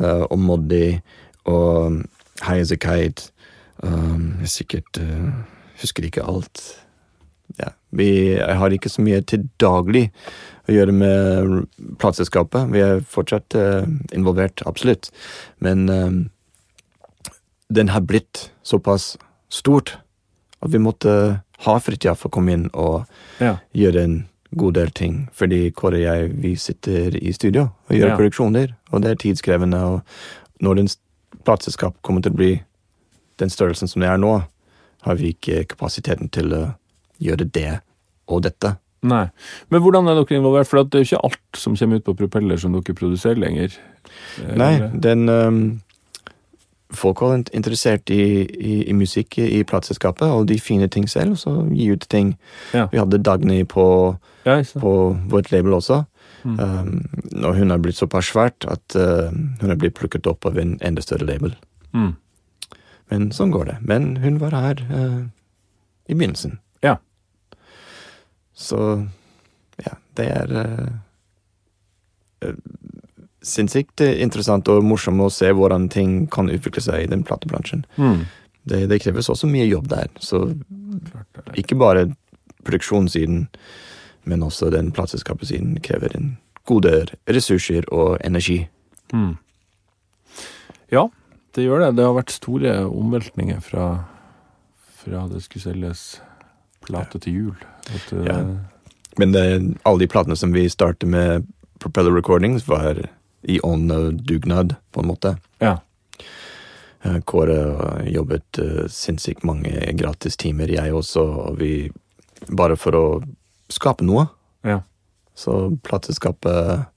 uh, 0.00 0.26
og 0.28 0.38
Moddi 0.44 1.00
og 1.48 2.02
High 2.42 2.60
As 2.60 2.72
A 2.72 2.78
Kite. 2.80 3.30
Um, 3.80 4.42
sikkert 4.44 4.98
uh, 5.00 5.30
Husker 5.80 6.04
ikke 6.04 6.20
alt 6.28 6.60
ja, 7.58 7.72
vi, 7.96 8.08
jeg 8.36 8.56
har 8.60 8.74
ikke 8.74 8.90
så 8.92 9.02
mye 9.02 9.20
til 9.26 9.46
daglig 9.60 10.08
å 10.68 10.74
gjøre 10.74 10.94
med 10.94 11.54
plateselskapet. 12.02 12.70
Vi 12.74 12.82
er 12.84 13.02
fortsatt 13.08 13.56
uh, 13.58 13.88
involvert, 14.14 14.62
absolutt. 14.68 15.10
Men 15.64 15.88
um, 15.90 16.20
den 17.72 17.90
har 17.94 18.06
blitt 18.06 18.50
såpass 18.66 19.16
stort 19.50 19.96
at 20.60 20.72
vi 20.74 20.82
måtte 20.82 21.14
ha 21.64 21.76
Fridtjof 21.82 22.26
å 22.26 22.32
komme 22.32 22.54
inn 22.56 22.68
og 22.72 23.08
ja. 23.42 23.58
gjøre 23.76 24.04
en 24.06 24.16
god 24.60 24.78
del 24.78 24.94
ting. 24.96 25.20
Fordi 25.36 25.68
Kåre 25.76 26.00
og 26.00 26.06
jeg 26.06 26.30
vi 26.40 26.54
sitter 26.58 27.16
i 27.18 27.32
studio 27.34 27.68
og 27.88 27.96
gjør 27.96 28.12
ja. 28.12 28.16
produksjoner, 28.18 28.74
og 28.90 29.04
det 29.04 29.12
er 29.12 29.22
tidskrevende. 29.24 29.80
Og 29.80 30.64
når 30.64 30.82
den 30.82 30.92
plateselskap 31.46 31.98
kommer 32.06 32.24
til 32.24 32.34
å 32.34 32.40
bli 32.40 32.52
den 33.40 33.52
størrelsen 33.52 33.88
som 33.88 34.04
det 34.04 34.10
er 34.10 34.20
nå, 34.20 34.34
har 35.06 35.16
vi 35.16 35.32
ikke 35.34 35.64
kapasiteten 35.70 36.28
til 36.32 36.52
å 36.56 36.62
gjøre 37.20 37.48
det 37.48 37.80
og 38.30 38.44
dette. 38.44 38.76
Nei. 39.00 39.26
Men 39.72 39.80
hvordan 39.80 40.08
er 40.10 40.18
dere 40.18 40.36
involvert? 40.36 40.68
For 40.68 40.82
det 40.84 40.98
er 40.98 41.04
jo 41.04 41.08
ikke 41.08 41.28
alt 41.30 41.60
som 41.60 41.76
kommer 41.76 42.00
ut 42.00 42.08
på 42.08 42.16
propeller 42.18 42.60
som 42.60 42.74
dere 42.76 42.96
produserer 42.96 43.40
lenger. 43.40 43.78
Nei, 44.56 44.74
den 44.92 45.28
um, 45.28 45.62
Folk 46.90 47.20
var 47.22 47.36
interessert 47.54 48.10
i, 48.10 48.42
i, 48.42 48.72
i 48.90 48.94
musikk 48.98 49.36
i 49.38 49.60
plateselskapet, 49.62 50.26
og 50.26 50.48
de 50.50 50.56
fine 50.58 50.88
ting 50.90 51.04
selv, 51.06 51.36
og 51.36 51.38
så 51.38 51.52
gi 51.70 51.86
ut 51.94 52.06
ting. 52.10 52.32
Ja. 52.74 52.88
Vi 52.90 52.98
hadde 52.98 53.20
Dagny 53.22 53.60
på, 53.62 53.84
ja, 54.42 54.56
på 54.74 54.94
vårt 55.30 55.52
label 55.54 55.76
også. 55.78 56.00
Mm. 56.42 56.56
Um, 56.60 57.44
og 57.44 57.54
hun 57.58 57.70
har 57.72 57.80
blitt 57.82 57.98
såpass 57.98 58.30
svært 58.32 58.64
at 58.70 58.96
uh, 58.96 59.28
hun 59.30 59.68
har 59.68 59.78
blitt 59.80 59.98
plukket 59.98 60.28
opp 60.30 60.46
av 60.48 60.58
en 60.60 60.76
enda 60.84 61.04
større 61.04 61.28
label. 61.28 61.54
Mm. 61.92 62.14
Men 63.10 63.30
sånn 63.34 63.52
går 63.54 63.72
det. 63.72 63.76
Men 63.84 64.16
hun 64.22 64.38
var 64.42 64.56
her 64.56 64.82
uh, 64.88 65.22
i 66.08 66.16
begynnelsen. 66.16 66.58
Ja. 66.86 66.96
Så 68.54 68.80
ja, 69.80 69.96
det 70.18 70.28
er 70.30 70.56
uh, 70.56 72.52
sinnssykt 73.42 74.02
interessant 74.04 74.68
og 74.72 74.84
morsomt 74.84 75.24
å 75.24 75.30
se 75.32 75.50
hvordan 75.52 75.88
ting 75.92 76.24
kan 76.32 76.50
utvikle 76.52 76.82
seg 76.84 77.04
i 77.04 77.10
den 77.10 77.24
platebransjen. 77.26 77.84
Mm. 77.96 78.24
Det, 78.68 78.84
det, 78.90 79.00
kreves 79.00 79.30
også 79.32 79.48
mye 79.48 79.64
jobb 79.64 79.88
der, 79.88 80.10
så 80.20 80.44
ikke 81.58 81.78
bare 81.80 82.10
produksjonssiden, 82.66 83.46
men 84.24 84.42
også 84.42 84.70
den 84.72 84.90
plateselskapssiden 84.92 85.78
krever 85.84 86.16
en 86.16 86.34
god 86.68 86.82
del 86.86 87.12
ressurser 87.26 87.86
og 87.92 88.18
energi. 88.24 88.62
Mm. 89.12 89.36
Ja, 90.90 91.08
det 91.54 91.66
gjør 91.66 91.84
det. 91.84 91.94
Det 91.98 92.06
har 92.06 92.16
vært 92.18 92.34
store 92.34 92.74
omveltninger 92.86 93.62
fra, 93.64 93.86
fra 95.02 95.24
det 95.30 95.42
skulle 95.44 95.64
selges 95.64 96.04
plate 96.86 97.20
til 97.22 97.38
jul. 97.38 97.64
At, 97.90 98.12
uh, 98.12 98.26
ja. 98.26 98.38
Men 99.18 99.34
det, 99.34 99.46
alle 99.82 100.04
de 100.04 100.10
platene 100.10 100.38
som 100.38 100.54
vi 100.54 100.68
startet 100.70 101.08
med 101.10 101.48
Propeller 101.80 102.14
Recordings, 102.14 102.66
var 102.68 103.00
i 103.42 103.56
ånd 103.64 103.92
og 103.92 104.20
dugnad, 104.28 104.74
på 104.92 105.00
en 105.00 105.08
måte. 105.08 105.34
Ja. 105.64 105.78
Eh, 107.00 107.16
Kåre 107.24 108.04
jobbet 108.04 108.60
sinnssykt 108.92 109.46
mange 109.48 109.72
gratistimer, 109.96 110.68
jeg 110.68 110.94
også, 110.94 111.24
og 111.48 111.60
vi 111.62 111.90
Bare 112.56 112.72
for 112.80 112.96
å 112.96 113.04
skape 113.72 114.06
noe. 114.06 114.26
Ja. 114.66 114.80
Så 115.38 115.70
plateselskapet 115.86 116.88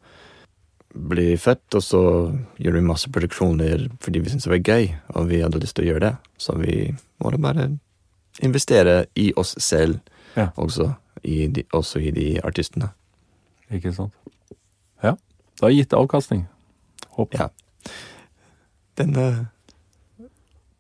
blir 0.94 1.38
født, 1.42 1.78
og 1.78 1.84
så 1.84 2.02
gjør 2.62 2.78
vi 2.78 2.86
masse 2.86 3.10
produksjoner 3.14 3.88
fordi 4.04 4.22
vi 4.22 4.34
syns 4.34 4.46
det 4.46 4.54
var 4.54 4.68
gøy, 4.74 4.92
og 5.18 5.30
vi 5.32 5.42
hadde 5.42 5.62
lyst 5.64 5.78
til 5.78 5.88
å 5.88 5.92
gjøre 5.92 6.06
det. 6.06 6.14
Så 6.38 6.58
vi 6.60 6.76
måtte 7.24 7.42
bare 7.42 7.70
investere 8.46 9.06
i 9.20 9.32
oss 9.38 9.56
selv 9.62 10.00
ja. 10.38 10.50
også, 10.56 10.92
i 11.24 11.48
de, 11.48 11.66
også 11.74 12.02
i 12.02 12.14
de 12.14 12.28
artistene. 12.46 12.92
Ikke 13.74 13.94
sant. 13.96 14.14
Ja. 15.04 15.16
Det 15.58 15.66
har 15.66 15.74
gitt 15.74 15.98
avkastning. 15.98 16.46
Håper 17.18 17.46
Ja. 17.46 17.50
Den 18.98 19.16
uh, 19.18 19.46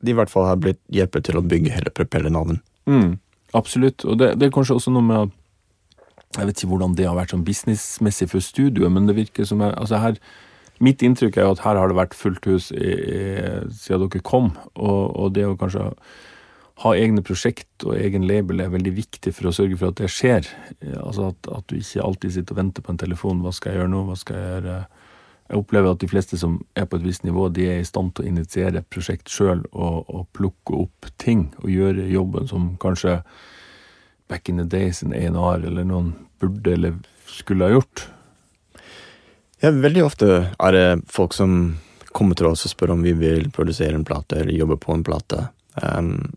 De 0.05 0.11
i 0.11 0.13
hvert 0.13 0.29
fall 0.29 0.45
har 0.45 0.59
blitt 0.61 0.79
hjulpet 0.93 1.25
til 1.25 1.39
å 1.39 1.45
bygge 1.45 1.71
hele 1.73 1.89
propellernavnet. 1.89 2.61
Mm, 2.85 3.17
absolutt. 3.55 4.03
Og 4.05 4.19
det, 4.19 4.33
det, 4.37 4.47
er 4.47 4.53
kanskje 4.53 4.75
også 4.77 4.91
noe 4.93 5.05
med 5.07 5.21
at 5.21 5.33
Jeg 6.33 6.49
vet 6.49 6.57
ikke 6.57 6.71
hvordan 6.73 6.97
det 6.97 7.05
har 7.05 7.17
vært 7.17 7.33
sånn 7.35 7.45
businessmessig 7.45 8.29
for 8.31 8.43
studioet, 8.43 8.91
men 8.93 9.05
det 9.09 9.17
virker 9.19 9.45
som 9.47 9.61
jeg, 9.63 9.75
altså 9.77 10.01
her 10.01 10.19
Mitt 10.83 11.03
inntrykk 11.05 11.37
er 11.37 11.45
jo 11.45 11.53
at 11.53 11.61
her 11.63 11.77
har 11.77 11.87
det 11.87 11.95
vært 11.95 12.15
fullt 12.17 12.47
hus 12.49 12.71
i, 12.73 12.89
i, 12.91 13.19
siden 13.77 14.09
dere 14.09 14.23
kom, 14.25 14.49
og, 14.73 15.13
og 15.13 15.35
det 15.35 15.45
å 15.47 15.53
kanskje 15.55 15.85
ha 16.81 16.93
egne 16.97 17.21
prosjekt 17.23 17.85
og 17.85 17.93
egen 17.95 18.25
label 18.27 18.63
er 18.63 18.73
veldig 18.73 18.95
viktig 18.97 19.31
for 19.37 19.47
å 19.47 19.53
sørge 19.55 19.77
for 19.77 19.93
at 19.93 20.01
det 20.01 20.09
skjer. 20.11 20.49
Altså 20.97 21.29
at, 21.29 21.49
at, 21.53 21.67
du 21.69 21.77
ikke 21.77 22.03
alltid 22.03 22.33
sitter 22.35 22.55
og 22.55 22.61
venter 22.63 22.85
på 22.85 22.91
en 22.91 22.99
telefon. 22.99 23.43
Hva 23.45 23.53
skal 23.53 23.71
jeg 23.71 23.83
gjøre 23.83 23.93
nå? 23.93 24.01
Hva 24.09 24.17
skal 24.19 24.39
jeg 24.39 24.49
gjøre? 24.49 24.77
Jeg 25.43 25.61
opplever 25.61 25.93
at 25.93 26.01
de 26.01 26.09
fleste 26.09 26.39
som 26.41 26.57
er 26.79 26.87
på 26.89 26.97
et 26.97 27.05
visst 27.05 27.25
nivå, 27.27 27.45
de 27.53 27.67
er 27.69 27.81
i 27.83 27.87
stand 27.87 28.15
til 28.15 28.25
å 28.25 28.31
initiere 28.31 28.81
et 28.81 28.89
prosjekt 28.89 29.29
sjøl 29.29 29.61
og, 29.69 30.09
og, 30.09 30.25
plukke 30.33 30.79
opp 30.85 31.09
ting 31.21 31.51
og 31.61 31.69
gjøre 31.69 32.07
jobben 32.09 32.49
som 32.49 32.71
kanskje 32.81 33.19
back 34.27 34.49
in 34.49 34.57
the 34.57 34.67
days 34.67 35.03
en 35.03 35.13
A&R 35.13 35.65
eller 35.67 35.87
noen 35.87 36.13
burde 36.39 36.73
eller 36.73 36.99
skulle 37.27 37.67
ha 37.67 37.77
gjort. 37.77 38.07
Ja, 39.63 39.71
veldig 39.71 40.03
ofte 40.03 40.29
er 40.59 40.75
det 40.75 40.87
folk 41.11 41.33
som 41.33 41.77
kommer 42.13 42.37
til 42.37 42.49
oss 42.51 42.65
og 42.67 42.73
spør 42.73 42.93
om 42.95 43.03
vi 43.05 43.13
vil 43.17 43.49
produsere 43.53 43.95
en 43.97 44.05
plate 44.05 44.41
eller 44.41 44.57
jobbe 44.57 44.77
på 44.81 44.93
en 44.93 45.05
plate. 45.07 45.47
Um, 45.81 46.33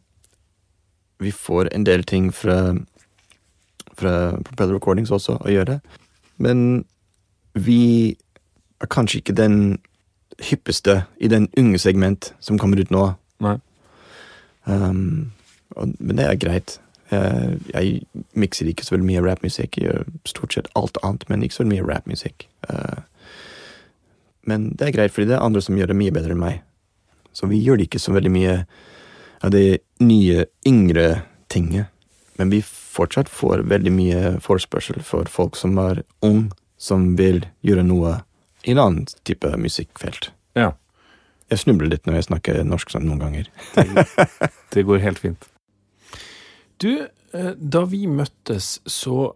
vi 1.18 1.32
får 1.32 1.72
en 1.74 1.84
del 1.84 2.04
ting 2.04 2.30
fra, 2.32 2.76
fra 3.96 4.14
Propeller 4.46 4.76
Recordings 4.78 5.12
også 5.12 5.38
å 5.40 5.52
gjøre. 5.52 5.80
Men 6.38 6.84
vi 7.56 8.16
er 8.80 8.90
kanskje 8.92 9.22
ikke 9.22 9.36
den 9.36 9.78
hyppeste 10.50 11.02
i 11.16 11.30
den 11.32 11.48
unge 11.56 11.80
segment 11.80 12.32
som 12.44 12.60
kommer 12.60 12.80
ut 12.80 12.92
nå. 12.92 13.08
Nei. 13.44 13.56
Um, 14.64 15.32
og, 15.76 15.94
men 15.98 16.18
det 16.18 16.26
er 16.26 16.40
greit. 16.40 16.78
Jeg, 17.10 17.58
jeg 17.70 18.24
mikser 18.34 18.70
ikke 18.70 18.86
så 18.86 18.96
veldig 18.96 19.08
mye 19.08 19.24
rappmusikk. 19.24 19.78
Jeg 19.78 19.90
gjør 19.90 20.06
stort 20.26 20.56
sett 20.56 20.70
alt 20.78 20.98
annet, 21.06 21.26
men 21.30 21.44
ikke 21.46 21.58
så 21.58 21.62
veldig 21.64 21.74
mye 21.74 21.88
rappmusikk. 21.90 22.48
Uh, 22.70 23.02
men 24.46 24.70
det 24.78 24.88
er 24.88 24.96
greit, 24.96 25.14
fordi 25.14 25.30
det 25.30 25.36
er 25.38 25.46
andre 25.46 25.62
som 25.62 25.78
gjør 25.78 25.92
det 25.92 25.98
mye 25.98 26.14
bedre 26.14 26.34
enn 26.34 26.42
meg. 26.42 26.62
Så 27.36 27.48
vi 27.50 27.60
gjør 27.60 27.80
det 27.80 27.88
ikke 27.88 28.02
så 28.02 28.14
veldig 28.14 28.32
mye 28.32 28.54
av 29.44 29.52
det 29.52 29.80
nye, 30.00 30.46
yngre 30.66 31.08
tinget. 31.52 31.92
Men 32.38 32.52
vi 32.52 32.62
fortsatt 32.64 33.28
får 33.32 33.64
veldig 33.70 33.92
mye 33.92 34.22
forespørsel 34.44 35.02
for 35.04 35.28
folk 35.30 35.56
som 35.58 35.76
er 35.80 36.02
ung, 36.24 36.50
som 36.78 37.14
vil 37.18 37.44
gjøre 37.64 37.84
noe 37.86 38.20
i 38.66 38.74
en 38.74 38.82
annen 38.82 39.06
type 39.28 39.50
musikkfelt. 39.60 40.30
Ja. 40.58 40.72
Jeg 41.50 41.62
snubler 41.62 41.90
litt 41.92 42.06
når 42.08 42.18
jeg 42.18 42.28
snakker 42.30 42.62
norsk 42.66 42.90
sånn 42.90 43.06
noen 43.06 43.22
ganger. 43.22 43.50
Det 44.74 44.82
går 44.86 45.04
helt 45.04 45.20
fint. 45.22 45.46
Du, 46.82 46.90
eh, 47.32 47.52
da 47.56 47.84
vi 47.88 48.04
møttes, 48.10 48.76
så 48.84 49.32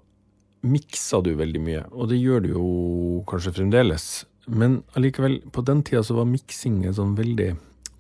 miksa 0.61 1.23
du 1.25 1.33
veldig 1.39 1.61
mye, 1.65 1.85
og 1.93 2.11
det 2.11 2.21
gjør 2.21 2.45
du 2.45 2.49
jo 2.53 2.65
kanskje 3.31 3.55
fremdeles. 3.57 4.09
Men 4.51 4.81
allikevel, 4.99 5.39
på 5.53 5.65
den 5.65 5.83
tida 5.87 6.03
så 6.05 6.19
var 6.19 6.29
miksing 6.29 6.83
en 6.85 6.97
sånn 6.97 7.15
veldig 7.17 7.55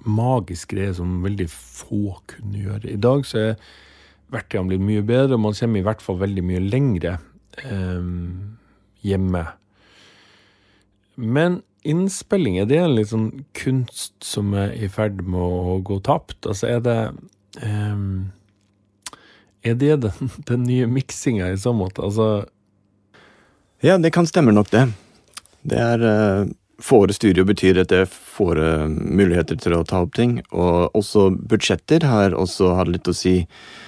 magisk 0.08 0.74
greie 0.74 0.92
som 0.96 1.20
veldig 1.24 1.46
få 1.52 2.18
kunne 2.30 2.60
gjøre. 2.64 2.92
I 2.92 3.00
dag 3.00 3.24
så 3.28 3.40
er 3.40 3.64
verktøyene 4.32 4.74
blitt 4.74 4.84
mye 4.84 5.06
bedre, 5.06 5.36
og 5.36 5.44
man 5.46 5.56
kommer 5.56 5.80
i 5.80 5.86
hvert 5.88 6.04
fall 6.04 6.20
veldig 6.20 6.44
mye 6.46 6.62
lengre 6.66 7.16
eh, 7.64 8.12
hjemme. 9.06 9.44
Men 11.20 11.60
innspilling, 11.88 12.58
er 12.60 12.68
det 12.68 12.80
en 12.82 12.96
litt 12.96 13.12
sånn 13.12 13.30
kunst 13.56 14.18
som 14.24 14.52
er 14.56 14.74
i 14.76 14.88
ferd 14.92 15.24
med 15.24 15.40
å 15.40 15.78
gå 15.84 16.00
tapt? 16.04 16.44
Altså, 16.44 16.68
er 16.74 16.84
det 16.84 16.98
um, 17.64 18.30
Er 19.62 19.76
det 19.80 20.00
den, 20.04 20.30
den 20.50 20.64
nye 20.68 20.88
miksinga 20.90 21.50
i 21.50 21.58
så 21.60 21.74
måte? 21.76 22.02
Altså 22.06 22.46
Ja, 23.80 23.98
det 23.98 24.12
kan 24.12 24.26
stemme 24.28 24.52
nok, 24.52 24.70
det. 24.70 24.88
Det 25.62 25.78
er 25.78 26.04
uh, 26.04 26.48
Fåre 26.80 27.12
studio 27.12 27.44
betyr 27.44 27.82
at 27.82 27.90
det 27.92 27.98
er 28.06 28.08
fåre 28.08 28.88
muligheter 28.88 29.58
til 29.60 29.74
å 29.76 29.82
ta 29.84 29.98
opp 30.00 30.14
ting. 30.16 30.38
Og 30.48 30.94
også 30.96 31.26
budsjetter 31.36 32.06
har 32.08 32.32
også 32.32 32.70
hatt 32.78 32.88
litt 32.88 33.10
å 33.10 33.12
si. 33.12 33.34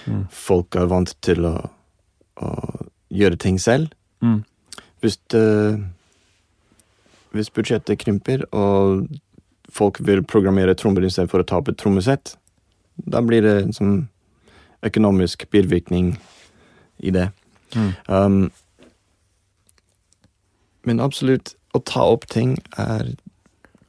Mm. 0.05 0.27
Folk 0.29 0.77
er 0.77 0.91
vant 0.91 1.15
til 1.25 1.47
å, 1.49 1.55
å 2.37 2.51
gjøre 3.09 3.41
ting 3.41 3.57
selv. 3.57 3.95
Mm. 4.21 4.43
Hvis 5.01 5.17
uh, 5.33 5.81
hvis 7.33 7.51
budsjettet 7.53 8.01
krymper, 8.03 8.45
og 8.53 9.09
folk 9.73 10.01
vil 10.05 10.25
programmere 10.29 10.77
trommer 10.79 11.05
istedenfor 11.07 11.43
å 11.43 11.49
ta 11.49 11.61
opp 11.61 11.71
et 11.73 11.79
trommesett, 11.81 12.37
da 12.97 13.23
blir 13.25 13.45
det 13.45 13.57
sånn 13.77 14.07
økonomisk 14.83 15.47
bivirkning 15.51 16.17
i 16.99 17.11
det. 17.15 17.29
Mm. 17.75 17.93
Um, 18.09 18.53
men 20.85 21.01
absolutt, 21.01 21.55
å 21.73 21.81
ta 21.87 22.05
opp 22.13 22.27
ting 22.31 22.57
er 22.77 23.15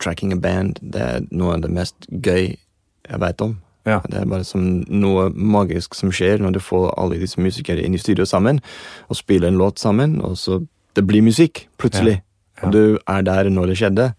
tracking 0.03 0.33
a 0.33 0.39
band. 0.39 0.79
Det 0.81 1.01
er 1.01 1.27
noe 1.31 1.57
av 1.57 1.63
det 1.65 1.71
mest 1.73 2.07
gøy 2.09 2.53
jeg 2.53 3.21
veit 3.23 3.41
om. 3.43 3.57
Ja. 3.87 3.99
Det 4.07 4.21
er 4.21 4.29
bare 4.29 4.45
som 4.47 4.83
noe 4.87 5.27
magisk 5.35 5.95
som 5.97 6.11
skjer 6.13 6.39
når 6.39 6.55
du 6.55 6.61
får 6.63 6.93
alle 6.99 7.19
disse 7.19 7.41
musikere 7.41 7.83
inn 7.83 7.95
i 7.95 8.01
studio 8.01 8.25
sammen 8.27 8.61
og 9.09 9.19
spiller 9.19 9.51
en 9.51 9.59
låt 9.59 9.81
sammen, 9.81 10.21
og 10.23 10.37
så 10.39 10.61
det 10.95 11.03
blir 11.07 11.25
musikk 11.25 11.65
plutselig. 11.81 12.21
Ja. 12.59 12.67
Og 12.67 12.75
du 12.75 12.83
er 13.09 13.25
der 13.25 13.49
når 13.49 13.73
det 13.73 13.79
skjedde. 13.81 14.11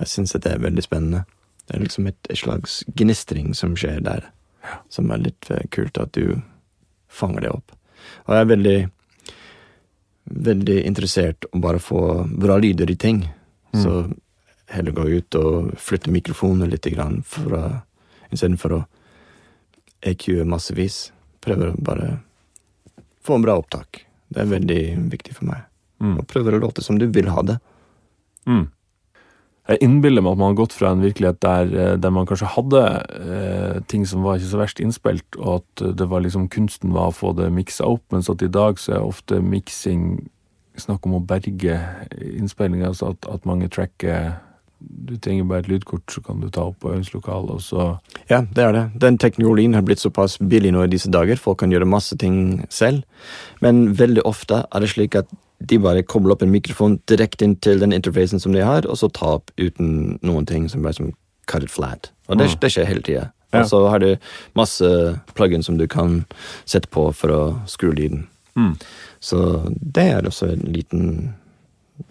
Jeg 0.00 0.08
syns 0.08 0.32
det 0.32 0.46
er 0.48 0.62
veldig 0.62 0.84
spennende. 0.84 1.24
Det 1.68 1.76
er 1.76 1.84
liksom 1.84 2.06
et, 2.08 2.18
et 2.30 2.38
slags 2.38 2.82
gnistring 2.96 3.52
som 3.56 3.74
skjer 3.76 4.00
der, 4.04 4.28
som 4.88 5.10
er 5.10 5.24
litt 5.26 5.50
eh, 5.50 5.66
kult 5.70 5.98
at 6.00 6.12
du 6.16 6.40
fanger 7.08 7.46
det 7.46 7.54
opp. 7.54 7.74
Og 8.26 8.34
jeg 8.34 8.44
er 8.44 8.52
veldig 8.52 8.78
veldig 10.24 10.76
interessert 10.88 11.44
å 11.52 11.60
bare 11.60 11.80
få 11.82 12.24
bra 12.40 12.56
lyder 12.58 12.90
i 12.90 12.96
ting. 12.96 13.24
Så 13.74 14.06
heller 14.70 14.92
gå 14.96 15.08
ut 15.08 15.34
og 15.34 15.74
flytte 15.80 16.12
mikrofonen 16.14 16.70
litt 16.70 16.86
grann 16.94 17.22
for 17.26 17.56
å, 17.58 17.62
istedenfor 18.30 18.76
å 18.78 18.80
EQ 20.04 20.44
massevis. 20.48 21.12
Prøver 21.44 21.72
å 21.72 21.84
bare 21.84 22.08
få 23.24 23.38
en 23.38 23.44
bra 23.44 23.58
opptak. 23.60 24.04
Det 24.28 24.42
er 24.42 24.52
veldig 24.52 24.82
viktig 25.12 25.36
for 25.36 25.48
meg. 25.50 25.66
Mm. 26.02 26.18
Og 26.20 26.26
prøver 26.28 26.56
å 26.56 26.62
låte 26.64 26.84
som 26.84 26.98
du 26.98 27.06
vil 27.12 27.28
ha 27.32 27.44
det. 27.46 27.58
Mm. 28.48 28.66
Jeg 29.64 29.80
innbiller 29.80 30.20
meg 30.20 30.34
at 30.34 30.40
man 30.42 30.50
har 30.52 30.58
gått 30.58 30.74
fra 30.76 30.90
en 30.92 31.00
virkelighet 31.00 31.40
der, 31.40 31.70
eh, 31.72 31.94
der 31.96 32.12
man 32.12 32.26
kanskje 32.28 32.50
hadde 32.52 32.82
eh, 33.16 33.80
ting 33.88 34.04
som 34.06 34.24
var 34.26 34.36
ikke 34.36 34.50
så 34.50 34.60
verst 34.60 34.82
innspilt, 34.84 35.38
og 35.40 35.62
at 35.62 35.84
det 35.98 36.08
var 36.10 36.20
liksom 36.20 36.50
kunsten 36.52 36.92
var 36.92 37.08
å 37.08 37.16
få 37.16 37.32
det 37.38 37.48
miksa 37.54 37.88
opp, 37.88 38.04
mens 38.12 38.28
at 38.28 38.44
i 38.44 38.52
dag 38.52 38.80
så 38.80 38.98
er 38.98 39.06
ofte 39.06 39.40
miksing 39.40 40.26
snakk 40.76 41.06
om 41.06 41.16
å 41.18 41.22
berge 41.24 41.78
innspillinga, 42.18 42.90
altså 42.90 43.14
at, 43.14 43.30
at 43.30 43.46
mange 43.48 43.70
tracker 43.72 44.34
Du 44.84 45.14
trenger 45.16 45.46
bare 45.48 45.62
et 45.62 45.68
lydkort, 45.70 46.04
så 46.12 46.20
kan 46.20 46.42
du 46.42 46.50
ta 46.52 46.66
opp 46.68 46.82
på 46.82 46.90
øvingslokalet, 46.92 47.54
og 47.54 47.62
så 47.64 47.84
Ja, 48.28 48.42
det 48.42 48.64
er 48.64 48.72
det. 48.72 48.82
Den 49.00 49.16
teknologien 49.16 49.72
har 49.72 49.80
blitt 49.86 50.02
såpass 50.02 50.36
billig 50.36 50.74
nå 50.74 50.82
i 50.84 50.90
disse 50.92 51.08
dager. 51.08 51.40
Folk 51.40 51.62
kan 51.62 51.72
gjøre 51.72 51.88
masse 51.88 52.18
ting 52.20 52.66
selv. 52.68 53.00
Men 53.64 53.94
veldig 53.96 54.26
ofte 54.28 54.66
er 54.68 54.84
det 54.84 54.90
slik 54.92 55.16
at 55.16 55.30
de 55.62 55.78
bare 55.78 56.02
kobler 56.02 56.32
opp 56.32 56.42
en 56.42 56.50
mikrofon 56.52 56.98
direkte 57.06 57.44
inn 57.44 57.56
til 57.56 57.78
den 57.80 57.92
interfacen 57.92 58.40
som 58.40 58.52
de 58.52 58.60
har, 58.64 58.86
og 58.86 58.96
så 58.96 59.08
ta 59.12 59.34
opp 59.38 59.50
uten 59.58 60.18
noen 60.22 60.46
ting 60.46 60.68
som 60.68 60.82
bare 60.82 60.94
som 60.94 61.12
cut 61.46 61.62
it 61.62 61.70
flat. 61.70 62.10
Og 62.28 62.38
det, 62.38 62.50
Mm. 62.50 62.60
det 62.60 62.70
skjer 62.72 62.86
hele 62.86 63.02
tida. 63.02 63.30
Ja. 63.52 63.60
Og 63.60 63.66
så 63.68 63.88
har 63.88 63.98
du 64.00 64.16
masse 64.56 65.20
plug-in 65.34 65.62
som 65.62 65.78
du 65.78 65.86
kan 65.86 66.24
sette 66.66 66.88
på 66.90 67.14
for 67.14 67.28
å 67.28 67.66
skru 67.66 67.92
lyden. 67.94 68.26
Mm. 68.56 68.76
Så 69.20 69.70
det 69.92 70.02
er 70.12 70.22
også 70.22 70.52
en 70.52 70.72
liten 70.72 71.34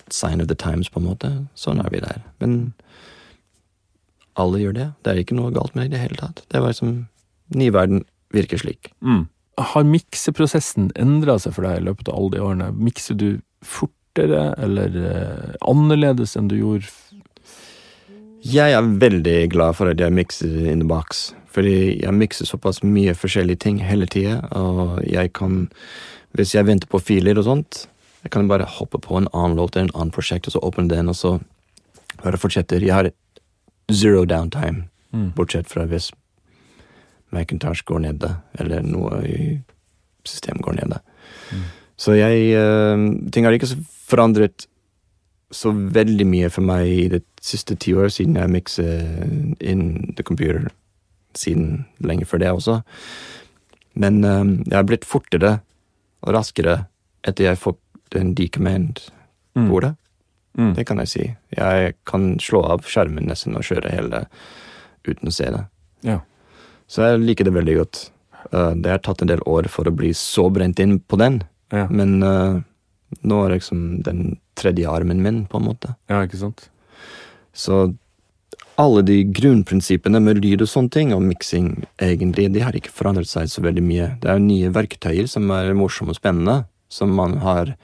sign 0.09 0.39
of 0.41 0.47
the 0.47 0.55
times, 0.55 0.87
på 0.89 0.99
en 1.01 1.05
måte. 1.07 1.47
Sånn 1.55 1.83
er 1.83 1.89
vi 1.89 1.99
der. 1.99 2.21
Men 2.39 2.73
alle 4.39 4.59
gjør 4.59 4.73
det. 4.73 4.87
Det 5.03 5.11
er 5.13 5.21
ikke 5.23 5.35
noe 5.37 5.51
galt 5.53 5.75
med 5.75 5.83
det 5.83 5.91
i 5.91 5.97
det 5.97 6.01
hele 6.07 6.15
tatt. 6.19 6.41
Det 6.49 6.57
er 6.57 6.61
bare 6.65 6.73
som 6.77 7.07
ny 7.53 7.69
verden 7.69 8.05
virker 8.33 8.57
slik. 8.57 8.91
mm. 9.03 9.27
Har 9.57 9.85
mikseprosessen 9.85 10.89
endra 10.99 11.37
seg 11.41 11.53
for 11.55 11.67
deg 11.67 11.81
i 11.81 11.85
løpet 11.87 12.09
av 12.09 12.17
alle 12.17 12.35
de 12.35 12.41
årene? 12.41 12.71
Mikser 12.73 13.17
du 13.19 13.27
fortere 13.63 14.47
eller 14.61 14.97
eh, 14.97 15.53
annerledes 15.69 16.35
enn 16.39 16.49
du 16.51 16.57
gjorde 16.57 16.89
Jeg 18.43 18.73
er 18.75 18.89
veldig 18.99 19.37
glad 19.53 19.77
for 19.77 19.91
at 19.91 20.01
jeg 20.01 20.13
mikser 20.13 20.67
in 20.71 20.81
the 20.81 20.89
box. 20.89 21.31
Fordi 21.53 22.01
jeg 22.01 22.17
mikser 22.17 22.49
såpass 22.49 22.81
mye 22.83 23.13
forskjellige 23.13 23.61
ting 23.61 23.79
hele 23.85 24.09
tida, 24.09 24.41
og 24.57 25.03
jeg 25.05 25.33
kan 25.37 25.69
Hvis 26.33 26.55
jeg 26.55 26.65
venter 26.65 26.89
på 26.89 26.97
filer 26.97 27.37
og 27.37 27.45
sånt, 27.45 27.87
jeg 28.23 28.31
kan 28.33 28.47
bare 28.49 28.65
hoppe 28.65 28.97
på 28.97 29.19
en 29.19 29.27
annen 29.33 29.55
låt 29.59 29.75
eller 29.75 29.91
en 29.91 29.95
annen 29.99 30.11
prosjekt, 30.11 30.47
og 30.47 30.55
så 30.55 30.59
åpne 30.65 30.89
den, 30.89 31.09
og 31.09 31.15
så 31.15 31.35
bare 32.23 32.39
fortsetter. 32.41 32.81
Jeg 32.81 32.93
har 32.93 33.09
zero 33.91 34.25
downtime, 34.25 34.87
mm. 35.11 35.33
bortsett 35.37 35.69
fra 35.69 35.85
hvis 35.85 36.09
Macintosh 37.33 37.85
går 37.87 38.03
nede, 38.05 38.29
eller 38.59 38.83
noe 38.85 39.21
i 39.27 39.39
systemet 40.27 40.63
går 40.63 40.77
nede. 40.81 40.99
Mm. 41.51 41.63
Så 41.99 42.15
jeg 42.17 42.53
eh, 42.57 43.07
Ting 43.33 43.45
har 43.45 43.55
ikke 43.55 43.75
forandret 44.07 44.67
så 45.53 45.69
veldig 45.69 46.25
mye 46.25 46.49
for 46.49 46.65
meg 46.65 46.89
i 46.89 47.09
det 47.11 47.21
siste 47.43 47.75
ti 47.77 47.93
år, 47.93 48.09
siden 48.09 48.39
jeg 48.39 48.49
mikser 48.49 49.03
in 49.61 50.13
the 50.17 50.25
computer. 50.25 50.71
Siden 51.37 51.85
lenge 52.01 52.25
før 52.25 52.41
det 52.41 52.53
også. 52.53 52.79
Men 53.93 54.23
eh, 54.23 54.43
jeg 54.69 54.77
har 54.79 54.87
blitt 54.89 55.07
fortere 55.07 55.59
og 56.23 56.33
raskere 56.37 56.85
etter 57.27 57.51
jeg 57.51 57.61
fikk 57.61 58.17
en 58.19 58.33
decommand-bordet. 58.37 59.95
Mm. 60.57 60.73
Det 60.77 60.85
kan 60.85 61.01
jeg 61.01 61.09
si. 61.09 61.23
Jeg 61.57 61.95
kan 62.05 62.35
slå 62.41 62.61
av 62.75 62.85
skjermen 62.85 63.25
nesten 63.29 63.57
og 63.57 63.65
kjøre 63.65 63.93
hele 63.93 64.25
uten 65.07 65.29
å 65.29 65.33
se 65.33 65.49
det. 65.49 65.63
Ja. 66.05 66.19
Så 66.93 67.07
jeg 67.07 67.23
liker 67.23 67.47
det 67.47 67.55
veldig 67.55 67.77
godt. 67.79 68.03
Eh, 68.51 68.75
det 68.83 68.91
har 68.91 69.01
tatt 69.01 69.23
en 69.23 69.31
del 69.31 69.41
år 69.49 69.69
for 69.71 69.89
å 69.89 69.95
bli 69.95 70.11
så 70.17 70.49
brent 70.53 70.81
inn 70.83 70.99
på 70.99 71.17
den, 71.21 71.41
Ja. 71.73 71.87
men 71.89 72.21
uh, 72.21 72.61
nå 73.25 73.37
er 73.45 73.55
liksom 73.55 74.03
den 74.05 74.37
tredje 74.53 74.85
armen 74.89 75.23
min, 75.23 75.45
på 75.49 75.57
en 75.57 75.65
måte. 75.65 75.95
ja, 76.09 76.21
ikke 76.21 76.37
sant? 76.37 76.69
Så 77.53 77.95
alle 78.77 79.01
de 79.05 79.23
grunnprinsippene 79.23 80.21
med 80.21 80.41
lyd 80.41 80.61
og 80.61 80.69
sånne 80.69 80.91
ting, 80.93 81.13
og 81.13 81.21
miksing, 81.21 81.85
egentlig, 82.01 82.51
de 82.53 82.61
har 82.61 82.73
ikke 82.73 82.93
forandret 82.93 83.29
seg 83.29 83.49
så 83.49 83.61
veldig 83.61 83.83
mye. 83.85 84.07
Det 84.21 84.29
er 84.29 84.37
jo 84.37 84.45
nye 84.45 84.71
verktøyer 84.73 85.29
som 85.29 85.49
er 85.53 85.73
morsomme 85.77 86.13
og 86.13 86.17
spennende, 86.17 86.65
som 86.89 87.13
man 87.13 87.37
har 87.41 87.75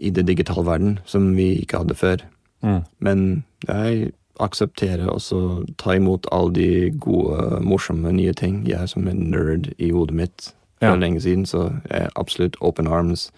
i 0.00 0.10
det 0.10 0.24
digitale 0.28 0.64
verden, 0.64 0.98
som 1.04 1.34
vi 1.36 1.54
ikke 1.60 1.82
hadde 1.82 1.96
før. 1.96 2.24
Mm. 2.64 2.80
Men 3.04 3.44
jeg 3.68 4.12
aksepterer 4.40 5.08
også 5.12 5.40
ta 5.78 5.94
imot 5.98 6.26
alle 6.32 6.52
de 6.56 6.68
gode, 6.90 7.60
morsomme 7.64 8.12
nye 8.16 8.32
ting. 8.36 8.62
Jeg 8.68 8.82
er 8.82 8.86
som 8.90 9.06
en 9.08 9.30
nerd 9.30 9.72
i 9.78 9.90
hodet 9.94 10.16
mitt 10.16 10.50
for 10.80 10.88
Ja. 10.88 10.94
lenge 10.96 11.20
siden, 11.20 11.44
så 11.46 11.66
jeg 11.90 12.06
er 12.06 12.10
absolutt 12.16 12.56
open 12.60 12.86
arms 12.88 13.30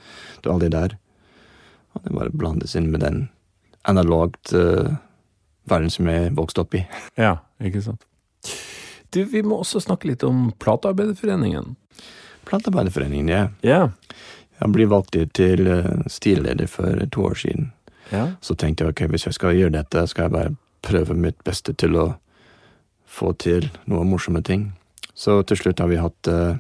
til 0.43 0.53
alle 0.53 0.69
de 0.69 0.77
der. 0.77 0.97
Og 1.95 2.03
det 2.05 2.13
bare 2.15 2.31
blandes 2.31 2.77
inn 2.79 2.91
med 2.91 3.01
den 3.03 3.29
analogt 3.85 4.53
uh, 4.55 4.95
verden 5.67 5.91
som 5.91 6.07
jeg 6.07 6.37
vokste 6.37 6.61
opp 6.63 6.75
i. 6.75 6.85
Ja, 7.19 7.37
ikke 7.61 7.83
sant. 7.83 8.05
Du, 9.13 9.25
vi 9.25 9.43
må 9.43 9.59
også 9.61 9.81
snakke 9.83 10.07
litt 10.09 10.23
om 10.25 10.53
Platearbeiderforeningen. 10.59 11.75
Platearbeiderforeningen, 12.49 13.29
ja. 13.29 13.49
Ja. 13.63 13.89
Jeg 14.63 14.73
ble 14.73 14.87
valgt 14.89 15.17
til 15.35 15.67
stilleder 16.07 16.67
for 16.71 17.03
to 17.13 17.25
år 17.27 17.35
siden. 17.35 17.73
ja. 18.13 18.29
Så 18.41 18.55
tenkte 18.55 18.85
jeg 18.85 18.95
ok, 18.95 19.01
hvis 19.11 19.27
jeg 19.27 19.35
skal 19.35 19.57
gjøre 19.59 19.75
dette, 19.83 20.07
skal 20.07 20.23
jeg 20.29 20.33
bare 20.33 20.55
prøve 20.83 21.15
mitt 21.15 21.39
beste 21.47 21.75
til 21.79 21.97
å 21.99 22.07
få 23.07 23.33
til 23.41 23.69
noen 23.91 24.11
morsomme 24.11 24.43
ting. 24.45 24.71
Så 25.15 25.43
til 25.47 25.59
slutt 25.61 25.83
har 25.83 25.91
vi 25.91 26.01
hatt 26.01 26.31
uh, 26.31 26.57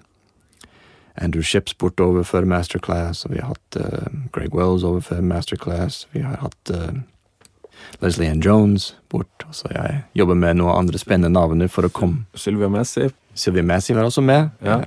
Andrew 1.17 1.45
Ships 1.45 1.75
bortover 1.79 2.27
for 2.29 2.45
masterclass, 2.49 3.25
og 3.27 3.35
vi 3.35 3.41
har 3.41 3.55
hatt 3.55 3.81
uh, 3.81 4.13
Greg 4.35 4.55
Wells 4.57 4.85
over 4.85 5.01
for 5.05 5.25
masterclass. 5.25 6.07
Vi 6.13 6.25
har 6.25 6.37
hatt 6.45 6.75
uh, 6.75 6.93
Leslie 8.05 8.31
Ann 8.31 8.43
Jones 8.45 8.95
bort. 9.11 9.47
Og 9.49 9.57
så 9.57 9.71
jeg 9.73 10.03
jobber 10.19 10.39
med 10.39 10.61
noen 10.61 10.85
andre 10.85 11.01
spennende 11.01 11.33
navn 11.33 11.65
for 11.73 11.89
å 11.89 11.93
komme. 11.93 12.27
Sylvia 12.39 12.71
Massey. 12.73 13.11
Sylvia 13.35 13.65
Massey 13.67 13.97
var 13.97 14.09
også 14.09 14.25
med. 14.25 14.53
Ja. 14.65 14.83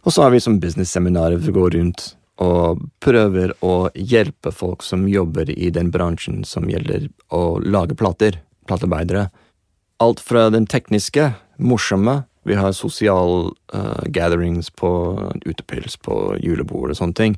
Og 0.00 0.14
så 0.14 0.24
har 0.24 0.32
vi 0.32 0.40
som 0.40 0.60
business-seminarer 0.60 1.40
som 1.44 1.56
går 1.56 1.76
rundt 1.76 2.14
og 2.40 2.80
prøver 3.04 3.52
å 3.64 3.90
hjelpe 3.94 4.52
folk 4.54 4.84
som 4.84 5.06
jobber 5.08 5.50
i 5.52 5.68
den 5.74 5.90
bransjen 5.92 6.42
som 6.48 6.68
gjelder 6.70 7.08
å 7.28 7.60
lage 7.60 7.96
plater. 7.98 8.40
Platearbeidere. 8.68 9.28
Alt 10.00 10.22
fra 10.24 10.48
den 10.52 10.66
tekniske, 10.66 11.34
morsomme 11.58 12.24
Vi 12.48 12.54
har 12.56 12.72
sosial 12.72 13.52
uh, 13.74 14.02
gatherings 14.08 14.70
på 14.70 14.88
utepils, 15.44 15.98
på 16.00 16.38
julebord 16.40 16.88
og 16.88 16.96
sånne 16.96 17.14
ting. 17.14 17.34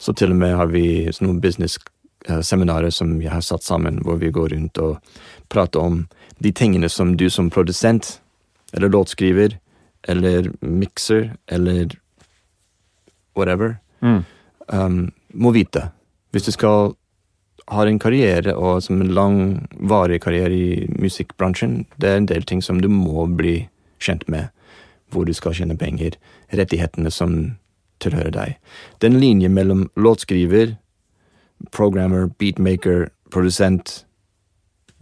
Så 0.00 0.14
til 0.16 0.32
og 0.32 0.38
med 0.40 0.54
har 0.56 0.70
vi 0.72 1.04
noen 1.20 1.36
business-seminarer 1.44 2.88
som 2.88 3.12
vi 3.20 3.28
har 3.28 3.44
satt 3.44 3.62
sammen, 3.62 4.00
hvor 4.00 4.16
vi 4.16 4.30
går 4.32 4.54
rundt 4.54 4.80
og 4.80 5.04
prater 5.52 5.84
om 5.84 5.98
de 6.40 6.48
tingene 6.50 6.88
som 6.88 7.12
du 7.20 7.28
som 7.28 7.50
produsent, 7.52 8.22
eller 8.72 8.88
låtskriver, 8.88 9.58
eller 10.08 10.48
mikser, 10.64 11.36
eller 11.52 11.92
whatever, 13.36 13.76
Mm. 14.00 14.24
Um, 14.72 15.10
må 15.34 15.52
vite. 15.52 15.90
Hvis 16.32 16.48
du 16.48 16.52
skal 16.52 16.94
ha 17.68 17.84
en 17.84 17.98
karriere, 18.00 18.54
og 18.56 18.82
som 18.82 19.00
en 19.02 19.12
lang, 19.14 19.68
varig 19.76 20.22
karriere 20.24 20.54
i 20.54 20.88
musikkbransjen, 20.98 21.86
det 22.00 22.08
er 22.08 22.16
en 22.20 22.28
del 22.30 22.46
ting 22.48 22.62
som 22.64 22.80
du 22.80 22.88
må 22.88 23.26
bli 23.26 23.68
kjent 24.00 24.28
med. 24.28 24.48
Hvor 25.12 25.24
du 25.24 25.32
skal 25.36 25.56
tjene 25.56 25.76
penger, 25.76 26.16
rettighetene 26.52 27.10
som 27.12 27.56
tilhører 28.00 28.32
deg. 28.32 28.56
Den 29.00 29.18
linjen 29.20 29.54
mellom 29.56 29.88
låtskriver, 29.96 30.76
programmer, 31.74 32.28
beatmaker, 32.38 33.08
produsent, 33.30 34.04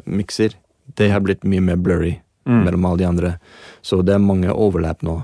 mikser, 0.04 0.54
det 0.96 1.10
har 1.10 1.20
blitt 1.20 1.44
mye 1.44 1.60
mer 1.60 1.76
blurry 1.76 2.20
Mm. 2.46 2.64
mellom 2.64 2.84
alle 2.84 2.98
de 2.98 3.04
andre. 3.04 3.38
Så 3.82 4.02
det 4.02 4.14
er 4.14 4.18
mange 4.22 4.52
overlap 4.52 5.02
nå 5.02 5.16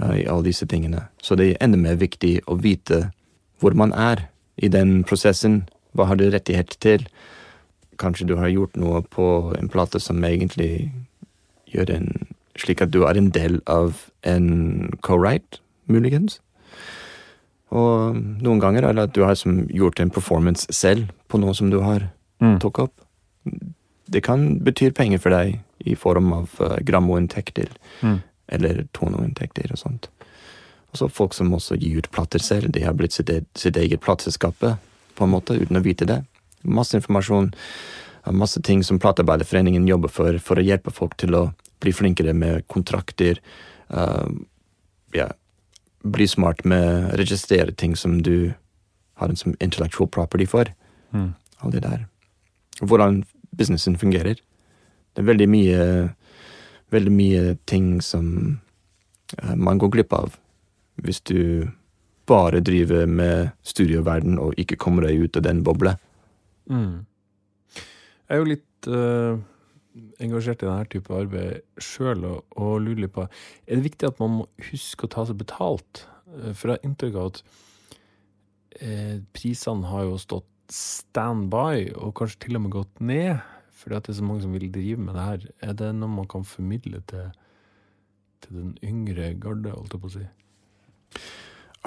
uh, 0.00 0.14
i 0.14 0.26
alle 0.30 0.44
disse 0.46 0.66
tingene. 0.66 1.08
Så 1.22 1.34
det 1.34 1.48
er 1.50 1.64
enda 1.64 1.78
mer 1.78 1.96
viktig 1.98 2.36
å 2.46 2.54
vite 2.54 3.10
hvor 3.60 3.74
man 3.74 3.92
er 3.92 4.26
i 4.58 4.68
den 4.68 5.04
prosessen. 5.04 5.68
Hva 5.94 6.06
har 6.10 6.16
du 6.20 6.28
rettighet 6.30 6.76
til? 6.80 7.06
Kanskje 7.98 8.26
du 8.28 8.36
har 8.38 8.48
gjort 8.52 8.76
noe 8.78 9.02
på 9.02 9.54
en 9.58 9.68
plate 9.68 10.00
som 10.00 10.22
egentlig 10.24 10.90
gjør 11.72 11.90
en 11.96 12.10
slik 12.58 12.80
at 12.82 12.90
du 12.90 13.04
er 13.06 13.18
en 13.18 13.30
del 13.30 13.60
av 13.70 14.04
en 14.26 14.90
co-write, 15.06 15.60
muligens. 15.86 16.40
Og 17.70 18.16
noen 18.42 18.60
ganger 18.62 18.86
er 18.88 18.96
det 18.96 19.04
at 19.10 19.14
du 19.14 19.22
har 19.26 19.36
som 19.38 19.60
gjort 19.68 20.00
en 20.00 20.10
performance 20.10 20.66
selv 20.74 21.10
på 21.28 21.38
noe 21.42 21.54
som 21.54 21.70
du 21.70 21.80
har 21.84 22.08
Mm. 22.40 22.60
tok 22.60 22.78
opp. 22.78 22.92
Det 24.08 24.22
kan 24.22 24.60
bety 24.62 24.90
penger 24.94 25.18
for 25.18 25.30
deg 25.30 25.58
i 25.84 25.94
form 25.94 26.32
av 26.32 26.48
uh, 26.60 26.76
grammoinntekter 26.86 27.66
Mm. 28.02 28.20
eller 28.48 28.86
toneinntekter 28.94 29.70
og 29.72 29.78
sånt. 29.78 30.08
Og 30.92 31.00
så 31.00 31.08
folk 31.12 31.34
som 31.36 31.52
også 31.54 31.76
gir 31.76 31.98
ut 32.00 32.10
plater 32.10 32.42
selv. 32.42 32.72
De 32.72 32.84
har 32.84 32.96
blitt 32.96 33.16
sitt, 33.16 33.30
e 33.30 33.42
sitt 33.58 33.76
eget 33.76 34.00
plateselskap, 34.00 34.64
på 35.14 35.24
en 35.24 35.32
måte, 35.32 35.58
uten 35.58 35.76
å 35.76 35.84
vite 35.84 36.08
det. 36.08 36.22
Masse 36.62 36.96
informasjon, 36.96 37.52
masse 38.32 38.60
ting 38.62 38.82
som 38.84 38.98
Platearbeiderforeningen 38.98 39.88
jobber 39.88 40.08
for, 40.12 40.38
for 40.38 40.58
å 40.58 40.64
hjelpe 40.64 40.92
folk 40.94 41.16
til 41.20 41.36
å 41.36 41.42
bli 41.82 41.92
flinkere 41.92 42.32
med 42.34 42.66
kontrakter. 42.66 43.40
Uh, 43.92 44.28
ja, 45.14 45.28
bli 46.04 46.28
smart 46.28 46.64
med 46.64 46.84
å 46.88 47.16
registrere 47.20 47.72
ting 47.72 47.96
som 47.96 48.20
du 48.22 48.52
har 49.18 49.28
en 49.28 49.36
som 49.36 49.56
intellectual 49.60 50.08
property 50.08 50.46
for. 50.46 50.70
Mm. 51.12 51.34
Alt 51.58 51.74
det 51.74 51.84
der. 51.84 52.06
Hvordan 52.80 53.24
businessen 53.50 53.98
fungerer. 53.98 54.38
Det 55.14 55.24
er 55.24 55.32
veldig 55.32 55.50
mye 55.50 55.82
Veldig 56.88 57.12
mye 57.12 57.56
ting 57.68 57.98
som 58.00 58.60
eh, 59.36 59.56
man 59.60 59.76
går 59.76 59.90
glipp 59.92 60.12
av 60.16 60.38
hvis 61.04 61.20
du 61.30 61.68
bare 62.28 62.60
driver 62.60 63.06
med 63.08 63.52
studioverden 63.64 64.38
og 64.42 64.56
ikke 64.60 64.76
kommer 64.80 65.06
deg 65.06 65.24
ut 65.24 65.38
av 65.38 65.46
den 65.46 65.62
bobla. 65.64 65.94
Mm. 66.68 67.06
Jeg 68.28 68.36
er 68.36 68.42
jo 68.42 68.50
litt 68.50 68.88
uh, 68.92 69.38
engasjert 70.20 70.62
i 70.62 70.68
denne 70.68 70.88
type 70.92 71.14
arbeid 71.16 71.82
sjøl, 71.82 72.26
og, 72.28 72.44
og 72.60 72.74
lurer 72.84 73.06
litt 73.06 73.14
på 73.14 73.24
Er 73.24 73.78
det 73.78 73.86
viktig 73.86 74.10
at 74.10 74.20
man 74.20 74.34
må 74.40 74.46
huske 74.68 75.06
å 75.06 75.12
ta 75.14 75.24
seg 75.28 75.40
betalt? 75.40 76.04
Eh, 76.36 76.52
For 76.52 76.68
jeg 76.68 76.76
har 76.76 76.86
inntrykk 76.88 77.16
av 77.16 77.30
at 77.32 77.42
eh, 78.82 79.16
prisene 79.36 79.88
har 79.88 80.06
jo 80.10 80.20
stått 80.20 80.48
standby, 80.68 81.94
og 81.96 82.12
kanskje 82.18 82.42
til 82.44 82.58
og 82.58 82.66
med 82.66 82.74
gått 82.76 83.00
ned, 83.00 83.38
fordi 83.78 83.96
at 83.96 84.04
det 84.04 84.12
er 84.12 84.18
så 84.18 84.26
mange 84.28 84.44
som 84.44 84.52
vil 84.52 84.68
drive 84.72 85.00
med 85.00 85.16
det 85.16 85.24
her. 85.24 85.46
Er 85.70 85.78
det 85.80 85.94
noe 85.96 86.12
man 86.12 86.28
kan 86.28 86.44
formidle 86.44 87.00
til, 87.08 87.30
til 88.44 88.58
den 88.60 88.74
yngre 88.84 89.32
garde, 89.40 89.72
holdt 89.72 89.96
jeg 89.96 90.02
på 90.02 90.10
å 90.10 90.16
si? 90.18 90.26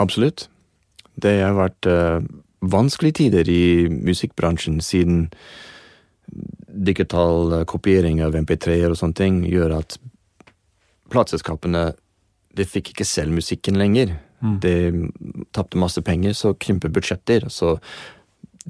Absolutt. 0.01 0.47
Det 1.21 1.33
har 1.43 1.53
vært 1.57 1.87
uh, 1.89 2.21
vanskelige 2.61 3.19
tider 3.21 3.49
i 3.51 3.87
musikkbransjen 3.91 4.79
siden 4.85 5.27
digital 6.71 7.51
eh, 7.59 7.63
kopiering 7.67 8.21
av 8.23 8.35
MP3-er 8.37 8.93
og 8.93 8.95
sånne 8.99 9.17
ting 9.17 9.41
gjør 9.49 9.73
at 9.81 9.97
plateselskapene 11.11 11.89
de 12.55 12.65
fikk 12.67 12.93
ikke 12.93 13.07
selv 13.07 13.35
musikken 13.35 13.75
lenger. 13.79 14.13
Mm. 14.39 14.55
De 14.63 14.73
tapte 15.55 15.79
masse 15.79 15.99
penger, 16.07 16.33
så 16.37 16.53
krymper 16.55 16.91
budsjetter. 16.93 17.49
Så 17.51 17.77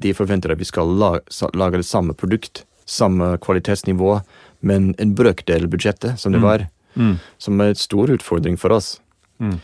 de 0.00 0.12
forventer 0.16 0.50
at 0.54 0.58
vi 0.60 0.66
skal 0.68 0.90
lage, 0.98 1.22
lage 1.54 1.78
det 1.82 1.86
samme 1.86 2.14
produkt, 2.18 2.64
samme 2.86 3.36
kvalitetsnivå, 3.42 4.16
men 4.66 4.92
en 5.02 5.14
brøkdel 5.18 5.68
budsjettet 5.70 6.18
som 6.18 6.32
det 6.34 6.40
Mm. 6.42 6.48
var. 6.48 6.66
Mm. 6.96 7.16
Som 7.38 7.60
er 7.60 7.70
et 7.70 7.78
stor 7.78 8.10
utfordring 8.10 8.58
for 8.58 8.70
oss. 8.72 9.00
Mm. 9.38 9.60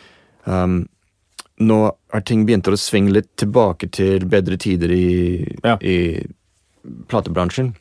Um, 0.49 0.87
nå 1.61 1.79
har 2.15 2.23
ting 2.25 2.45
begynt 2.49 2.69
å 2.71 2.77
svinge 2.79 3.13
litt 3.13 3.29
tilbake 3.41 3.89
til 3.93 4.25
bedre 4.31 4.57
tider 4.61 4.93
i, 4.95 5.09
Ja. 5.67 5.77
i 5.83 6.25
platebransjen. 7.11 7.75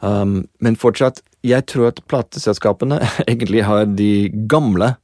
Um, 0.00 0.48
men 0.58 0.76
fortsatt, 0.76 1.22
jeg 1.46 1.66
tror 1.70 1.88
at 1.92 2.02
plateselskapene 2.10 2.98
egentlig 3.30 3.64
har 3.66 3.86
de 3.86 4.28
gamle 4.50 4.94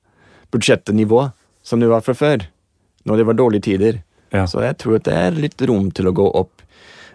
budsjettnivåene 0.54 1.32
som 1.62 1.80
det 1.82 1.90
var 1.90 2.00
fra 2.04 2.14
før, 2.16 2.44
når 3.04 3.20
det 3.20 3.26
var 3.28 3.36
dårlige 3.38 3.66
tider. 3.68 3.98
Ja. 4.32 4.44
Så 4.48 4.62
jeg 4.64 4.76
tror 4.80 4.98
at 4.98 5.06
det 5.08 5.16
er 5.16 5.36
litt 5.36 5.60
rom 5.68 5.90
til 5.94 6.08
å 6.08 6.14
gå 6.16 6.26
opp 6.38 6.62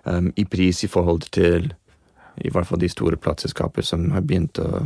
um, 0.06 0.32
i 0.38 0.46
pris 0.50 0.84
i 0.86 0.90
forhold 0.92 1.30
til 1.34 1.72
i 2.42 2.50
hvert 2.50 2.66
fall 2.66 2.82
de 2.82 2.90
store 2.90 3.18
plateselskaper 3.22 3.86
som 3.86 4.08
har 4.16 4.24
begynt 4.26 4.58
å 4.62 4.82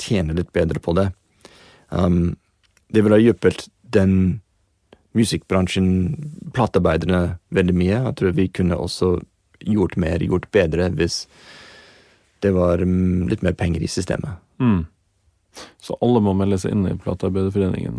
tjene 0.00 0.36
litt 0.36 0.50
bedre 0.52 0.80
på 0.84 0.92
det. 0.98 1.06
Um, 1.88 2.36
det 2.88 3.02
ville 3.04 3.18
ha 3.18 3.22
hjulpet 3.22 3.66
den 3.94 4.40
musikkbransjen, 5.16 5.88
platearbeiderne, 6.54 7.38
veldig 7.54 7.74
mye. 7.76 7.96
Jeg 7.96 8.16
tror 8.20 8.36
vi 8.36 8.48
kunne 8.52 8.78
også 8.78 9.16
gjort 9.64 9.96
mer, 9.98 10.22
gjort 10.22 10.50
bedre, 10.54 10.90
hvis 10.94 11.24
det 12.44 12.52
var 12.54 12.84
mm, 12.84 13.26
litt 13.32 13.42
mer 13.42 13.56
penger 13.58 13.82
i 13.82 13.90
systemet. 13.90 14.38
Mm. 14.62 14.84
Så 15.82 15.96
alle 16.04 16.22
må 16.22 16.36
melde 16.38 16.60
seg 16.60 16.74
inn 16.74 16.86
i 16.86 16.96
Platearbeiderforeningen? 17.02 17.98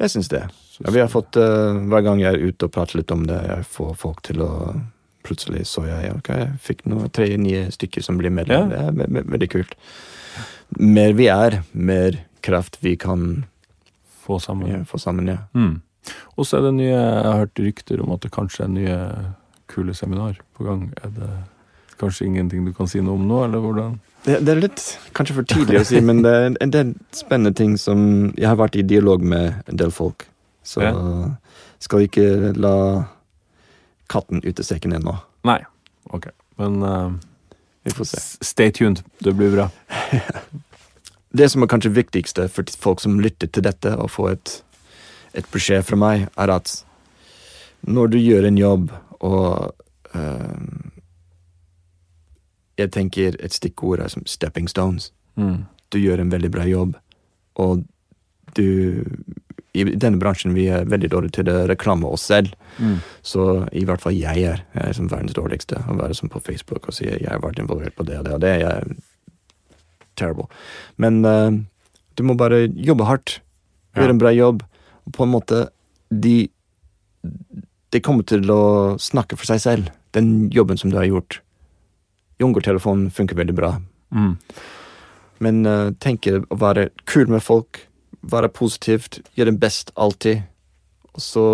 Jeg 0.00 0.12
syns 0.12 0.30
det. 0.32 0.46
Ja, 0.78 0.92
vi 0.92 1.00
har 1.02 1.08
fått, 1.12 1.36
uh, 1.40 1.76
Hver 1.88 2.04
gang 2.04 2.20
jeg 2.20 2.36
er 2.36 2.52
ute 2.52 2.68
og 2.68 2.72
prater 2.72 3.00
litt 3.00 3.12
om 3.12 3.24
det, 3.28 3.38
jeg 3.48 3.66
får 3.72 3.96
folk 4.00 4.22
til 4.26 4.44
å 4.44 4.52
Plutselig 5.26 5.64
så 5.66 5.82
jeg 5.88 6.12
ok, 6.14 6.28
jeg 6.38 6.50
fikk 6.62 6.84
noe, 6.86 7.08
tre 7.10 7.24
nye 7.34 7.64
stykker 7.74 8.04
som 8.04 8.14
blir 8.14 8.30
medlem. 8.30 8.68
Ja. 8.70 8.76
Det 8.76 8.76
er 8.78 8.92
ve 8.94 9.06
ve 9.10 9.22
veldig 9.32 9.48
kult. 9.50 9.72
Mer 10.78 11.16
vi 11.18 11.26
er, 11.32 11.56
mer 11.74 12.20
kraft 12.46 12.78
vi 12.84 12.94
kan 12.96 13.44
få 14.26 14.38
sammen. 14.42 14.70
ja, 14.70 14.84
få 14.88 14.98
sammen, 15.02 15.28
ja. 15.30 15.38
Mm. 15.54 15.80
Og 16.38 16.46
så 16.46 16.58
er 16.60 16.68
det 16.68 16.74
nye 16.78 16.92
Jeg 16.94 17.24
har 17.26 17.40
hørt 17.42 17.58
rykter 17.58 18.00
om 18.04 18.12
at 18.14 18.22
det 18.22 18.30
kanskje 18.34 18.64
er 18.64 18.68
nye 18.70 18.98
kule 19.70 19.94
seminar 19.94 20.36
på 20.56 20.64
gang. 20.66 20.84
Er 21.02 21.10
det 21.16 21.30
kanskje 21.98 22.26
ingenting 22.28 22.66
du 22.66 22.72
kan 22.76 22.86
si 22.90 23.00
noe 23.02 23.16
om 23.18 23.24
nå, 23.26 23.40
eller 23.48 23.62
hvordan? 23.64 23.96
Det, 24.26 24.40
det 24.46 24.52
er 24.56 24.60
litt 24.60 24.82
kanskje 25.14 25.34
for 25.38 25.46
tidlig 25.46 25.80
å 25.80 25.86
si, 25.86 26.00
men 26.02 26.22
det 26.24 26.32
er 26.34 26.46
en 26.62 26.72
del 26.74 26.94
spennende 27.14 27.54
ting 27.56 27.76
som 27.78 28.32
Jeg 28.36 28.48
har 28.50 28.58
vært 28.58 28.76
i 28.78 28.82
dialog 28.82 29.22
med 29.22 29.62
en 29.70 29.76
del 29.78 29.90
folk, 29.94 30.26
så 30.66 30.82
Ja. 30.82 30.92
skal 31.78 32.06
ikke 32.06 32.52
la 32.58 32.74
katten 34.10 34.42
ut 34.44 34.58
av 34.60 34.64
sekken 34.66 34.92
ennå. 34.98 35.16
Nei. 35.46 35.60
Ok. 36.14 36.28
Men 36.58 36.82
uh, 36.82 37.10
Vi 37.84 37.90
får 37.94 38.04
se. 38.12 38.20
stay 38.46 38.70
tuned. 38.72 39.02
Det 39.22 39.32
blir 39.34 39.50
bra. 39.54 39.68
Det 41.34 41.48
som 41.50 41.62
er 41.62 41.70
kanskje 41.70 41.94
viktigste 41.96 42.46
for 42.52 42.76
folk 42.78 43.00
som 43.02 43.20
lytter 43.20 43.50
til 43.50 43.64
dette, 43.66 43.92
og 43.96 44.12
får 44.14 44.30
et, 44.30 44.52
et 45.42 45.48
beskjed 45.52 45.82
fra 45.86 45.98
meg, 45.98 46.28
er 46.38 46.52
at 46.54 46.72
når 47.86 48.12
du 48.12 48.18
gjør 48.18 48.46
en 48.48 48.58
jobb, 48.58 48.92
og 49.20 49.74
uh, 50.14 50.92
Jeg 52.76 52.90
tenker 52.92 53.36
et 53.40 53.54
stikkord 53.56 54.02
er 54.04 54.10
som 54.12 54.26
stepping 54.28 54.68
stones. 54.68 55.12
Mm. 55.40 55.64
Du 55.88 55.96
gjør 55.98 56.20
en 56.20 56.32
veldig 56.32 56.50
bra 56.52 56.66
jobb, 56.68 56.96
og 57.56 57.86
du 58.56 59.04
I 59.72 59.84
denne 59.84 60.18
bransjen 60.20 60.52
vi 60.52 60.66
er 60.72 60.84
veldig 60.84 61.08
dårlige 61.12 61.38
til 61.38 61.48
å 61.52 61.66
reklame 61.68 62.08
oss 62.08 62.26
selv. 62.28 62.52
Mm. 62.78 62.98
Så 63.22 63.66
i 63.72 63.84
hvert 63.84 64.00
fall 64.00 64.16
jeg 64.16 64.44
er. 64.44 64.62
Jeg 64.74 64.88
er 64.88 64.96
som 64.96 65.08
verdens 65.08 65.36
dårligste. 65.36 65.80
Å 65.88 65.96
være 65.96 66.14
som 66.16 66.32
på 66.32 66.40
Facebook 66.40 66.88
og 66.88 66.96
si 66.96 67.04
jeg 67.08 67.28
har 67.28 67.42
vært 67.44 67.60
involvert 67.60 67.96
på 67.96 68.04
det 68.08 68.18
og 68.18 68.24
det 68.24 68.34
og 68.34 68.40
det. 68.44 68.54
Jeg 68.60 68.96
terrible. 70.16 70.48
Men 70.96 71.22
uh, 71.24 71.52
du 72.16 72.24
må 72.26 72.36
bare 72.38 72.66
jobbe 72.74 73.06
hardt. 73.08 73.38
Gjøre 73.96 74.16
en 74.16 74.20
bra 74.20 74.32
jobb. 74.34 74.62
Og 75.06 75.14
på 75.16 75.24
en 75.24 75.32
måte 75.32 75.66
De 76.10 76.48
De 77.94 78.00
kommer 78.02 78.26
til 78.26 78.50
å 78.50 78.96
snakke 79.00 79.38
for 79.38 79.48
seg 79.48 79.62
selv. 79.62 79.92
Den 80.12 80.50
jobben 80.52 80.78
som 80.80 80.90
du 80.90 80.98
har 80.98 81.06
gjort. 81.08 81.40
Jungeltelefonen 82.42 83.10
funker 83.10 83.38
veldig 83.38 83.54
bra. 83.56 83.76
Mm. 84.12 84.34
Men 85.44 85.66
uh, 85.66 85.92
tenke 86.00 86.42
å 86.42 86.58
være 86.60 86.90
kul 87.08 87.30
med 87.32 87.44
folk, 87.44 87.80
være 88.26 88.52
positivt, 88.52 89.20
gjøre 89.36 89.54
det 89.54 89.62
best 89.62 89.92
alltid. 89.94 90.44
Og 91.14 91.22
så 91.22 91.46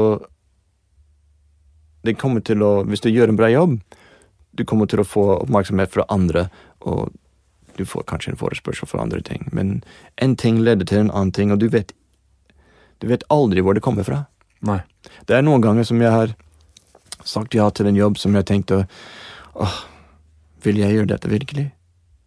Det 2.03 2.19
kommer 2.19 2.41
til 2.43 2.63
å 2.63 2.83
Hvis 2.83 3.01
du 3.01 3.11
gjør 3.11 3.29
en 3.31 3.39
bra 3.39 3.49
jobb, 3.51 3.79
du 4.53 4.65
kommer 4.65 4.87
til 4.87 5.01
å 5.01 5.07
få 5.07 5.23
oppmerksomhet 5.39 5.93
fra 5.93 6.05
andre, 6.11 6.49
og 6.81 7.13
du 7.77 7.85
får 7.85 8.05
kanskje 8.11 8.33
en 8.33 8.37
forespørsel 8.41 8.89
for 8.89 9.01
andre 9.03 9.21
ting. 9.23 9.49
Men 9.53 9.83
en 10.19 10.37
ting 10.37 10.59
leder 10.61 10.85
til 10.87 10.99
en 11.05 11.11
annen 11.11 11.33
ting, 11.33 11.53
og 11.53 11.59
du 11.59 11.69
vet 11.69 11.93
Du 13.03 13.09
vet 13.09 13.25
aldri 13.31 13.61
hvor 13.61 13.75
det 13.75 13.83
kommer 13.83 14.05
fra. 14.07 14.27
Nei. 14.63 14.79
Det 15.27 15.35
er 15.35 15.43
noen 15.43 15.61
ganger 15.65 15.83
som 15.85 15.99
jeg 16.01 16.11
har 16.15 16.35
sagt 17.25 17.55
ja 17.55 17.69
til 17.71 17.87
en 17.91 17.97
jobb 17.99 18.17
som 18.19 18.35
jeg 18.39 18.47
tenkte 18.47 18.87
åh, 19.59 19.81
vil 20.63 20.79
jeg 20.79 20.95
gjøre 20.95 21.09
dette 21.11 21.29
virkelig? 21.29 21.65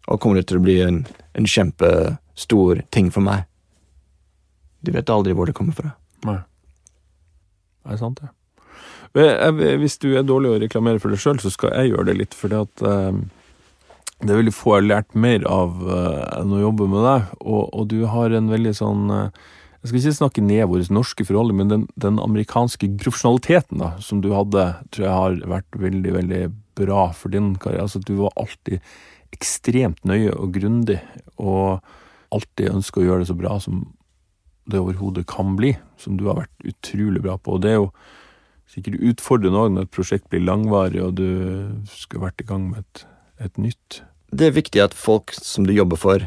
Og 0.08 0.20
kommer 0.20 0.36
det 0.36 0.46
til 0.50 0.58
å 0.58 0.62
bli 0.66 0.76
en, 0.84 1.06
en 1.34 1.46
kjempestor 1.48 2.82
ting 2.92 3.08
for 3.10 3.24
meg? 3.24 3.46
Du 4.84 4.92
vet 4.92 5.08
aldri 5.10 5.32
hvor 5.32 5.48
det 5.48 5.56
kommer 5.56 5.72
fra. 5.72 5.94
Nei. 6.28 6.36
Det 7.86 7.96
er 7.96 8.02
sant, 8.02 8.20
det. 8.20 8.28
Jeg- 9.16 9.78
Hvis 9.80 9.96
du 9.98 10.10
er 10.18 10.22
dårlig 10.28 10.50
å 10.52 10.60
reklamere 10.60 11.00
for 11.00 11.08
deg 11.08 11.18
sjøl, 11.18 11.40
så 11.40 11.50
skal 11.50 11.70
jeg 11.72 11.92
gjøre 11.94 12.04
det 12.10 12.16
litt. 12.18 12.34
fordi 12.34 12.60
at, 12.60 12.82
eh, 12.82 13.12
det 14.24 14.32
er 14.32 14.40
veldig 14.40 14.54
få 14.56 14.76
jeg 14.76 14.80
har 14.80 14.88
lært 14.88 15.18
mer 15.18 15.44
av 15.50 15.76
uh, 15.84 16.24
enn 16.38 16.54
å 16.56 16.62
jobbe 16.62 16.88
med 16.88 17.04
deg. 17.04 17.32
Og, 17.44 17.62
og 17.76 17.88
du 17.92 17.98
har 18.08 18.32
en 18.32 18.48
veldig 18.48 18.72
sånn 18.78 19.10
uh, 19.12 19.42
Jeg 19.82 19.90
skal 19.90 20.00
ikke 20.00 20.20
snakke 20.20 20.44
ned 20.44 20.64
våre 20.70 20.86
norske 20.94 21.26
forhold, 21.28 21.52
men 21.56 21.72
den, 21.72 21.84
den 22.00 22.20
amerikanske 22.22 22.88
profesjonaliteten 23.02 23.82
da, 23.82 23.92
som 24.02 24.22
du 24.24 24.32
hadde, 24.32 24.70
tror 24.90 25.06
jeg 25.06 25.18
har 25.20 25.36
vært 25.52 25.78
veldig, 25.82 26.14
veldig 26.16 26.40
bra 26.80 27.10
for 27.16 27.32
din 27.32 27.54
karriere. 27.60 27.84
Altså, 27.84 28.00
du 28.00 28.16
var 28.18 28.34
alltid 28.40 28.80
ekstremt 29.36 30.02
nøye 30.08 30.32
og 30.32 30.56
grundig, 30.56 30.98
og 31.36 31.84
alltid 32.34 32.72
ønska 32.72 33.02
å 33.02 33.06
gjøre 33.06 33.24
det 33.24 33.30
så 33.30 33.38
bra 33.38 33.58
som 33.62 33.84
det 34.66 34.80
overhodet 34.82 35.26
kan 35.30 35.54
bli, 35.58 35.76
som 36.00 36.16
du 36.18 36.26
har 36.26 36.40
vært 36.40 36.70
utrolig 36.72 37.22
bra 37.22 37.36
på. 37.38 37.56
Og 37.56 37.62
det 37.62 37.74
er 37.74 37.78
jo 37.78 37.90
sikkert 38.70 39.04
utfordrende 39.12 39.60
òg 39.60 39.74
når 39.74 39.86
et 39.86 39.94
prosjekt 39.94 40.26
blir 40.32 40.42
langvarig, 40.42 41.02
og 41.04 41.14
du 41.20 41.28
skulle 41.92 42.26
vært 42.26 42.42
i 42.42 42.48
gang 42.48 42.70
med 42.72 42.82
et, 42.82 43.04
et 43.40 43.58
nytt. 43.58 44.02
Det 44.32 44.46
er 44.48 44.54
viktig 44.56 44.80
at 44.82 44.94
folk 44.94 45.32
som 45.36 45.66
du 45.66 45.72
jobber 45.72 45.96
for, 46.00 46.24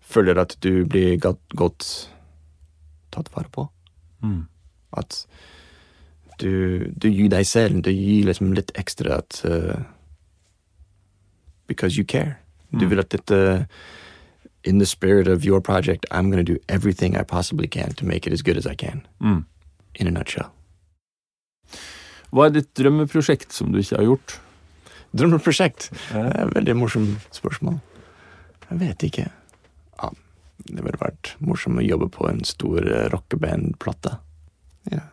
føler 0.00 0.38
at 0.40 0.56
du 0.64 0.84
blir 0.88 1.18
godt, 1.20 2.08
tatt 3.12 3.30
vare 3.34 3.48
på. 3.52 3.68
Mm. 4.22 4.46
At 4.96 5.26
du, 6.40 6.88
du 6.96 7.08
gir 7.10 7.28
deg 7.32 7.46
selv, 7.46 7.82
du 7.82 7.90
gir 7.92 8.24
liksom 8.28 8.52
litt 8.56 8.70
ekstra 8.78 9.18
at 9.22 9.42
uh, 9.44 9.78
Because 11.68 11.98
you 11.98 12.04
care. 12.04 12.36
Du 12.72 12.84
Mm. 12.86 12.90
vil 12.90 12.98
at 13.00 13.10
dette 13.10 13.66
In 14.64 14.78
the 14.78 14.86
spirit 14.86 15.28
of 15.28 15.44
your 15.44 15.60
project, 15.60 16.04
I'm 16.10 16.30
gonna 16.30 16.42
do 16.42 16.56
everything 16.68 17.14
I 17.16 17.22
possibly 17.22 17.66
can 17.68 17.92
to 17.94 18.04
make 18.06 18.26
it 18.26 18.32
as 18.32 18.42
good 18.42 18.56
as 18.56 18.66
I 18.66 18.74
can. 18.74 19.06
Mm. 19.20 19.44
In 19.94 20.06
a 20.06 20.10
nutshell. 20.10 20.50
Hva 22.32 22.46
er 22.46 22.50
ditt 22.58 22.74
drømmeprosjekt 22.76 23.52
som 23.52 23.72
du 23.72 23.78
ikke 23.78 23.96
har 23.96 24.04
gjort? 24.04 24.40
Drømmeprosjekt? 25.16 25.90
Det 26.10 26.22
er 26.22 26.40
et 26.44 26.54
veldig 26.56 26.76
morsomt 26.76 27.28
spørsmål. 27.36 27.78
Jeg 28.68 28.80
vet 28.82 29.04
ikke. 29.08 29.28
Ja, 29.98 30.10
det 30.68 30.82
ville 30.84 31.00
vært 31.00 31.34
morsomt 31.40 31.80
å 31.80 31.86
jobbe 31.86 32.10
på 32.12 32.26
en 32.28 32.42
stor 32.44 32.82
eh, 32.84 33.06
rockebandplate. 33.14 34.18
Ja. 34.92 35.06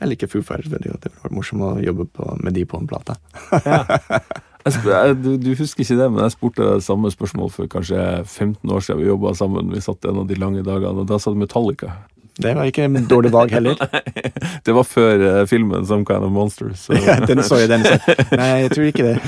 Jeg 0.00 0.12
liker 0.14 0.30
Foo 0.30 0.44
Fighters 0.46 0.70
veldig 0.72 0.94
godt. 0.94 1.02
Det 1.02 1.10
ville 1.12 1.26
vært 1.26 1.36
morsomt 1.40 1.66
å 1.66 1.72
jobbe 1.82 2.06
på, 2.14 2.28
med 2.40 2.56
de 2.56 2.64
på 2.68 2.78
en 2.80 2.88
plate. 2.90 3.18
Jeg, 4.60 5.14
du, 5.24 5.30
du 5.40 5.54
husker 5.56 5.80
ikke 5.80 5.96
det, 5.96 6.06
men 6.12 6.20
jeg 6.20 6.34
spurte 6.34 6.64
deg 6.66 6.82
samme 6.84 7.08
spørsmål 7.08 7.48
for 7.54 7.68
kanskje 7.72 7.96
15 8.26 8.68
år 8.68 8.82
siden 8.84 8.98
vi 9.00 9.06
jobba 9.08 9.32
sammen. 9.38 9.70
Vi 9.72 9.80
satt 9.80 10.04
en 10.04 10.18
av 10.20 10.26
de 10.28 10.36
lange 10.36 10.60
dagene, 10.66 11.00
og 11.00 11.08
da 11.08 11.16
sa 11.16 11.32
du 11.32 11.38
Metallica. 11.40 11.94
Det 12.40 12.54
var 12.56 12.64
ikke 12.70 12.84
en 12.86 13.06
dårlig 13.10 13.32
valg 13.34 13.50
heller. 13.52 13.74
Det 14.66 14.72
var 14.76 14.84
før 14.86 15.14
uh, 15.40 15.46
filmen 15.50 15.86
Some 15.86 16.04
Kind 16.08 16.24
of 16.24 16.30
Monster. 16.32 16.70
Så. 16.78 16.92
Ja, 16.96 17.18
den 17.26 17.42
så 17.42 17.56
jeg, 17.60 17.68
den 17.72 17.82
så. 17.84 17.98
Nei, 18.36 18.48
jeg 18.62 18.70
tror 18.70 18.84
ikke 18.90 19.04
det. 19.10 19.16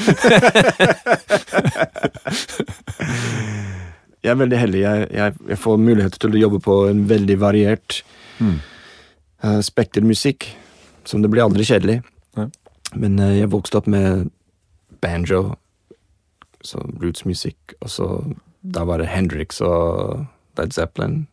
Jeg 4.22 4.30
er 4.30 4.34
veldig 4.38 4.58
heldig. 4.58 4.80
Jeg, 4.84 5.06
jeg, 5.18 5.32
jeg 5.50 5.58
får 5.58 5.76
mulighet 5.82 6.14
til 6.22 6.30
å 6.36 6.38
jobbe 6.44 6.58
på 6.62 6.76
en 6.92 7.00
veldig 7.10 7.38
variert 7.42 8.02
Mm. 8.42 8.56
uh, 9.44 9.60
spektermusikk. 9.62 10.46
Som 11.06 11.22
det 11.22 11.30
blir 11.30 11.42
aldri 11.44 11.64
kjedelig. 11.66 11.98
Ja. 12.38 12.46
Men 12.94 13.18
uh, 13.20 13.32
jeg 13.36 13.50
vokste 13.52 13.78
opp 13.78 13.86
med 13.90 14.30
banjo, 15.02 15.54
så 16.62 16.78
rootsmusikk, 17.02 17.74
og 17.82 17.90
så 17.90 18.06
da 18.62 18.84
var 18.86 18.98
det 19.02 19.08
Hendrix 19.10 19.60
og 19.66 20.24
Led 20.58 20.72
Zeppelin. 20.74 21.26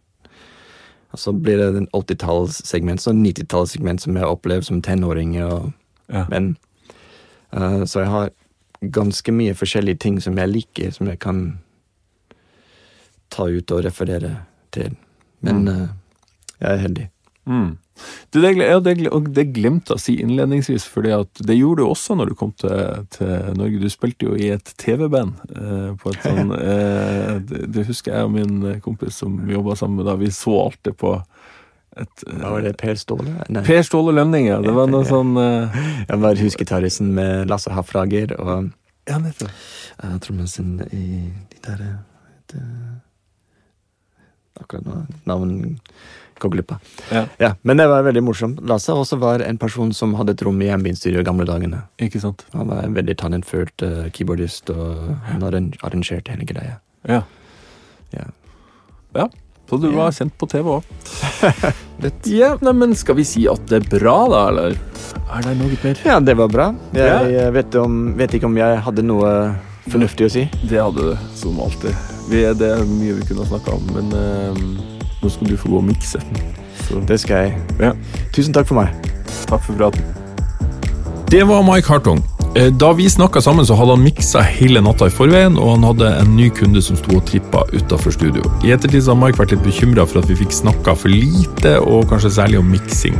Og 1.13 1.19
så 1.19 1.31
blir 1.33 1.57
det 1.57 1.67
en 1.77 1.87
80-tallssegment, 1.93 3.07
og 3.07 3.15
90-tallssegment 3.15 3.99
som 4.03 4.15
jeg 4.17 4.25
opplever 4.29 4.61
som 4.61 4.81
tenåring. 4.81 5.37
Og, 5.43 5.71
Ja. 6.09 6.25
men 6.29 6.57
uh, 7.53 7.85
Så 7.85 7.99
jeg 7.99 8.09
har 8.09 8.29
ganske 8.91 9.31
mye 9.31 9.53
forskjellige 9.53 9.99
ting 9.99 10.19
som 10.21 10.37
jeg 10.37 10.49
liker, 10.49 10.91
som 10.91 11.07
jeg 11.07 11.19
kan 11.19 11.59
ta 13.29 13.43
ut 13.47 13.71
og 13.71 13.83
referere 13.85 14.35
til. 14.71 14.95
Men 15.41 15.55
Mm. 15.65 15.67
uh, 15.67 15.87
jeg 16.61 16.71
er 16.73 16.77
heldig. 16.77 17.09
Mm. 17.47 17.77
Det, 18.31 18.41
det, 18.41 18.93
det, 18.95 19.09
det 19.35 19.45
glemte 19.55 19.93
jeg 19.93 19.99
å 19.99 20.01
si 20.01 20.15
innledningsvis, 20.23 20.85
for 20.87 21.03
det 21.03 21.55
gjorde 21.57 21.83
du 21.83 21.89
også 21.89 22.15
når 22.15 22.31
du 22.31 22.35
kom 22.39 22.51
til, 22.59 23.05
til 23.15 23.31
Norge. 23.59 23.81
Du 23.81 23.89
spilte 23.91 24.29
jo 24.29 24.37
i 24.39 24.51
et 24.55 24.73
TV-band. 24.79 25.39
Eh, 25.51 26.11
sånn, 26.23 26.53
eh, 26.73 27.33
det, 27.49 27.87
husker 27.89 28.15
jeg 28.15 28.29
og 28.29 28.35
min 28.37 28.79
kompis 28.85 29.19
som 29.23 29.39
jobba 29.49 29.75
sammen 29.79 30.07
da. 30.07 30.15
Vi 30.19 30.31
så 30.35 30.55
alltid 30.67 30.95
på 31.01 31.15
et 31.99 32.23
eh, 32.27 32.37
Hva 32.39 32.53
var 32.55 32.65
det, 32.67 32.75
Per 32.79 32.95
Ståle? 32.99 33.35
Nei. 33.49 33.63
Per 33.67 33.81
Ståle 33.87 34.15
Lønning, 34.15 34.47
ja. 34.51 34.59
Det 34.63 34.75
var 34.75 34.91
noe 34.91 35.03
Ja. 35.07 35.11
sånn 35.11 35.35
eh, 35.41 35.81
Jeg 36.05 36.21
var 36.23 36.43
husgitaristen 36.43 37.11
med 37.17 37.49
Lasse 37.51 37.73
Hafrager 37.75 38.35
og 38.39 38.69
Ja, 39.09 39.17
trommisen 40.21 40.77
i 40.93 41.05
de 41.49 41.61
der 41.65 41.83
eh, 41.87 41.99
eh, 42.55 42.97
Akkurat 44.59 44.85
nå 44.85 45.01
navn 45.29 45.79
går 46.39 46.53
glipp 46.55 46.73
av. 46.75 46.93
Ja. 47.39 47.53
men 47.61 47.81
det 47.81 47.87
var 47.91 48.05
veldig 48.07 48.23
morsomt. 48.23 48.61
Lasse 48.69 48.95
også 48.95 49.19
var 49.21 49.43
en 49.45 49.59
person 49.61 49.93
som 49.95 50.15
hadde 50.19 50.35
et 50.35 50.43
rom 50.45 50.61
i 50.61 50.69
hjembindstudio 50.69 51.23
i 51.23 51.27
gamle 51.27 51.47
dagene. 51.49 51.83
Ikke 52.01 52.21
sant? 52.23 52.45
Han 52.55 52.71
var 52.71 52.85
en 52.85 52.95
veldig 52.97 53.17
talentfull 53.19 53.69
uh, 53.83 54.07
keyboardist, 54.15 54.71
og 54.73 55.13
han 55.29 55.45
arrangerte 55.45 56.33
hele 56.33 56.47
greia. 56.49 56.79
Ja. 57.09 57.23
Ja. 58.15 58.25
Ja, 59.13 59.29
Så 59.69 59.77
du 59.77 59.89
var 59.93 60.11
kjent 60.13 60.35
på 60.37 60.47
TV 60.49 60.69
òg. 60.79 60.85
Litt. 62.03 62.27
Ja, 62.31 62.53
nei, 62.61 62.73
men 62.77 62.93
skal 62.97 63.17
vi 63.19 63.25
si 63.27 63.45
at 63.49 63.65
det 63.69 63.81
er 63.81 63.87
bra, 63.99 64.15
da, 64.31 64.43
eller? 64.51 64.77
Er 65.29 65.45
det 65.45 65.55
noe 65.59 65.79
mer? 65.83 66.03
Ja, 66.05 66.19
det 66.23 66.35
var 66.39 66.51
bra. 66.53 66.69
Jeg, 66.95 67.33
jeg 67.33 67.55
vet, 67.57 67.75
om, 67.81 67.97
vet 68.17 68.37
ikke 68.37 68.49
om 68.49 68.57
jeg 68.57 68.79
hadde 68.85 69.05
noe 69.05 69.33
fornuftig 69.89 70.29
å 70.29 70.31
si. 70.33 70.45
Det 70.69 70.79
hadde 70.81 71.11
du, 71.11 71.27
som 71.37 71.59
alltid. 71.61 71.97
Vi, 72.29 72.43
det 72.59 72.71
er 72.75 72.85
mye 72.85 73.17
vi 73.17 73.25
kunne 73.25 73.45
ha 73.45 73.49
snakka 73.49 73.77
om, 73.77 73.89
men 73.95 74.13
eh, 74.17 74.98
nå 75.21 75.29
skal 75.29 75.47
du 75.51 75.57
få 75.57 75.69
gå 75.69 75.77
og 75.77 75.83
mikse. 75.89 76.21
Så 76.87 76.99
Det 77.07 77.19
skal 77.19 77.35
jeg. 77.49 77.57
Ja. 77.79 77.91
Tusen 78.33 78.53
takk 78.53 78.67
for 78.67 78.75
meg. 78.81 78.89
takk 79.49 79.61
for 79.65 79.73
praten. 79.73 80.01
Det 81.29 81.43
var 81.47 81.61
Mike 81.63 81.87
Hartong. 81.87 82.23
Eh, 82.55 82.71
Da 82.73 82.91
vi 82.93 83.05
snakka 83.09 83.41
sammen, 83.41 83.65
så 83.65 83.75
hadde 83.77 83.93
han 83.95 84.03
miksa 84.03 84.41
hele 84.41 84.81
natta 84.81 85.05
i 85.05 85.09
forveien, 85.13 85.57
og 85.57 85.75
han 85.75 85.83
hadde 85.83 86.07
en 86.21 86.35
ny 86.35 86.49
kunde 86.49 86.81
som 86.81 86.97
sto 86.97 87.17
og 87.17 87.25
trippa 87.25 87.61
utafor 87.73 88.11
studio. 88.11 88.41
I 88.65 88.71
ettertid 88.73 89.05
har 89.05 89.15
Mike 89.15 89.37
vært 89.37 89.51
litt 89.51 89.63
bekymra 89.63 90.07
for 90.07 90.19
at 90.23 90.29
vi 90.29 90.35
fikk 90.35 90.51
snakka 90.51 90.95
for 90.97 91.09
lite, 91.13 91.75
og 91.79 92.07
kanskje 92.09 92.31
særlig 92.31 92.59
om 92.59 92.65
miksing. 92.71 93.13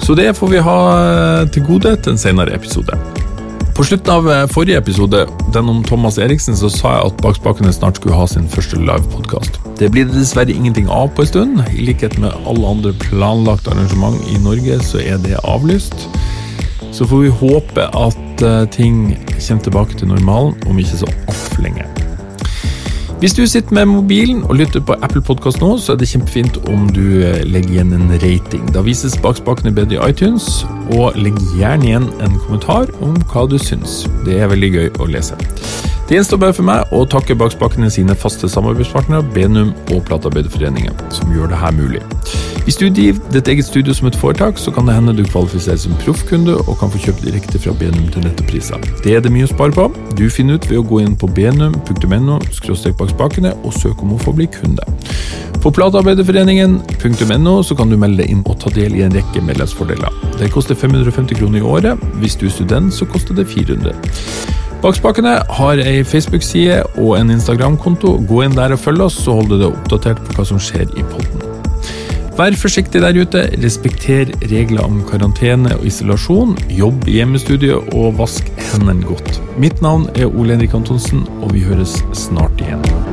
Så 0.00 0.14
det 0.14 0.36
får 0.38 0.48
vi 0.50 0.58
ha 0.62 0.78
til 1.46 1.62
gode 1.66 1.96
til 1.96 2.12
en 2.12 2.18
senere 2.18 2.54
episode. 2.54 2.94
På 3.76 3.84
slutten 3.84 4.12
av 4.12 4.30
eh, 4.30 4.46
forrige 4.50 4.78
episode, 4.78 5.26
den 5.54 5.68
om 5.68 5.84
Thomas 5.84 6.18
Eriksen, 6.18 6.56
så 6.56 6.68
sa 6.72 6.94
jeg 6.96 7.10
at 7.10 7.22
Bakspakene 7.24 7.72
snart 7.72 8.00
skulle 8.00 8.18
ha 8.18 8.26
sin 8.28 8.48
første 8.50 8.80
livepodkast. 8.80 9.60
Det 9.78 9.90
blir 9.94 10.08
det 10.08 10.18
dessverre 10.18 10.52
ingenting 10.52 10.90
av 10.90 11.08
på 11.14 11.24
en 11.24 11.30
stund. 11.30 11.62
I 11.70 11.86
likhet 11.88 12.18
med 12.20 12.34
alle 12.50 12.74
andre 12.74 12.92
planlagte 13.00 13.72
arrangement 13.72 14.18
i 14.28 14.40
Norge, 14.42 14.80
så 14.84 15.00
er 15.00 15.22
det 15.24 15.40
avlyst. 15.44 16.08
Så 16.92 17.06
får 17.06 17.24
vi 17.24 17.34
håpe 17.42 17.88
at 17.94 18.44
eh, 18.44 18.62
ting 18.74 19.16
kommer 19.38 19.64
tilbake 19.64 19.98
til 19.98 20.12
normalen 20.12 20.56
om 20.66 20.78
ikke 20.78 21.04
så 21.04 21.12
altfor 21.28 21.68
lenge. 21.68 21.86
Hvis 23.20 23.34
du 23.36 23.46
sitter 23.46 23.74
med 23.74 23.84
mobilen 23.84 24.44
og 24.48 24.54
lytter 24.56 24.80
på 24.80 24.94
Apple 25.02 25.20
Podkast 25.20 25.60
nå, 25.60 25.74
så 25.76 25.92
er 25.92 25.98
det 26.00 26.06
kjempefint 26.08 26.54
om 26.72 26.86
du 26.88 27.20
eh, 27.20 27.42
legger 27.44 27.74
igjen 27.74 27.92
en 27.92 28.14
rating. 28.22 28.62
Da 28.72 28.80
vises 28.80 29.18
bakspakene 29.20 29.74
bedre 29.76 29.98
i 29.98 30.08
iTunes, 30.08 30.46
og 30.96 31.18
legg 31.20 31.36
gjerne 31.58 31.84
igjen 31.84 32.08
en 32.24 32.40
kommentar 32.46 32.88
om 33.04 33.18
hva 33.28 33.44
du 33.44 33.58
syns. 33.60 34.06
Det 34.24 34.40
er 34.40 34.48
veldig 34.48 34.70
gøy 34.72 34.88
å 35.04 35.10
lese. 35.12 35.36
Det 36.10 36.16
gjenstår 36.16 36.38
bare 36.42 36.54
for 36.56 36.66
meg 36.66 36.90
å 36.90 37.04
takke 37.06 37.36
bakspakene 37.38 37.86
sine 37.94 38.16
faste 38.18 38.48
samarbeidspartnere 38.50 39.22
Benum 39.30 39.68
og 39.94 40.00
Platearbeiderforeningen, 40.08 40.96
som 41.14 41.30
gjør 41.30 41.52
det 41.52 41.58
her 41.60 41.70
mulig. 41.76 42.00
Hvis 42.64 42.80
du 42.80 42.88
driver 42.90 43.20
ditt 43.30 43.50
eget 43.52 43.68
studio 43.68 43.94
som 43.94 44.08
et 44.08 44.16
foretak, 44.18 44.58
så 44.58 44.72
kan 44.74 44.90
det 44.90 44.96
hende 44.96 45.14
du 45.14 45.22
kvalifiserer 45.22 45.78
som 45.78 45.94
proffkunde 46.02 46.56
og 46.64 46.80
kan 46.80 46.90
få 46.90 46.98
kjøpt 47.04 47.22
direkte 47.28 47.60
fra 47.62 47.76
Benum 47.78 48.08
til 48.10 48.26
nettopriser. 48.26 48.82
Det 49.04 49.14
er 49.14 49.22
det 49.22 49.30
mye 49.30 49.46
å 49.46 49.52
spare 49.52 49.76
på. 49.76 49.84
Du 50.18 50.24
finner 50.34 50.58
ut 50.58 50.66
ved 50.66 50.80
å 50.80 50.88
gå 50.90 50.98
inn 51.04 51.14
på 51.14 51.30
benum.no 51.30 52.40
bak 52.98 53.12
spakene 53.14 53.52
og 53.62 53.76
søke 53.78 54.02
om 54.02 54.16
å 54.16 54.18
få 54.18 54.34
bli 54.34 54.48
kunde. 54.50 54.82
På 55.62 55.70
platearbeiderforeningen.no 55.70 57.54
så 57.62 57.76
kan 57.78 57.86
du 57.86 57.94
melde 57.94 58.24
deg 58.24 58.34
inn 58.34 58.42
og 58.50 58.58
ta 58.64 58.74
del 58.74 58.98
i 58.98 59.06
en 59.06 59.14
rekke 59.14 59.44
medlemsfordeler. 59.46 60.10
Det 60.42 60.50
koster 60.50 60.74
550 60.74 61.38
kroner 61.38 61.62
i 61.62 61.70
året. 61.76 62.02
Hvis 62.18 62.34
du 62.34 62.48
er 62.50 62.56
student, 62.58 62.90
så 62.98 63.06
koster 63.06 63.38
det 63.38 63.46
400. 63.46 63.94
Bakspakene 64.80 65.34
har 65.58 65.80
ei 65.84 66.00
Facebook-side 66.08 66.78
og 67.02 67.18
en 67.18 67.34
Instagram-konto. 67.34 68.14
Gå 68.24 68.46
inn 68.46 68.56
der 68.56 68.72
og 68.72 68.80
følg 68.80 69.04
oss, 69.04 69.18
så 69.26 69.36
holder 69.36 69.58
du 69.58 69.64
deg 69.66 69.74
oppdatert 69.74 70.22
på 70.24 70.38
hva 70.38 70.46
som 70.48 70.62
skjer 70.62 70.88
i 70.96 71.04
podden. 71.12 71.44
Vær 72.38 72.56
forsiktig 72.56 73.02
der 73.04 73.18
ute, 73.20 73.42
respekter 73.60 74.32
regler 74.48 74.86
om 74.86 75.02
karantene 75.04 75.76
og 75.76 75.84
isolasjon, 75.84 76.56
jobb 76.72 77.04
i 77.10 77.18
hjemmestudio 77.18 77.82
og 77.92 78.16
vask 78.22 78.48
hendene 78.70 79.04
godt. 79.04 79.42
Mitt 79.60 79.84
navn 79.84 80.08
er 80.16 80.32
Ole 80.32 80.56
Henrik 80.56 80.80
Antonsen, 80.80 81.26
og 81.42 81.52
vi 81.52 81.66
høres 81.68 81.98
snart 82.16 82.64
igjen. 82.64 83.09